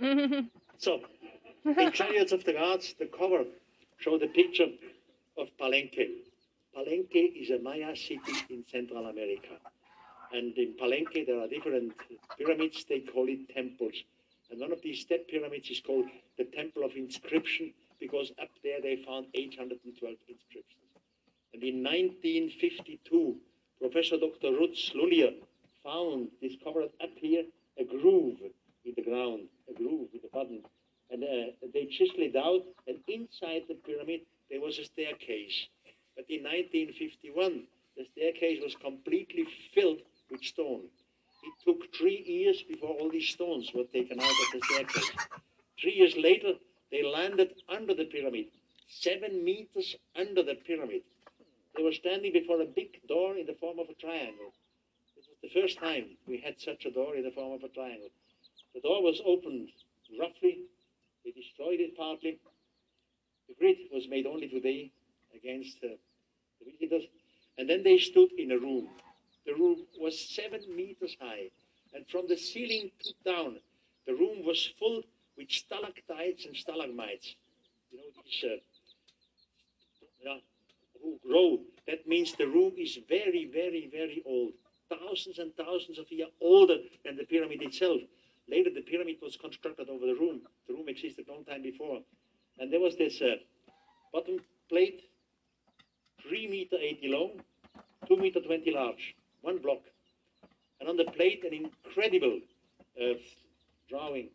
[0.00, 0.42] no.
[0.78, 1.00] So,
[1.64, 3.44] in Chariots of the Gods, the cover
[3.98, 4.68] showed the picture
[5.36, 6.08] of Palenque.
[6.76, 9.58] Palenque is a Maya city in Central America.
[10.32, 11.92] And in Palenque, there are different
[12.36, 13.94] pyramids, they call it temples.
[14.50, 16.06] And one of these step pyramids is called
[16.36, 20.74] the Temple of Inscription because up there they found 812 inscriptions.
[21.52, 23.36] And in 1952,
[23.80, 24.52] Professor Dr.
[24.52, 25.34] Ruz Lhuillier
[25.82, 27.44] found, discovered up here,
[27.78, 28.38] a groove
[28.84, 30.62] in the ground, a groove with a button.
[31.10, 34.20] And uh, they chiseled it out, and inside the pyramid
[34.50, 35.68] there was a staircase.
[36.16, 37.66] But in 1951,
[37.96, 40.84] the staircase was completely filled with stone.
[41.44, 45.10] It took three years before all these stones were taken out of the staircase.
[45.80, 46.54] Three years later,
[46.90, 48.46] they landed under the pyramid,
[48.88, 51.02] seven meters under the pyramid.
[51.76, 54.52] They were standing before a big door in the form of a triangle.
[55.16, 57.68] This was the first time we had such a door in the form of a
[57.68, 58.10] triangle.
[58.74, 59.70] The door was opened
[60.18, 60.64] roughly.
[61.28, 62.38] They destroyed it partly.
[63.48, 64.90] The grid was made only today
[65.34, 65.88] against uh,
[66.58, 67.06] the visitors.
[67.58, 68.88] And then they stood in a room.
[69.44, 71.50] The room was seven meters high.
[71.92, 73.58] And from the ceiling to down,
[74.06, 75.02] the room was full
[75.36, 77.34] with stalactites and stalagmites.
[77.90, 78.56] You know, these uh,
[80.24, 80.38] yeah,
[81.02, 81.58] who grow.
[81.86, 84.52] That means the room is very, very, very old.
[84.88, 88.00] Thousands and thousands of years older than the pyramid itself.
[88.50, 90.42] Later, the pyramid was constructed over the room.
[90.68, 92.00] The room existed a long time before.
[92.58, 93.36] And there was this uh,
[94.12, 94.38] bottom
[94.68, 95.02] plate,
[96.28, 97.40] 3 meter 80 long,
[98.08, 99.82] 2 meter 20 large, one block.
[100.80, 102.40] And on the plate, an incredible
[103.00, 103.14] uh,
[103.88, 104.30] drawing.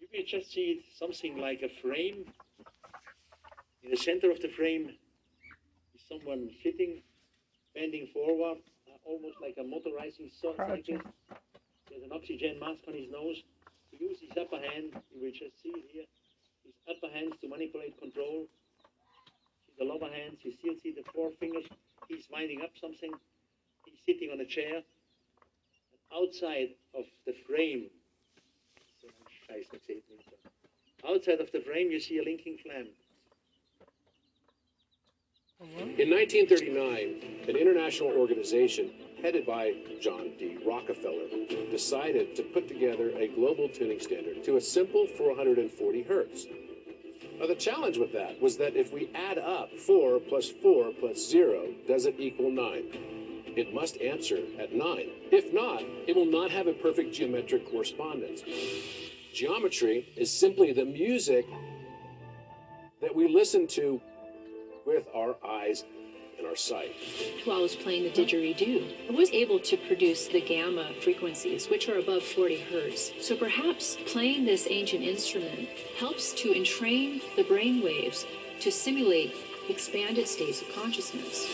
[0.00, 2.24] You can just see something like a frame
[3.82, 4.90] In the center of the frame
[5.94, 7.02] is someone sitting,
[7.74, 8.58] bending forward,
[8.88, 11.00] uh, almost like a motorizing cycle.
[11.92, 13.36] There's an oxygen mask on his nose.
[13.90, 16.08] He uses his upper hand, you will just see it here,
[16.64, 18.48] his upper hands to manipulate control.
[19.78, 21.64] The lower hands, you still see the four fingers.
[22.08, 23.12] He's winding up something.
[23.84, 24.80] He's sitting on a chair.
[26.16, 27.90] Outside of the frame,
[31.06, 32.88] outside of the frame, you see a linking flame.
[35.98, 38.90] In 1939, an international organization
[39.22, 40.58] headed by John D.
[40.66, 41.28] Rockefeller
[41.70, 46.46] decided to put together a global tuning standard to a simple 440 hertz.
[47.38, 51.24] Now, the challenge with that was that if we add up 4 plus 4 plus
[51.28, 52.84] 0, does it equal 9?
[53.56, 55.08] It must answer at 9.
[55.30, 58.42] If not, it will not have a perfect geometric correspondence.
[59.32, 61.46] Geometry is simply the music
[63.00, 64.00] that we listen to
[64.84, 65.84] with our eyes
[66.42, 66.94] and our sight.
[67.44, 71.88] While I was playing the didgeridoo, I was able to produce the gamma frequencies, which
[71.88, 73.12] are above 40 hertz.
[73.20, 78.26] So perhaps playing this ancient instrument helps to entrain the brain waves
[78.60, 79.34] to simulate
[79.68, 81.46] expanded states of consciousness.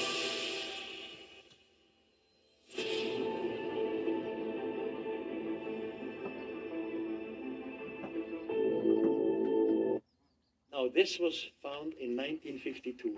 [10.73, 13.17] Now, this was found in 1952.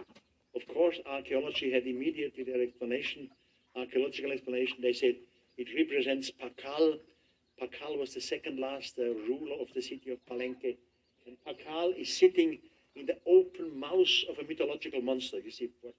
[0.55, 3.31] Of course, archaeology had immediately their explanation,
[3.77, 4.79] archaeological explanation.
[4.83, 5.15] They said
[5.57, 6.99] it represents Pakal.
[7.61, 10.77] Pakal was the second last uh, ruler of the city of Palenque.
[11.27, 12.59] And Pakal is sitting
[12.97, 15.39] in the open mouth of a mythological monster.
[15.39, 15.95] You see what?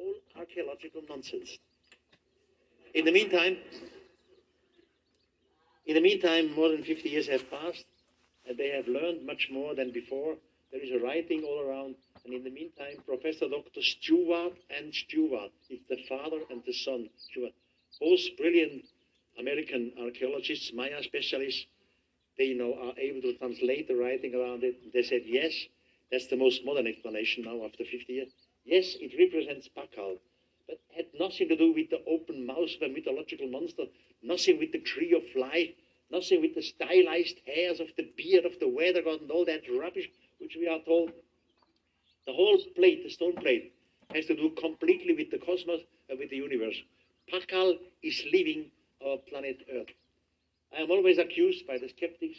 [0.00, 0.14] all
[0.50, 1.58] archaeological nonsense.
[2.94, 3.56] In the meantime,
[5.86, 7.84] in the meantime, more than 50 years have passed,
[8.48, 10.34] and they have learned much more than before.
[10.72, 11.94] There is a writing all around,
[12.24, 13.82] and in the meantime, Professor Dr.
[13.82, 17.08] Stuart and Stuart is the father and the son.
[17.16, 17.52] Stuart,
[18.00, 18.84] both brilliant
[19.38, 21.66] American archaeologists, Maya specialists.
[22.38, 24.92] They you know are able to translate the writing around it.
[24.92, 25.52] They said yes,
[26.10, 28.28] that's the most modern explanation now after 50 years.
[28.64, 30.18] Yes, it represents Pakal,
[30.70, 33.84] but had nothing to do with the open mouth of a mythological monster,
[34.22, 35.70] nothing with the tree of life,
[36.12, 39.62] nothing with the stylized hairs of the beard of the weather god and all that
[39.68, 41.10] rubbish which we are told.
[42.26, 43.72] The whole plate, the stone plate,
[44.14, 46.76] has to do completely with the cosmos and with the universe.
[47.32, 48.70] Pakal is leaving
[49.04, 49.88] our planet Earth.
[50.76, 52.38] I am always accused by the skeptics.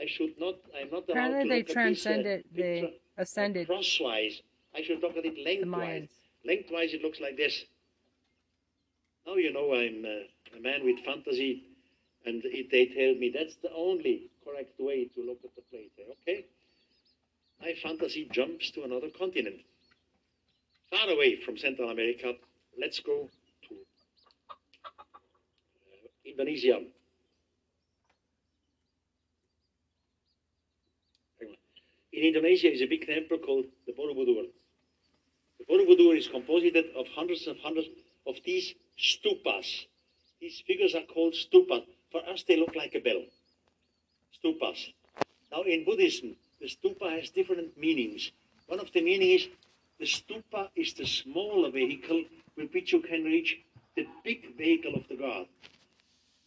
[0.00, 0.56] I should not.
[0.76, 3.66] I am not allowed Apparently, to they look at this, uh, transcended, they picture ascended.
[3.66, 4.42] crosswise.
[4.76, 6.08] I should look at it lengthwise.
[6.46, 7.64] Lengthwise, it looks like this.
[9.26, 11.62] Now you know I'm uh, a man with fantasy,
[12.26, 15.92] and it, they tell me that's the only correct way to look at the plate.
[16.22, 16.44] Okay,
[17.60, 19.56] my fantasy jumps to another continent,
[20.90, 22.34] far away from Central America.
[22.78, 23.30] Let's go
[23.68, 23.74] to
[24.90, 26.80] uh, Indonesia.
[32.12, 34.46] In Indonesia is a big temple called the Borobudur.
[35.66, 37.88] The Borobudur is composed of hundreds and hundreds
[38.26, 39.86] of these stupas.
[40.40, 41.84] These figures are called stupas.
[42.10, 43.22] For us, they look like a bell.
[44.42, 44.92] Stupas.
[45.50, 48.30] Now, in Buddhism, the stupa has different meanings.
[48.66, 49.48] One of the meanings is
[49.98, 52.24] the stupa is the smaller vehicle
[52.56, 53.58] with which you can reach
[53.96, 55.46] the big vehicle of the God.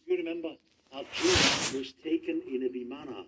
[0.06, 0.50] You remember
[0.92, 3.26] Arjuna was taken in a vimana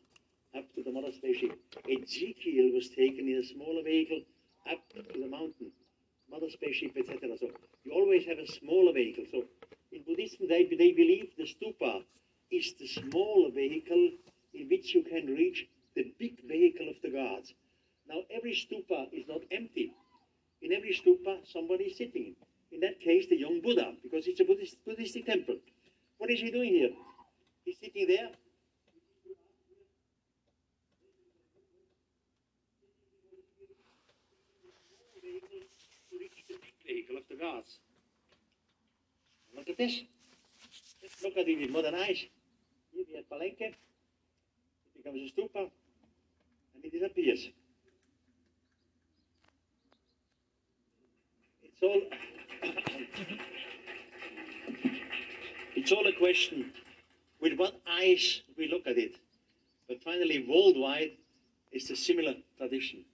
[0.57, 1.59] up to the mother spaceship.
[1.91, 4.23] Ezekiel was taken in a smaller vehicle
[4.71, 5.73] up to the mountain,
[6.31, 7.36] mother spaceship, etc.
[7.39, 7.48] So
[7.85, 9.24] you always have a smaller vehicle.
[9.31, 9.44] So
[9.93, 12.02] in Buddhism, they, they believe the stupa
[12.51, 14.11] is the smaller vehicle
[14.55, 17.55] in which you can reach the big vehicle of the gods.
[18.09, 19.93] Now, every stupa is not empty.
[20.62, 22.35] In every stupa, somebody is sitting.
[22.73, 25.57] In that case, the young Buddha, because it's a Buddhist, Buddhistic temple.
[26.19, 26.90] What is he doing here?
[27.65, 28.31] He's sitting there.
[36.11, 37.79] To reach the big vehicle of the gods.
[39.57, 40.01] Look at this.
[41.03, 42.25] Let's look at it with modern eyes.
[42.93, 43.61] Here we have Palenque.
[43.61, 43.77] It
[44.97, 45.71] becomes a stupa
[46.75, 47.49] and it disappears.
[51.62, 52.03] It's all
[55.77, 56.73] it's all a question
[57.41, 59.17] with what eyes we look at it.
[59.89, 61.12] But finally, worldwide,
[61.73, 63.05] it's a similar tradition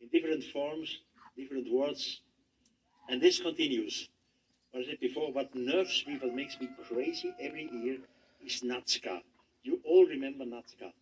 [0.00, 0.98] in different forms,
[1.36, 2.20] different words,
[3.08, 4.08] and this continues.
[4.70, 7.98] What I said before, what nerves me, what makes me crazy every year
[8.44, 9.20] is Nazca.
[9.62, 10.92] You all remember Nazca.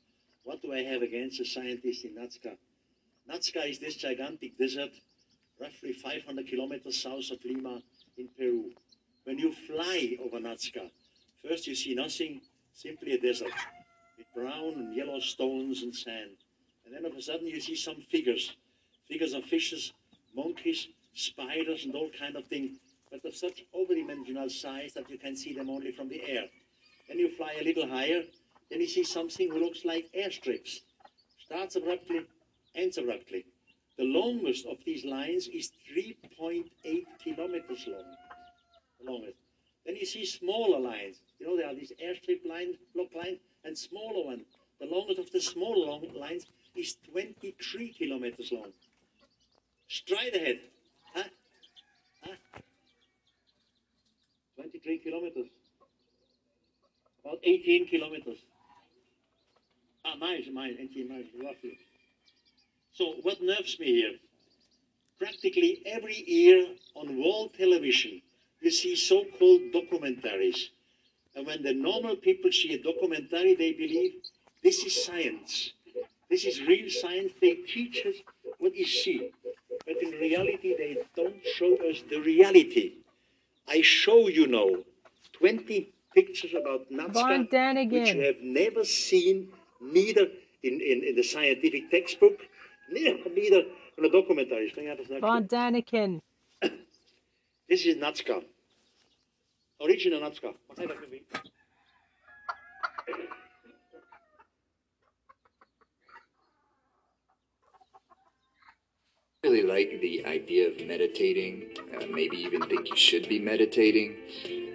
[0.43, 2.57] What do I have against the scientists in Nazca?
[3.31, 4.91] Nazca is this gigantic desert,
[5.61, 7.81] roughly 500 kilometers south of Lima
[8.19, 8.73] in Peru.
[9.25, 10.91] When you fly over Nazca,
[11.47, 12.41] first you see nothing,
[12.73, 13.53] simply a desert
[14.19, 16.37] with brown and yellow stones and sand.
[16.85, 18.57] And then all of a sudden you see some figures,
[19.07, 19.93] figures of fishes,
[20.35, 22.78] monkeys, spiders, and all kind of things,
[23.11, 26.45] but of such overdimensional size that you can see them only from the air.
[27.09, 28.23] Then you fly a little higher,
[28.70, 30.81] then you see something who looks like airstrips.
[31.45, 32.27] Starts abruptly,
[32.77, 33.45] ends abruptly.
[33.99, 36.65] The longest of these lines is 3.8
[37.23, 38.16] kilometers long.
[39.01, 39.37] The longest.
[39.85, 41.16] Then you see smaller lines.
[41.39, 44.47] You know, there are these airstrip lines, block lines, and smaller ones.
[44.78, 46.47] The longest of the smaller lines
[46.77, 48.73] is 23 kilometers long.
[49.89, 50.61] Straight ahead.
[52.23, 52.33] Huh?
[52.55, 52.61] Huh?
[54.57, 55.47] 23 kilometers.
[57.25, 58.39] About 18 kilometers.
[60.05, 61.79] Ah, miles, miles, 18 miles, roughly.
[62.93, 64.15] So what nerves me here?
[65.19, 68.23] Practically every year on world television,
[68.61, 70.69] you see so-called documentaries.
[71.37, 74.15] And when the normal people see a documentary, they believe
[74.63, 75.73] this is science.
[76.29, 77.33] This is real science.
[77.41, 78.17] They teach us
[78.59, 79.31] what is see.
[79.91, 82.93] But in reality, they don't show us the reality.
[83.67, 84.71] I show you now
[85.33, 89.49] 20 pictures about Nazca, which you have never seen,
[89.81, 90.27] neither
[90.62, 92.39] in, in, in the scientific textbook,
[92.89, 93.62] neither, neither
[93.97, 94.77] in the documentaries.
[94.77, 95.49] This next Von.
[95.49, 96.21] Däniken.
[97.69, 98.45] This is Nazca.
[99.83, 100.55] Original Nazca.
[109.43, 114.15] Really like the idea of meditating, uh, maybe even think you should be meditating,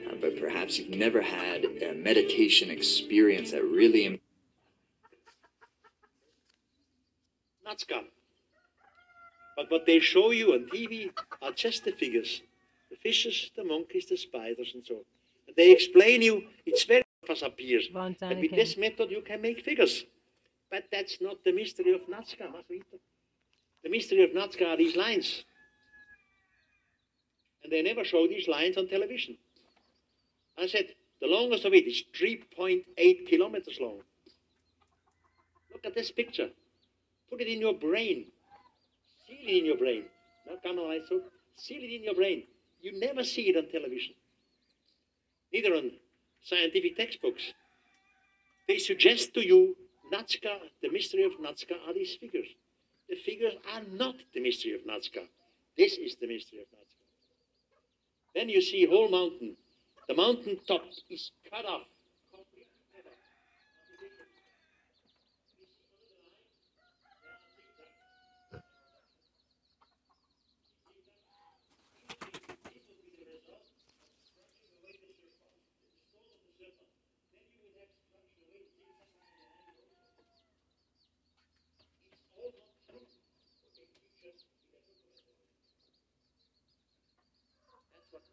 [0.09, 4.19] uh, but perhaps you've never had a meditation experience that really
[7.67, 8.01] Nazca.
[9.55, 11.11] But what they show you on TV
[11.41, 12.41] are just the figures.
[12.89, 15.01] The fishes, the monkeys, the spiders, and so on.
[15.47, 17.87] And they explain you, it's very fast appears.
[17.93, 20.05] And with this method you can make figures.
[20.71, 22.97] But that's not the mystery of Nazca, Margarita.
[23.85, 25.45] The mystery of Nazca are these lines.
[27.63, 29.37] And they never show these lines on television.
[30.57, 30.87] I said,
[31.21, 33.99] the longest of it is 3.8 kilometers long.
[35.71, 36.49] Look at this picture.
[37.29, 38.25] Put it in your brain.
[39.27, 40.05] Seal it in your brain.
[40.63, 41.21] Come on, so
[41.55, 42.43] seal it in your brain.
[42.81, 44.15] You never see it on television.
[45.53, 45.91] Neither on
[46.43, 47.53] scientific textbooks.
[48.67, 49.75] They suggest to you
[50.11, 52.47] Nazca, the mystery of Nazca are these figures.
[53.09, 55.27] The figures are not the mystery of Nazca.
[55.77, 57.05] This is the mystery of Nazca.
[58.33, 59.55] Then you see whole mountain.
[60.07, 61.87] The mountain top is cut off.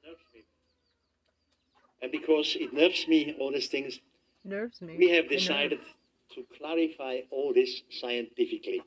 [0.05, 0.41] Nerves me.
[2.03, 4.01] And because it nerves me, all these things,
[4.45, 4.97] Nerves me.
[4.99, 5.79] we have decided
[6.35, 8.83] to clarify all this scientifically.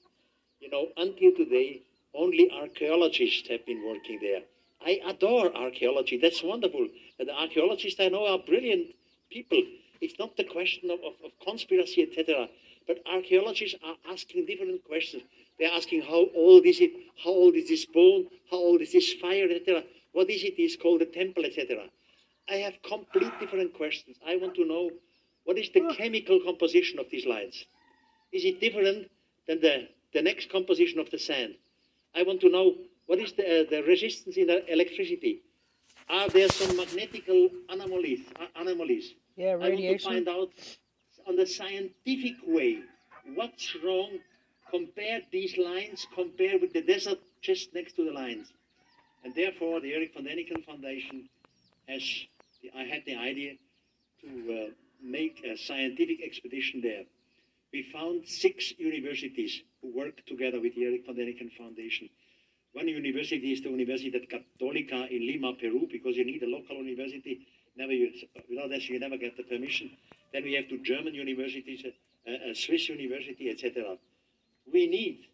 [0.60, 1.82] You know, until today,
[2.14, 4.42] only archaeologists have been working there.
[4.86, 6.18] I adore archaeology.
[6.18, 6.88] That's wonderful.
[7.20, 8.88] And the archaeologists I know are brilliant
[9.32, 9.62] people.
[10.02, 12.48] It's not the question of, of, of conspiracy, etc.
[12.88, 15.24] But archaeologists are asking different questions.
[15.58, 16.92] They're asking how old is it?
[17.24, 18.28] How old is this bone?
[18.52, 19.84] How old is this fire, etc.
[20.16, 20.54] What is it?
[20.58, 21.90] It's called a temple, etc.
[22.50, 24.16] I have complete different questions.
[24.26, 24.90] I want to know
[25.44, 27.66] what is the chemical composition of these lines?
[28.32, 29.12] Is it different
[29.46, 31.56] than the, the next composition of the sand?
[32.16, 32.76] I want to know
[33.08, 35.42] what is the, uh, the resistance in the electricity?
[36.10, 38.22] Are there some magnetical anomalies?
[38.40, 39.16] uh, anomalies?
[39.36, 40.52] Yeah, I want to find out
[41.28, 42.80] on the scientific way
[43.34, 44.12] what's wrong.
[44.72, 48.54] Compare these lines, compare with the desert just next to the lines.
[49.26, 51.28] And therefore, the Erich von Däniken Foundation
[51.90, 52.04] has,
[52.78, 53.54] I had the idea
[54.22, 54.72] to uh,
[55.02, 57.06] make a scientific expedition there.
[57.74, 62.08] We found six universities who work together with the Erich von Däniken Foundation.
[62.74, 67.48] One university is the Universidad Católica in Lima, Peru, because you need a local university.
[67.76, 68.12] Never, you,
[68.48, 69.90] without that, you never get the permission.
[70.34, 73.98] Then we have two German universities, uh, a, a Swiss university, etc.
[74.72, 75.26] We need,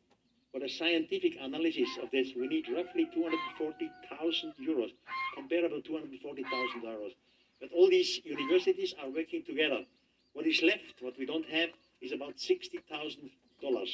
[0.51, 4.91] for a scientific analysis of this, we need roughly 240,000 euros,
[5.33, 7.13] comparable 240,000 euros.
[7.59, 9.85] But all these universities are working together.
[10.33, 11.69] What is left, what we don't have,
[12.01, 12.79] is about $60,000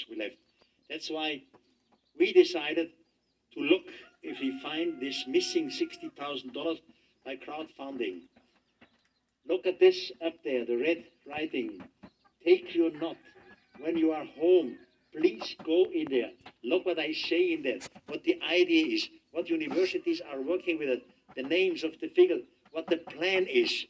[0.10, 0.38] we left.
[0.90, 1.44] That's why
[2.18, 2.90] we decided
[3.54, 3.86] to look
[4.24, 6.80] if we find this missing $60,000
[7.26, 8.22] by crowdfunding.
[9.48, 11.82] Look at this up there, the red writing.
[12.44, 13.18] Take your note.
[13.80, 14.78] When you are home,
[15.18, 16.32] please go in there.
[16.64, 20.90] Look what I say in there, what the idea is, what universities are working with
[20.90, 23.86] it, the names of the figures, what the plan is.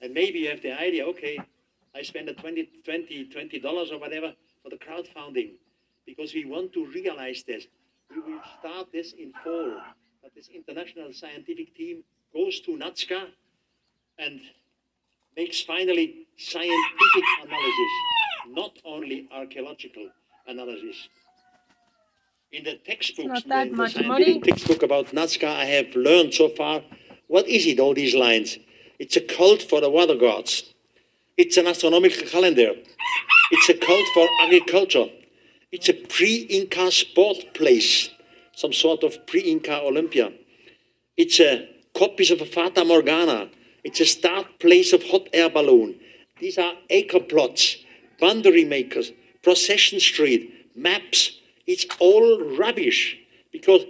[0.00, 1.38] And maybe you have the idea, okay,
[1.94, 4.32] I spend a 20, 20, 20 dollars or whatever
[4.62, 5.52] for the crowdfunding
[6.06, 7.66] because we want to realize this.
[8.10, 9.76] We will start this in fall,
[10.22, 12.02] that this international scientific team
[12.34, 13.26] goes to Nazca
[14.18, 14.40] and
[15.36, 17.92] makes finally scientific analysis,
[18.48, 20.08] not only archaeological
[20.46, 21.08] analysis.
[22.50, 24.40] In the textbooks, not that in the scientific money.
[24.40, 26.82] textbook about Nazca, I have learned so far
[27.32, 28.58] what is it, all these lines?
[28.98, 30.74] It's a cult for the water gods.
[31.38, 32.74] It's an astronomical calendar.
[33.50, 35.06] It's a cult for agriculture.
[35.72, 38.10] It's a pre Inca sport place,
[38.54, 40.30] some sort of pre Inca Olympia.
[41.16, 43.48] It's a copies of a Fata Morgana.
[43.82, 45.98] It's a start place of hot air balloon.
[46.38, 47.78] These are acre plots,
[48.20, 49.10] boundary makers,
[49.42, 51.38] procession street, maps.
[51.66, 53.18] It's all rubbish
[53.52, 53.84] because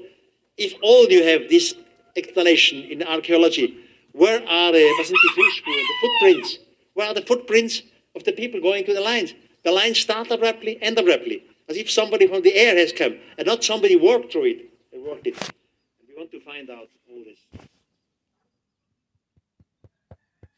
[0.57, 1.75] if all you have this
[2.17, 3.79] explanation in archaeology,
[4.13, 6.59] where are the, the footprints?
[6.95, 7.83] Where are the footprints
[8.15, 9.35] of the people going to the lines?
[9.65, 13.47] The lines start abruptly, end abruptly, as if somebody from the air has come and
[13.47, 14.93] not somebody walked through it.
[14.93, 15.37] They walked it.
[15.41, 17.39] And we want to find out all this.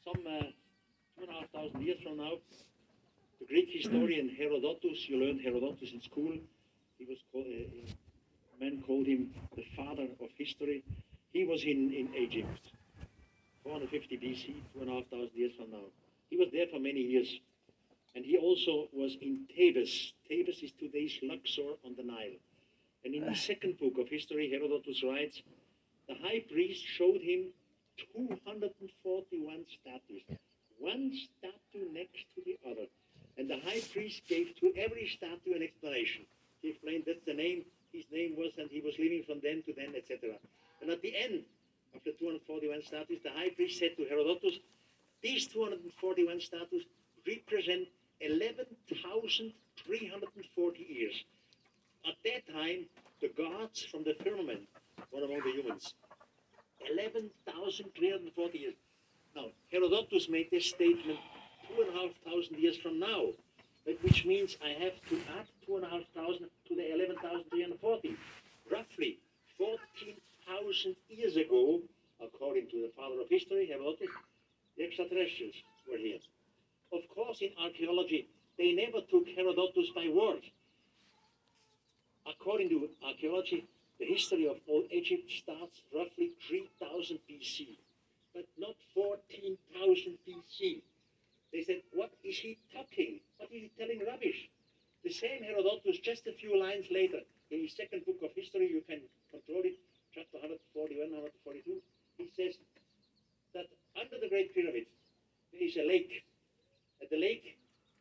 [0.04, 0.40] Some uh,
[1.16, 2.32] two and a half thousand years from now,
[3.44, 6.32] the Greek historian Herodotus, you learned Herodotus in school.
[6.98, 7.92] He was called, uh,
[8.60, 10.82] men called him the father of history.
[11.32, 12.70] He was in, in Egypt,
[13.64, 15.84] 450 BC, two and a half thousand years from now.
[16.30, 17.28] He was there for many years.
[18.14, 20.12] And he also was in Thebes.
[20.28, 22.38] Thebes is today's Luxor on the Nile.
[23.04, 25.42] And in the second book of history, Herodotus writes,
[26.08, 27.48] the high priest showed him
[28.14, 30.22] 241 statues,
[30.78, 32.86] one statue next to the other.
[33.36, 36.24] And the high priest gave to every statue an explanation.
[36.62, 39.74] He explained that's the name, his name was, and he was living from then to
[39.74, 40.31] then, etc.
[40.81, 41.43] And at the end
[41.94, 44.59] of the 241 statues, the high priest said to Herodotus,
[45.23, 46.85] these 241 statues
[47.27, 47.89] represent
[48.20, 51.24] 11,340 years.
[52.06, 52.86] At that time,
[53.20, 54.69] the gods from the firmament
[55.12, 55.94] were among the humans.
[56.90, 58.74] 11,340 years.
[59.35, 61.19] Now, Herodotus made this statement
[61.68, 63.26] two and a half thousand years from now,
[64.02, 68.16] which means I have to add two and a half thousand to the 11,340.
[68.70, 69.18] Roughly
[69.58, 71.80] 14,000 years ago,
[72.22, 74.08] according to the father of history, Herodotus,
[74.76, 75.54] the extraterrestrials
[75.90, 76.18] were here.
[76.92, 78.28] Of course, in archaeology,
[78.58, 80.42] they never took Herodotus by word.
[82.26, 83.66] According to archaeology,
[83.98, 87.76] the history of old Egypt starts roughly 3000 BC,
[88.34, 90.80] but not 14,000 BC.
[91.55, 93.20] They said, What is he talking?
[93.39, 94.51] What is he telling rubbish?
[95.05, 98.82] The same Herodotus, just a few lines later, in his second book of history, you
[98.82, 98.98] can
[99.31, 99.78] control it,
[100.10, 101.78] chapter 141, 142,
[102.18, 102.59] he says
[103.55, 104.90] that under the Great Pyramid,
[105.52, 106.26] there is a lake.
[106.98, 107.56] And the lake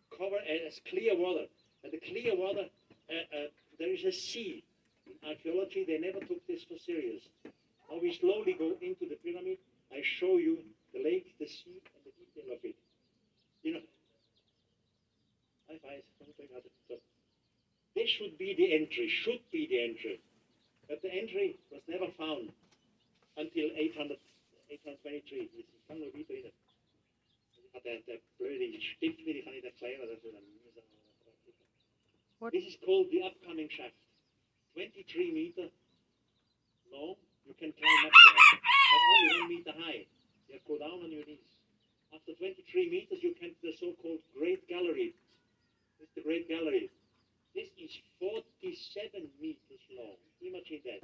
[0.10, 1.46] cover as clear water.
[1.84, 3.48] And the clear water, uh, uh,
[3.78, 4.64] there is a sea.
[5.06, 7.22] In archaeology, they never took this for serious.
[7.46, 9.62] Now we slowly go into the pyramid.
[9.92, 10.58] I show you
[10.94, 12.76] the lake, the sea, and the detail of it.
[13.64, 13.86] You know,
[15.70, 16.04] high five.
[16.88, 16.96] So,
[17.96, 20.20] this should be the entry, should be the entry.
[20.90, 22.52] But the entry was never found
[23.38, 24.20] until 800,
[24.70, 25.50] 823.
[25.56, 26.52] Das kann nur wieder rein.
[27.74, 30.36] Hat der, der blöde Stift, wie kann ich erklären, das ist.
[32.52, 33.96] This is called the upcoming shaft.
[34.76, 35.70] 23 meter
[36.92, 37.16] long.
[37.48, 38.60] You can climb up there,
[38.92, 40.06] but only one meter high.
[40.50, 41.63] You go down on your knees.
[42.14, 45.18] After 23 meters, you come to the so-called Great Gallery.
[45.98, 46.94] This is the Great Gallery.
[47.58, 47.90] This is
[48.22, 50.22] 47 meters long.
[50.38, 51.02] Imagine that.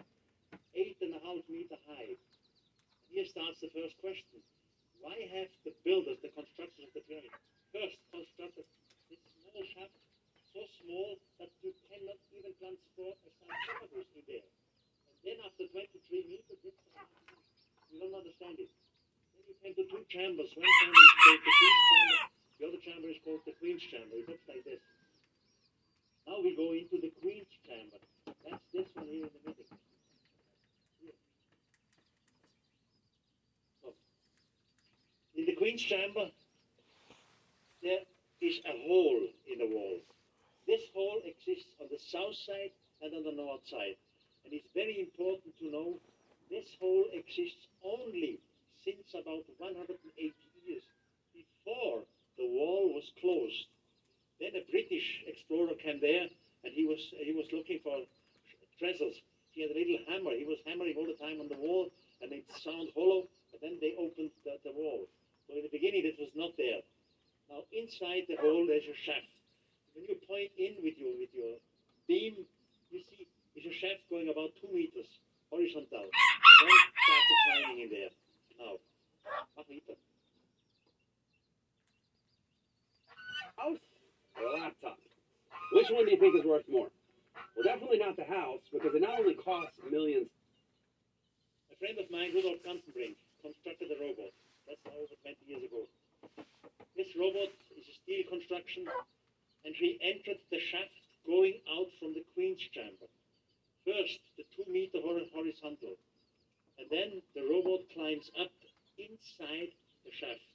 [0.77, 2.13] Eight and a half meter high.
[3.09, 4.37] Here starts the first question.
[5.01, 7.33] Why have the builders, the constructors of the pyramid,
[7.73, 8.69] first constructed
[9.09, 9.97] this small shaft
[10.53, 14.45] so small that you cannot even transport a sarcophagus in there?
[14.45, 15.89] And then after 23
[16.29, 16.81] meters, it's,
[17.89, 18.69] you don't understand it.
[19.63, 20.51] Then you two chambers.
[20.55, 24.15] One chamber is called the king's chamber, The other chamber is called the Queen's Chamber.
[24.15, 24.81] It looks like this.
[26.27, 27.97] Now we go into the Queen's Chamber.
[28.45, 29.65] That's this one here in the middle.
[33.81, 33.89] So,
[35.35, 36.29] in the Queen's Chamber,
[37.81, 38.05] there
[38.41, 39.97] is a hole in the wall.
[40.67, 42.71] This hole exists on the south side
[43.01, 43.97] and on the north side.
[44.45, 45.97] And it's very important to know
[46.49, 48.39] this hole exists only
[48.83, 49.95] since about 180
[50.63, 50.83] years
[51.33, 52.03] before
[52.37, 53.67] the wall was closed.
[54.39, 56.31] Then a British explorer came there
[56.63, 58.07] and he was he was looking for
[58.79, 59.19] treasures.
[59.51, 60.31] He had a little hammer.
[60.31, 61.91] He was hammering all the time on the wall
[62.21, 63.27] and it sounded hollow.
[63.51, 65.03] And then they opened the, the wall.
[65.47, 66.79] So in the beginning it was not there.
[67.51, 69.35] Now inside the hole there's a shaft.
[69.91, 71.59] When you point in with your with your
[72.07, 72.47] beam,
[72.91, 75.09] you see it's a shaft going about two meters
[75.49, 76.05] horizontal.
[76.05, 78.13] And then start the climbing in there.
[79.69, 79.93] Meter.
[83.55, 83.85] House
[84.33, 84.97] or a laptop?
[85.77, 86.89] Which one do you think is worth more?
[87.53, 90.31] Well, definitely not the house because it not only costs millions.
[91.69, 93.13] A friend of mine, Rudolf Gantenbrink,
[93.45, 94.33] constructed a robot.
[94.65, 95.85] That's over 20 years ago.
[96.97, 98.89] This robot is a steel construction,
[99.63, 100.97] and he entered the shaft
[101.29, 103.05] going out from the Queen's chamber.
[103.85, 105.93] First, the two meter horizontal,
[106.79, 108.51] and then the robot climbs up
[108.97, 109.75] inside
[110.07, 110.47] the shaft.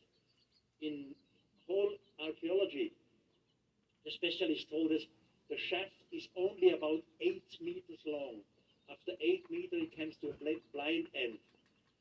[0.80, 1.12] In
[1.68, 2.92] whole archaeology,
[4.04, 5.04] the specialist told us
[5.52, 8.40] the shaft is only about eight meters long.
[8.88, 11.36] After eight meters, it comes to a blind end.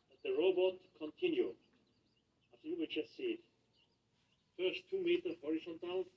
[0.07, 1.51] But the robot continue.
[2.55, 3.39] After you will just see.
[4.55, 6.07] First two meters horizontal,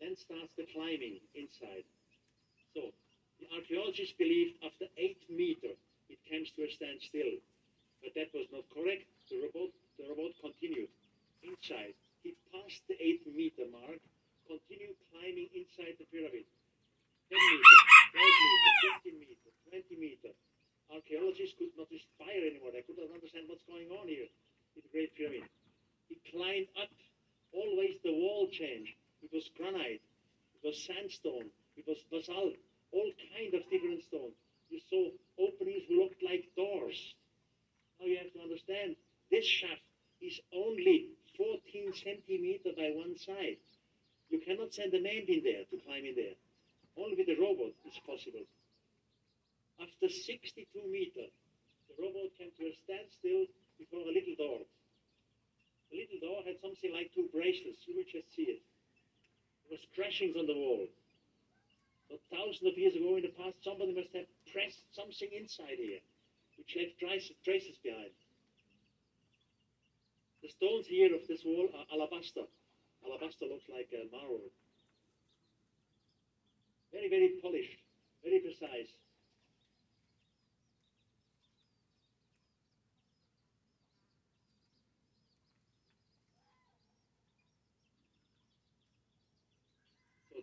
[0.00, 1.86] then starts the climbing inside.
[2.74, 2.94] So
[3.40, 5.78] the archaeologists believed after eight meters
[6.08, 7.40] it comes to a standstill.
[8.02, 9.08] But that was not correct.
[9.30, 10.90] The robot the robot continued
[11.42, 11.94] inside.
[12.26, 14.00] He passed the eight meter mark,
[14.48, 16.44] continued climbing inside the pyramid.
[17.30, 17.80] 10 meters,
[18.12, 20.38] 12 meters, 15 meters, 20 meters.
[20.92, 22.70] Archaeologists could not respire anymore.
[22.74, 24.28] They could not understand what's going on here
[24.76, 25.48] in the Great Pyramid.
[26.08, 26.92] He climbed up.
[27.54, 28.92] Always the wall changed.
[29.22, 30.02] It was granite.
[30.02, 31.48] It was sandstone.
[31.78, 32.58] It was basalt.
[32.92, 34.34] All kind of different stone.
[34.70, 37.14] You saw openings looked like doors.
[38.00, 38.96] Now you have to understand,
[39.30, 39.82] this shaft
[40.20, 43.58] is only 14 centimeter by one side.
[44.30, 46.36] You cannot send a man in there to climb in there.
[46.96, 48.46] Only with a robot it's possible.
[49.80, 51.34] After 62 meters,
[51.90, 53.46] the robot came to a standstill
[53.78, 54.62] before a little door.
[55.90, 57.82] The little door had something like two bracelets.
[57.86, 58.62] You will just see it.
[59.68, 60.86] There was crashings on the wall.
[62.10, 66.02] Thousands of years ago in the past, somebody must have pressed something inside here,
[66.58, 68.12] which left traces, traces behind.
[70.42, 72.44] The stones here of this wall are alabaster.
[73.06, 74.52] Alabaster looks like uh, marble.
[76.92, 77.80] Very, very polished,
[78.22, 78.92] very precise.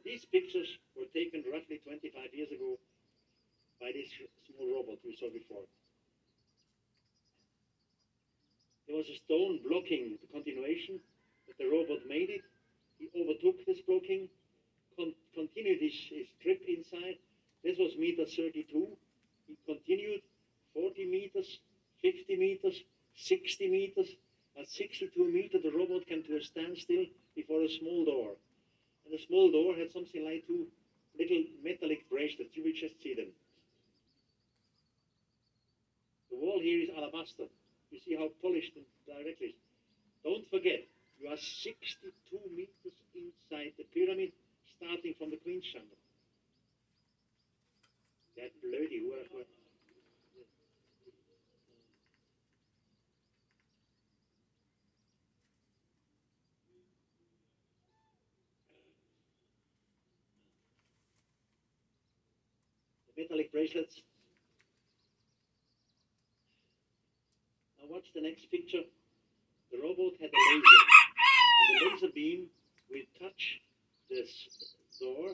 [0.03, 0.67] These pictures
[0.97, 2.77] were taken roughly 25 years ago
[3.79, 4.09] by this
[4.47, 5.65] small robot we saw before.
[8.87, 10.99] There was a stone blocking the continuation,
[11.47, 12.41] but the robot made it.
[12.99, 14.27] He overtook this blocking,
[14.97, 17.17] con- continued his, his trip inside.
[17.63, 18.67] This was meter 32.
[19.47, 20.21] He continued
[20.73, 21.59] 40 meters,
[22.01, 22.83] 50 meters,
[23.15, 24.09] 60 meters.
[24.59, 27.05] At 62 meters, the robot came to a standstill
[27.35, 28.35] before a small door.
[29.11, 30.71] And the small door had something like two
[31.19, 32.55] little metallic bracelets.
[32.55, 33.27] You will just see them.
[36.31, 37.51] The wall here is alabaster.
[37.91, 39.59] You see how polished and direct it is.
[40.23, 40.87] Don't forget,
[41.19, 42.07] you are 62
[42.55, 44.31] meters inside the pyramid,
[44.79, 45.99] starting from the Queen's Chamber.
[48.39, 49.27] That bloody work.
[63.31, 64.01] Metallic bracelets.
[67.79, 68.83] Now watch the next picture.
[69.71, 70.79] The robot had a laser,
[71.61, 72.47] and the laser beam
[72.91, 73.61] will touch
[74.09, 74.27] this
[74.99, 75.29] door,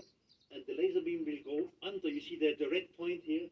[0.53, 2.07] and the laser beam will go under.
[2.07, 3.49] You see the, the red point here?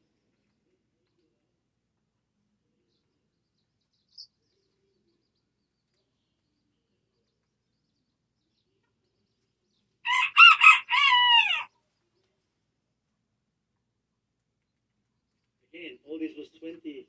[15.86, 17.06] Again, all this was 25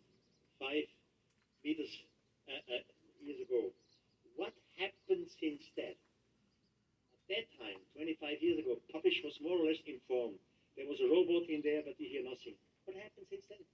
[1.64, 1.92] meters
[2.44, 2.84] uh, uh,
[3.24, 3.72] years ago.
[4.36, 5.96] What happened since then?
[5.96, 10.36] At that time, 25 years ago, published was more or less informed.
[10.76, 12.52] There was a robot in there, but we hear nothing.
[12.84, 13.64] What happened since then?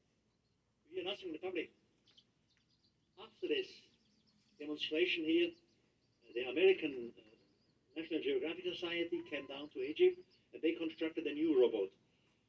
[0.86, 1.74] We hear nothing in the public.
[3.18, 3.66] After this
[4.62, 5.50] demonstration here,
[6.30, 7.26] the American uh,
[7.98, 10.22] National Geographic Society came down to Egypt
[10.54, 11.90] and they constructed a new robot.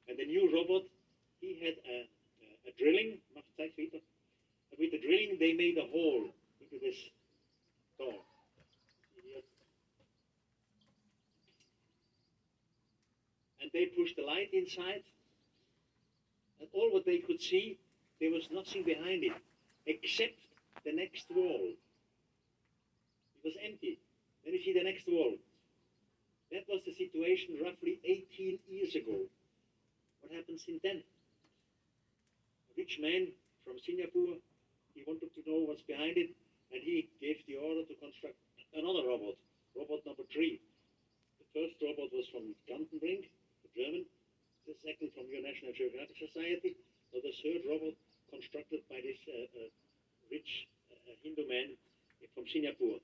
[0.05, 0.85] And the new robot,
[1.41, 2.12] he had a,
[2.67, 3.17] a, drilling,
[4.79, 6.97] with the drilling, they made a hole into this
[7.97, 8.13] door.
[13.61, 15.03] And they pushed the light inside,
[16.59, 17.79] and all what they could see,
[18.19, 19.33] there was nothing behind it,
[19.85, 20.37] except
[20.85, 21.71] the next wall.
[23.35, 23.99] It was empty.
[24.43, 25.35] Then you see the next wall.
[26.51, 29.17] That was the situation roughly 18 years ago.
[30.21, 31.03] What happened since then?
[32.77, 33.29] Rich man
[33.65, 34.37] from Singapore,
[34.93, 36.33] he wanted to know what's behind it,
[36.73, 38.37] and he gave the order to construct
[38.73, 39.37] another robot,
[39.77, 40.59] robot number three.
[41.37, 43.29] The first robot was from Gantenbrink,
[43.61, 44.05] the German,
[44.65, 46.73] the second from your National Geographic Society,
[47.13, 47.93] so the third robot
[48.33, 49.69] constructed by this uh, uh,
[50.31, 51.77] rich uh, Hindu man
[52.33, 52.97] from Singapore.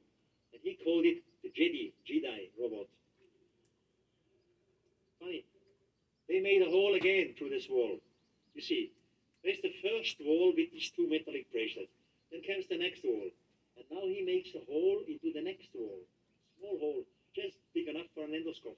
[0.54, 2.90] And he called it the Djedi, Djedi robot.
[5.20, 5.46] Funny.
[6.28, 7.98] They made a hole again through this wall.
[8.56, 8.92] You see,
[9.44, 11.94] there's the first wall with these two metallic bracelets.
[12.32, 13.30] Then comes the next wall.
[13.78, 16.00] And now he makes a hole into the next wall.
[16.60, 17.04] Small hole,
[17.36, 18.78] just big enough for an endoscope.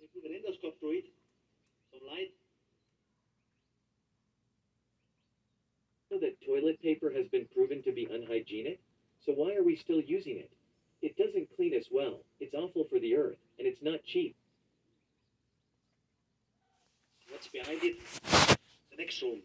[0.00, 1.08] They put an endoscope through it,
[1.92, 2.32] some light.
[6.10, 8.80] know that toilet paper has been proven to be unhygienic?
[9.24, 10.50] So why are we still using it?
[11.02, 12.20] It doesn't clean us well.
[12.40, 14.34] It's awful for the earth, and it's not cheap.
[17.30, 18.58] What's behind it?
[19.00, 19.40] Next room.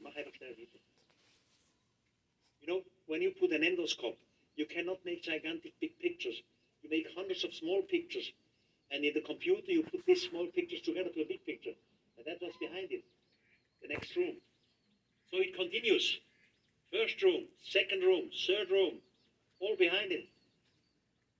[2.61, 4.17] You know, when you put an endoscope,
[4.57, 6.41] you cannot make gigantic big pictures.
[6.83, 8.33] You make hundreds of small pictures.
[8.91, 11.71] And in the computer, you put these small pictures together to a big picture.
[12.17, 13.03] And that was behind it.
[13.81, 14.35] The next room.
[15.31, 16.19] So it continues.
[16.91, 18.99] First room, second room, third room,
[19.61, 20.25] all behind it.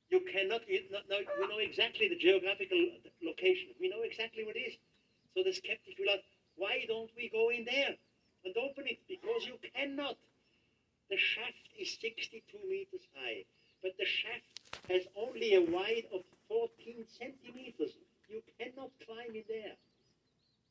[0.10, 2.80] You cannot, you know, we know exactly the geographical
[3.22, 3.76] location.
[3.80, 4.78] We know exactly what it is.
[5.36, 6.24] So the skeptic will ask,
[6.56, 7.96] why don't we go in there
[8.46, 9.00] and open it?
[9.10, 10.16] Because you cannot.
[11.10, 13.44] The shaft is 62 meters high,
[13.84, 14.50] but the shaft
[14.90, 16.70] has only a wide of 14
[17.20, 17.94] centimeters.
[18.30, 19.76] You cannot climb in there.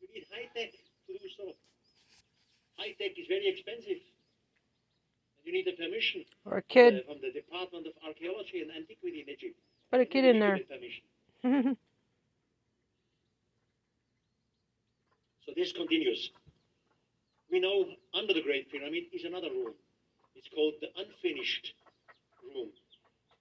[0.00, 1.52] You need high tech to do so.
[2.78, 4.02] High tech is very expensive.
[5.44, 6.94] You need a permission Or a kid.
[7.04, 9.54] uh, from the Department of Archaeology and Antiquity in Egypt.
[9.92, 10.58] Put a kid in there.
[10.68, 11.76] Permission.
[15.46, 16.30] So this continues.
[17.54, 19.78] We know under the Great Pyramid is another room.
[20.34, 21.70] It's called the unfinished
[22.42, 22.74] room.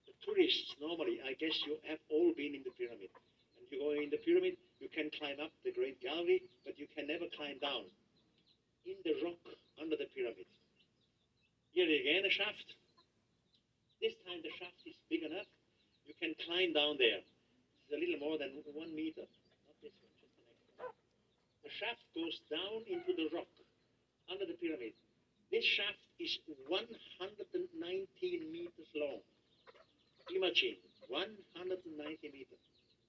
[0.05, 3.09] The tourists normally, I guess you have all been in the pyramid.
[3.57, 6.85] And you go in the pyramid, you can climb up the Great Gallery, but you
[6.93, 7.89] can never climb down.
[8.85, 9.41] In the rock
[9.81, 10.45] under the pyramid.
[11.73, 12.77] Here again a shaft.
[13.97, 15.49] This time the shaft is big enough.
[16.05, 17.25] You can climb down there.
[17.25, 19.25] It's a little more than one meter.
[19.25, 20.93] Not this one, just the next one.
[21.65, 23.49] The shaft goes down into the rock.
[25.63, 26.91] This shaft is 119
[28.51, 29.23] meters long.
[30.35, 30.75] Imagine
[31.07, 31.87] 190
[32.35, 32.59] meters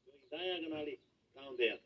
[0.07, 1.03] going diagonally
[1.35, 1.83] down there.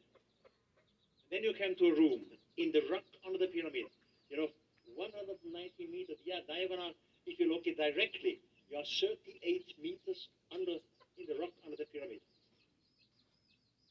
[1.25, 2.21] And then you come to a room
[2.61, 3.89] in the rock under the pyramid.
[4.29, 4.53] You know,
[4.93, 5.41] 190
[5.89, 6.93] meters, yeah, diagonal.
[7.25, 8.37] If you look it directly,
[8.69, 10.85] you are 38 meters under
[11.17, 12.21] in the rock under the pyramid.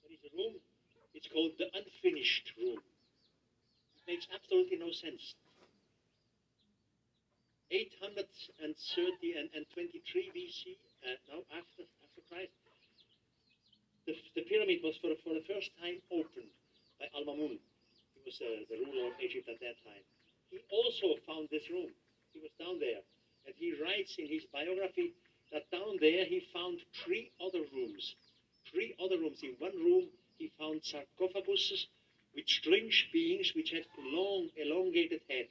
[0.05, 0.61] There is a room.
[1.17, 2.77] It's called the unfinished room.
[3.97, 5.33] It makes absolutely no sense.
[7.77, 10.73] 830 and, and 23 BC,
[11.05, 12.49] uh, no, after, after Christ,
[14.09, 16.49] the, the pyramid was for, for the first time opened
[16.97, 17.61] by Al-Mamun.
[18.17, 20.01] He was uh, the ruler of Egypt at that time.
[20.49, 21.93] He also found this room.
[22.33, 23.05] He was down there.
[23.45, 25.13] And he writes in his biography
[25.53, 28.15] that down there he found three other rooms.
[28.73, 29.37] Three other rooms.
[29.43, 30.09] In one room
[30.41, 31.85] he found sarcophaguses
[32.33, 35.47] with strange beings which had long, elongated head,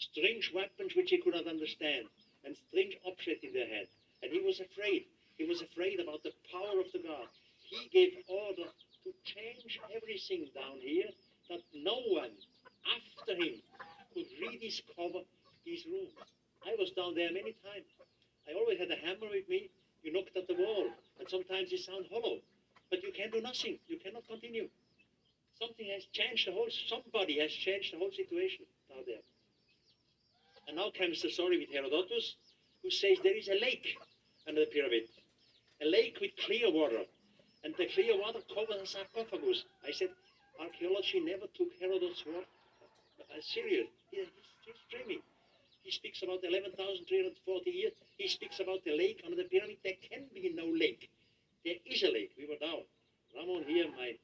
[0.00, 2.08] strange weapons which he could not understand,
[2.44, 3.86] and strange objects in their head.
[4.22, 5.04] And he was afraid.
[5.36, 7.28] He was afraid about the power of the God.
[7.68, 8.68] He gave order
[9.04, 11.08] to change everything down here
[11.48, 12.32] that no one
[12.84, 13.60] after him
[14.14, 15.24] could rediscover
[15.64, 16.12] these rooms.
[16.66, 17.88] I was down there many times.
[18.48, 19.70] I always had a hammer with me.
[20.02, 22.40] You knocked at the wall, and sometimes it sound hollow,
[22.90, 23.78] but you can do nothing.
[23.88, 24.68] You cannot continue.
[25.60, 26.68] Something has changed the whole.
[26.88, 29.20] Somebody has changed the whole situation down there.
[30.70, 32.36] And now comes the story with Herodotus,
[32.84, 33.98] who says there is a lake
[34.46, 35.02] under the pyramid.
[35.82, 37.02] a lake with clear water,
[37.64, 39.64] and the clear water covers a sarcophagus.
[39.82, 40.10] I said,
[40.62, 42.46] archaeology never took Herodotus' word
[43.18, 43.88] uh, serious.
[44.12, 44.30] He's,
[44.62, 45.18] he's dreaming.
[45.82, 47.94] He speaks about 11,340 years.
[48.16, 49.78] He speaks about the lake under the pyramid.
[49.82, 51.10] There can be no lake.
[51.64, 52.30] There is a lake.
[52.38, 52.86] We were down.
[53.34, 54.14] Ramon here, my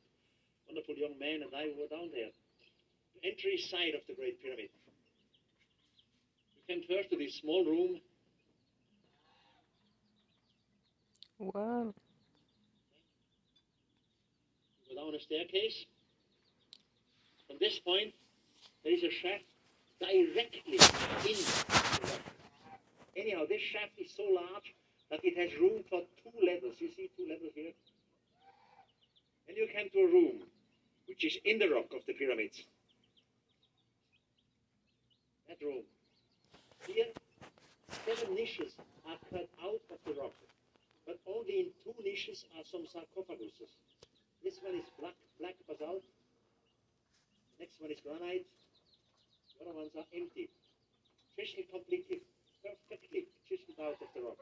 [0.69, 2.31] wonderful young man, and I were down there.
[3.19, 4.71] The entry side of the Great Pyramid.
[6.69, 8.01] Came first to this small room.
[11.39, 11.95] Wow.
[14.89, 15.87] Go down a staircase.
[17.47, 18.15] From this point,
[18.83, 19.45] there is a shaft
[20.01, 22.21] directly in the rock.
[23.17, 24.75] Anyhow, this shaft is so large
[25.11, 26.77] that it has room for two levels.
[26.81, 27.73] You see two levels here?
[29.47, 30.43] And you come to a room
[31.07, 32.65] which is in the rock of the pyramids.
[35.49, 35.85] That room.
[36.87, 37.11] Here,
[38.07, 38.73] seven niches
[39.05, 40.35] are cut out of the rock,
[41.05, 43.75] but only in two niches are some sarcophaguses.
[44.45, 46.05] This one is black, black basalt.
[47.59, 48.47] Next one is granite.
[49.59, 50.49] The other ones are empty.
[51.35, 52.23] Chiseled completely,
[52.63, 54.39] perfectly chiseled out of the rock.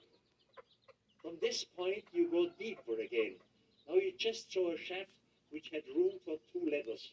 [1.23, 3.41] From this point, you go deeper again.
[3.89, 5.16] Now you just saw a shaft
[5.49, 7.09] which had room for two levels.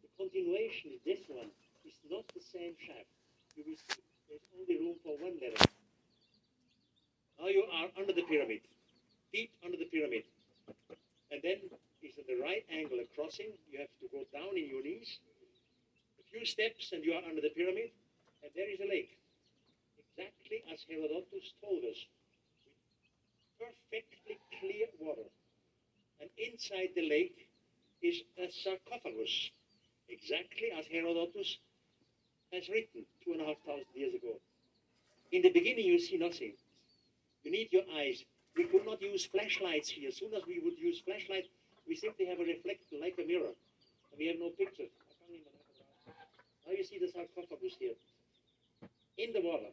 [0.00, 1.52] The continuation, this one,
[1.84, 3.12] is not the same shaft.
[3.56, 4.00] You will see
[4.30, 5.66] there's only room for one level.
[7.38, 8.62] Now you are under the pyramid,
[9.34, 10.22] deep under the pyramid.
[11.30, 11.58] And then
[12.02, 13.52] is at the right angle crossing.
[13.70, 15.18] You have to go down in your knees.
[16.18, 17.90] A few steps and you are under the pyramid.
[18.42, 19.18] And there is a lake.
[19.98, 21.98] Exactly as Herodotus told us.
[23.60, 25.28] With perfectly clear water.
[26.20, 27.48] And inside the lake
[28.02, 29.50] is a sarcophagus.
[30.08, 31.58] Exactly as Herodotus
[32.52, 34.34] has written two and a half thousand years ago.
[35.32, 36.52] In the beginning, you see nothing.
[37.44, 38.24] You need your eyes.
[38.56, 40.08] We could not use flashlights here.
[40.08, 41.46] As soon as we would use flashlight,
[41.86, 43.54] we simply have a reflection like a mirror.
[44.10, 44.90] And we have no pictures.
[46.66, 47.94] Now you see the sarcophagus here.
[49.18, 49.70] In the water.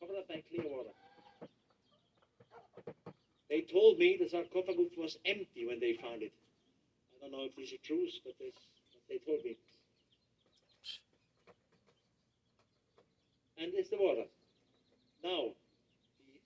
[0.00, 0.90] Covered up by clear water.
[3.48, 6.32] They told me the sarcophagus was empty when they found it.
[7.14, 8.34] I don't know if this is true, but
[9.08, 9.56] they told me.
[13.62, 14.26] And it's the water.
[15.22, 15.54] Now,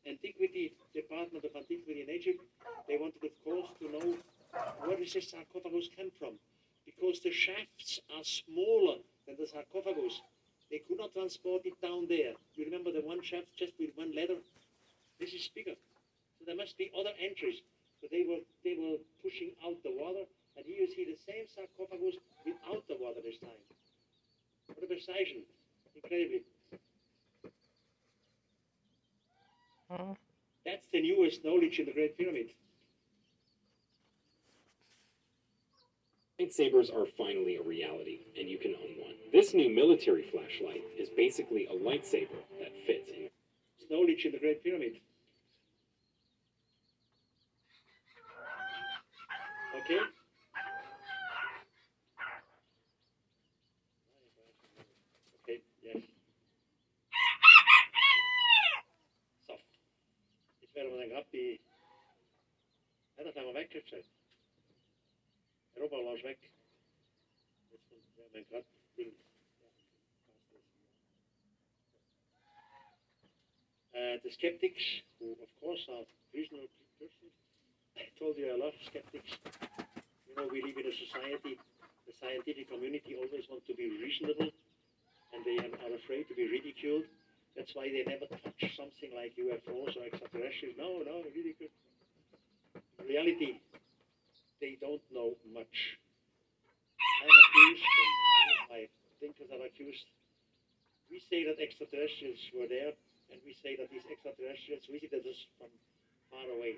[0.04, 2.44] the Antiquity Department of Antiquity in Egypt,
[2.84, 4.20] they wanted, of course, to know
[4.84, 6.36] where does this sarcophagus come from?
[6.84, 10.20] Because the shafts are smaller than the sarcophagus.
[10.70, 12.36] They could not transport it down there.
[12.52, 14.44] You remember the one shaft just with one ladder?
[15.16, 15.78] This is bigger.
[16.36, 17.64] So there must be other entries.
[18.02, 21.48] So they were they were pushing out the water, and here you see the same
[21.48, 23.62] sarcophagus without the water this time.
[24.68, 25.48] What a precision!
[25.96, 26.44] Incredibly.
[29.88, 32.50] That's the newest knowledge in the Great Pyramid.
[36.40, 39.14] Lightsabers are finally a reality, and you can own one.
[39.32, 43.30] This new military flashlight is basically a lightsaber that fits in.
[43.88, 45.00] Knowledge in the Great Pyramid.
[49.76, 49.98] Okay?
[55.44, 56.02] Okay, yes.
[60.76, 60.95] Zo.
[61.08, 61.58] Gerade
[73.96, 74.84] Uh, the skeptics,
[75.18, 76.04] who of course are
[76.34, 76.68] reasonable
[77.00, 77.32] persons,
[77.96, 79.32] I told you I love skeptics.
[80.28, 81.56] You know, we live in a society,
[82.06, 84.52] the scientific community always want to be reasonable
[85.32, 87.04] and they are afraid to be ridiculed.
[87.56, 90.76] That's why they never touch something like UFOs or extraterrestrials.
[90.78, 91.72] No, no, ridicule.
[93.00, 93.60] In reality,
[94.60, 95.98] they don't know much.
[97.22, 97.84] I'm accused,
[98.68, 98.82] my
[99.20, 100.04] thinkers are accused.
[101.10, 102.92] We say that extraterrestrials were there,
[103.32, 105.70] and we say that these extraterrestrials visited us from
[106.30, 106.76] far away.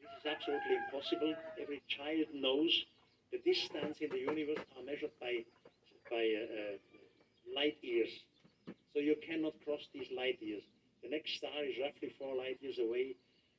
[0.00, 1.34] This is absolutely impossible.
[1.60, 2.72] Every child knows
[3.32, 5.44] the distance in the universe are measured by
[6.10, 6.74] by uh, uh,
[7.54, 8.12] light years.
[8.96, 10.64] So you cannot cross these light years.
[11.04, 13.12] The next star is roughly four light years away,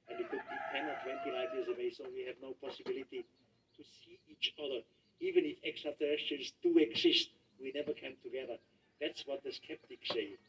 [0.10, 3.22] and it could be 10 or 20 light years away, so we have no possibility
[3.22, 4.82] to see each other.
[5.22, 7.30] Even if extraterrestrials do exist,
[7.62, 8.58] we never come together.
[8.98, 10.42] That's what the skeptics say.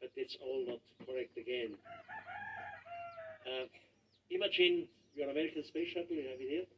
[0.00, 1.76] But it's all not correct again.
[3.44, 3.68] Uh,
[4.32, 6.68] imagine your American space shuttle, you have it here.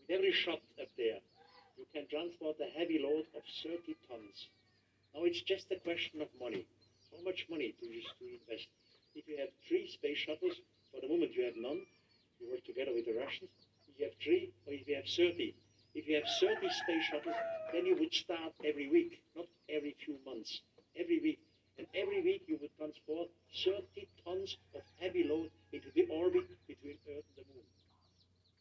[0.00, 1.20] With every shot up there,
[1.94, 4.50] can transport a heavy load of 30 tons.
[5.14, 6.66] Now it's just a question of money.
[7.14, 8.66] How much money do you invest?
[9.14, 10.58] If you have three space shuttles,
[10.90, 11.86] for the moment you have none,
[12.42, 13.54] you work together with the Russians.
[13.86, 15.54] If you have three, or if you have 30.
[15.94, 17.38] If you have 30 space shuttles,
[17.70, 20.66] then you would start every week, not every few months,
[20.98, 21.38] every week.
[21.78, 23.30] And every week you would transport
[23.62, 23.86] 30
[24.26, 27.70] tons of heavy load into the orbit between Earth and the Moon.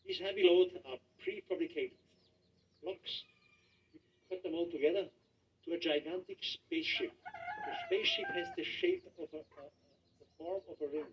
[0.05, 1.97] These heavy loads are prefabricated
[2.83, 3.23] blocks.
[3.93, 7.11] You put them all together to a gigantic spaceship.
[7.63, 9.65] The spaceship has the shape of a, a,
[10.19, 11.11] the form of a ring.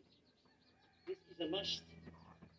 [1.06, 1.82] This is a must.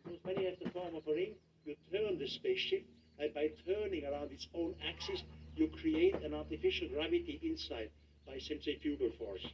[0.03, 2.87] Because when you have the form of a ring, you turn the spaceship,
[3.19, 5.21] and by turning around its own axis,
[5.55, 7.91] you create an artificial gravity inside
[8.25, 9.45] by centrifugal force.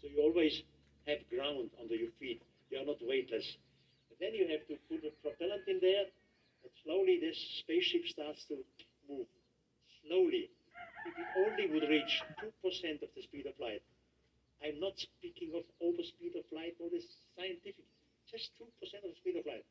[0.00, 0.62] So you always
[1.06, 2.42] have ground under your feet.
[2.70, 3.44] You are not weightless.
[4.08, 6.08] But then you have to put a propellant in there,
[6.64, 8.56] and slowly this spaceship starts to
[9.08, 9.26] move.
[10.06, 10.50] Slowly.
[11.06, 13.82] If it only would reach 2% of the speed of light.
[14.64, 17.04] I'm not speaking of over speed of light, all this
[17.36, 17.84] scientific.
[18.30, 18.64] Just 2%
[19.04, 19.64] of the speed of light.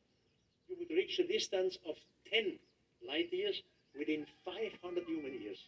[0.68, 1.96] You would reach a distance of
[2.32, 2.58] 10
[3.06, 3.62] light years
[3.98, 5.58] within 500 human years.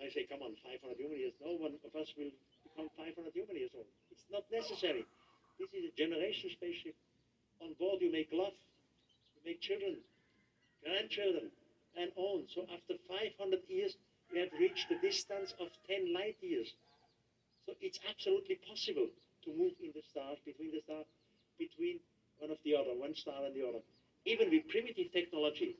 [0.00, 1.32] I say, come on, 500 human years.
[1.42, 2.30] No one of us will
[2.62, 3.88] become 500 human years old.
[4.12, 5.04] It's not necessary.
[5.58, 6.94] This is a generation spaceship.
[7.60, 8.54] On board, you make love,
[9.34, 9.98] you make children,
[10.84, 11.50] grandchildren,
[11.96, 12.44] and on.
[12.52, 13.96] So after 500 years,
[14.32, 16.74] we have reached the distance of 10 light years.
[17.66, 19.08] So it's absolutely possible
[19.44, 21.06] to move in the stars, between the stars,
[21.58, 22.00] between
[22.38, 23.80] one of the other, one star and the other.
[24.24, 25.76] Even with primitive technology,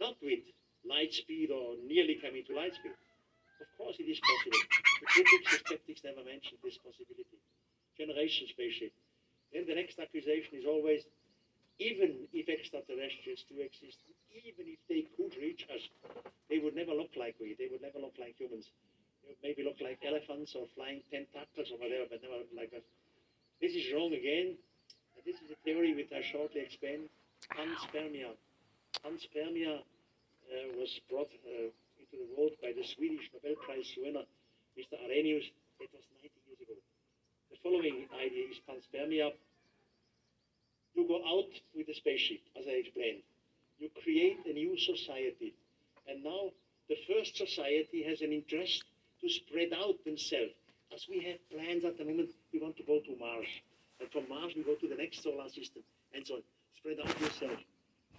[0.00, 0.40] not with
[0.86, 2.96] light speed or nearly coming to light speed.
[3.60, 4.62] Of course, it is possible.
[5.00, 7.36] The critics, the skeptics never mentioned this possibility.
[7.98, 8.92] Generation spaceship.
[9.52, 11.04] Then the next accusation is always,
[11.78, 14.00] even if extraterrestrials do exist,
[14.32, 15.82] even if they could reach us,
[16.48, 17.54] they would never look like we.
[17.58, 18.70] They would never look like humans.
[19.22, 22.86] They would maybe look like elephants or flying tentacles or whatever, but never like us.
[23.60, 24.56] This is wrong again.
[25.14, 27.10] And this is a theory which I shortly explain.
[27.54, 28.34] Panspermia.
[29.04, 34.26] Panspermia uh, was brought uh, into the world by the Swedish Nobel Prize winner,
[34.78, 34.98] Mr.
[35.04, 35.46] Arrhenius.
[35.78, 36.76] That was 90 years ago.
[37.50, 39.32] The following idea is panspermia.
[40.94, 43.22] You go out with a spaceship, as I explained.
[43.80, 45.54] You create a new society.
[46.06, 46.52] And now
[46.88, 48.84] the first society has an interest
[49.22, 50.52] to spread out themselves.
[50.94, 53.46] As we have plans at the moment, we want to go to Mars.
[54.00, 55.82] And from Mars, we go to the next solar system,
[56.14, 56.42] and so on.
[56.76, 57.58] Spread out yourself.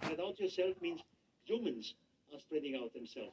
[0.02, 1.00] Spread out yourself means
[1.44, 1.94] humans
[2.32, 3.32] are spreading out themselves.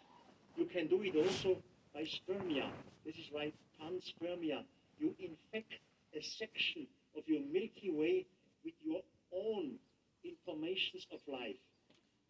[0.58, 1.58] You can do it also
[1.94, 2.70] by spermia.
[3.06, 4.64] This is why panspermia.
[5.00, 5.74] You infect
[6.16, 6.86] a section
[7.18, 8.26] of your Milky Way
[8.66, 9.02] with your
[9.34, 9.76] own
[10.24, 11.56] informations of life.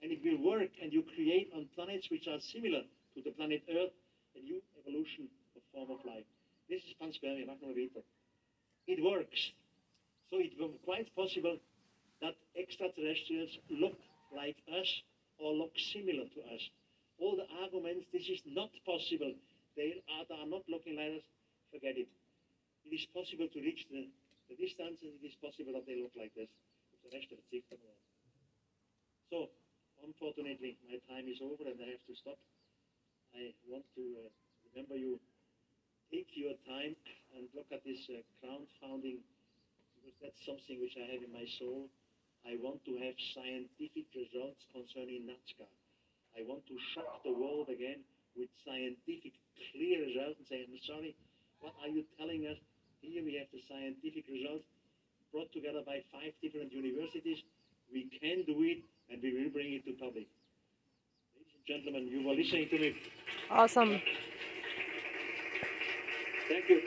[0.02, 2.82] And it will work, and you create on planets which are similar
[3.16, 3.92] to the planet Earth
[4.36, 6.24] a new evolution of form of life.
[6.70, 8.04] This is panspermia, Magnometer.
[8.88, 9.52] It works.
[10.30, 11.58] So it was quite possible
[12.22, 13.98] that extraterrestrials look
[14.36, 14.90] like us
[15.40, 16.64] or look similar to us.
[17.20, 19.34] All the arguments, this is not possible.
[19.76, 21.26] They are, they are not looking like us.
[21.74, 22.08] Forget it.
[22.86, 24.08] It is possible to reach the,
[24.50, 26.50] the distance, and it is possible that they look like this.
[29.30, 29.50] So,
[30.04, 32.40] unfortunately, my time is over and I have to stop.
[33.36, 34.30] I want to uh,
[34.72, 35.20] remember you.
[36.10, 36.98] Take your time
[37.38, 39.22] and look at this uh, crowdfunding
[39.94, 41.86] because that's something which I have in my soul.
[42.48, 45.68] I want to have scientific results concerning Nazca.
[46.34, 48.02] I want to shock the world again
[48.34, 49.36] with scientific,
[49.70, 51.14] clear results and say, I'm sorry,
[51.60, 52.58] what are you telling us?
[53.02, 54.66] Here we have the scientific results
[55.32, 57.44] brought together by five different universities.
[57.92, 58.82] We can do it,
[59.12, 60.28] and we will bring it to public.
[61.36, 62.96] Ladies and gentlemen, you were listening to me.
[63.50, 64.02] Awesome.
[66.50, 66.82] Thank you.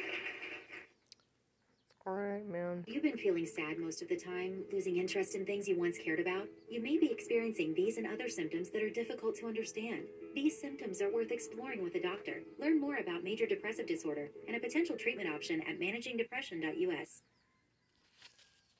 [2.04, 2.82] All right, man.
[2.88, 6.18] You've been feeling sad most of the time, losing interest in things you once cared
[6.18, 6.48] about.
[6.68, 10.02] You may be experiencing these and other symptoms that are difficult to understand.
[10.34, 12.42] These symptoms are worth exploring with a doctor.
[12.58, 17.22] Learn more about major depressive disorder and a potential treatment option at managingdepression.us.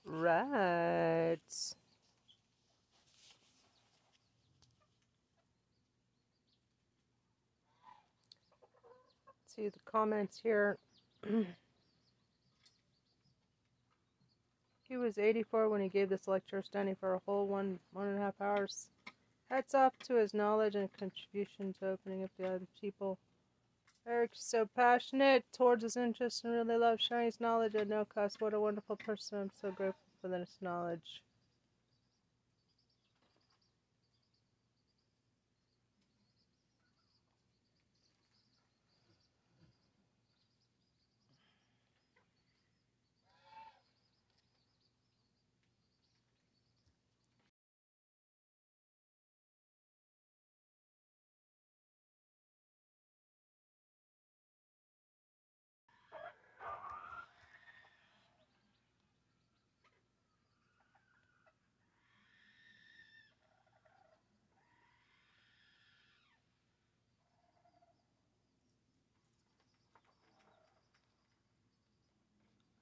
[0.04, 1.38] Right.
[9.54, 10.78] See the comments here.
[14.88, 18.18] he was 84 when he gave this lecture, standing for a whole one one and
[18.18, 18.88] a half hours.
[19.50, 23.18] Hats off to his knowledge and contribution to opening up the other people.
[24.08, 28.40] Erich's so passionate towards his interests and really loves sharing his knowledge at no cost.
[28.40, 29.38] What a wonderful person.
[29.38, 31.22] I'm so grateful for this knowledge.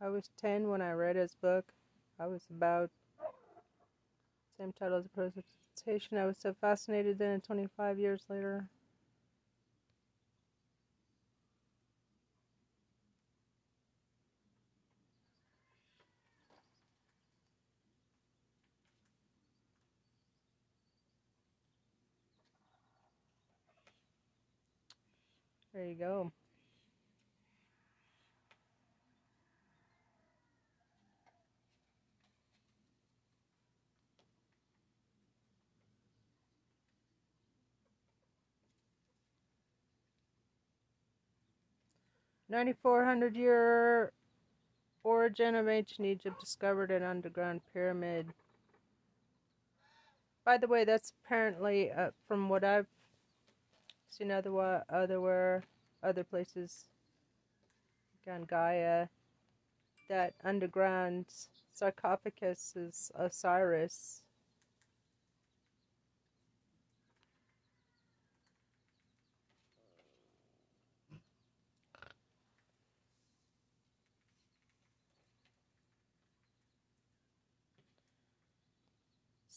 [0.00, 1.72] I was 10 when I read his book.
[2.18, 2.90] I was about
[4.58, 6.18] same title as the presentation.
[6.18, 8.68] I was so fascinated then and 25 years later.
[25.74, 26.32] There you go.
[42.50, 44.10] Ninety-four hundred year
[45.04, 48.26] origin of ancient Egypt discovered an underground pyramid.
[50.44, 52.88] By the way, that's apparently uh, from what I've
[54.10, 55.62] seen other otherwhere,
[56.02, 56.86] other places,
[58.26, 59.06] like Gaia,
[60.08, 61.26] that underground
[61.72, 64.22] sarcophagus is Osiris.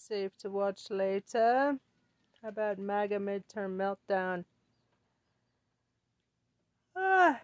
[0.05, 1.79] Safe to watch later.
[2.41, 4.43] How about MAGA midterm meltdown?
[6.93, 7.39] Ah.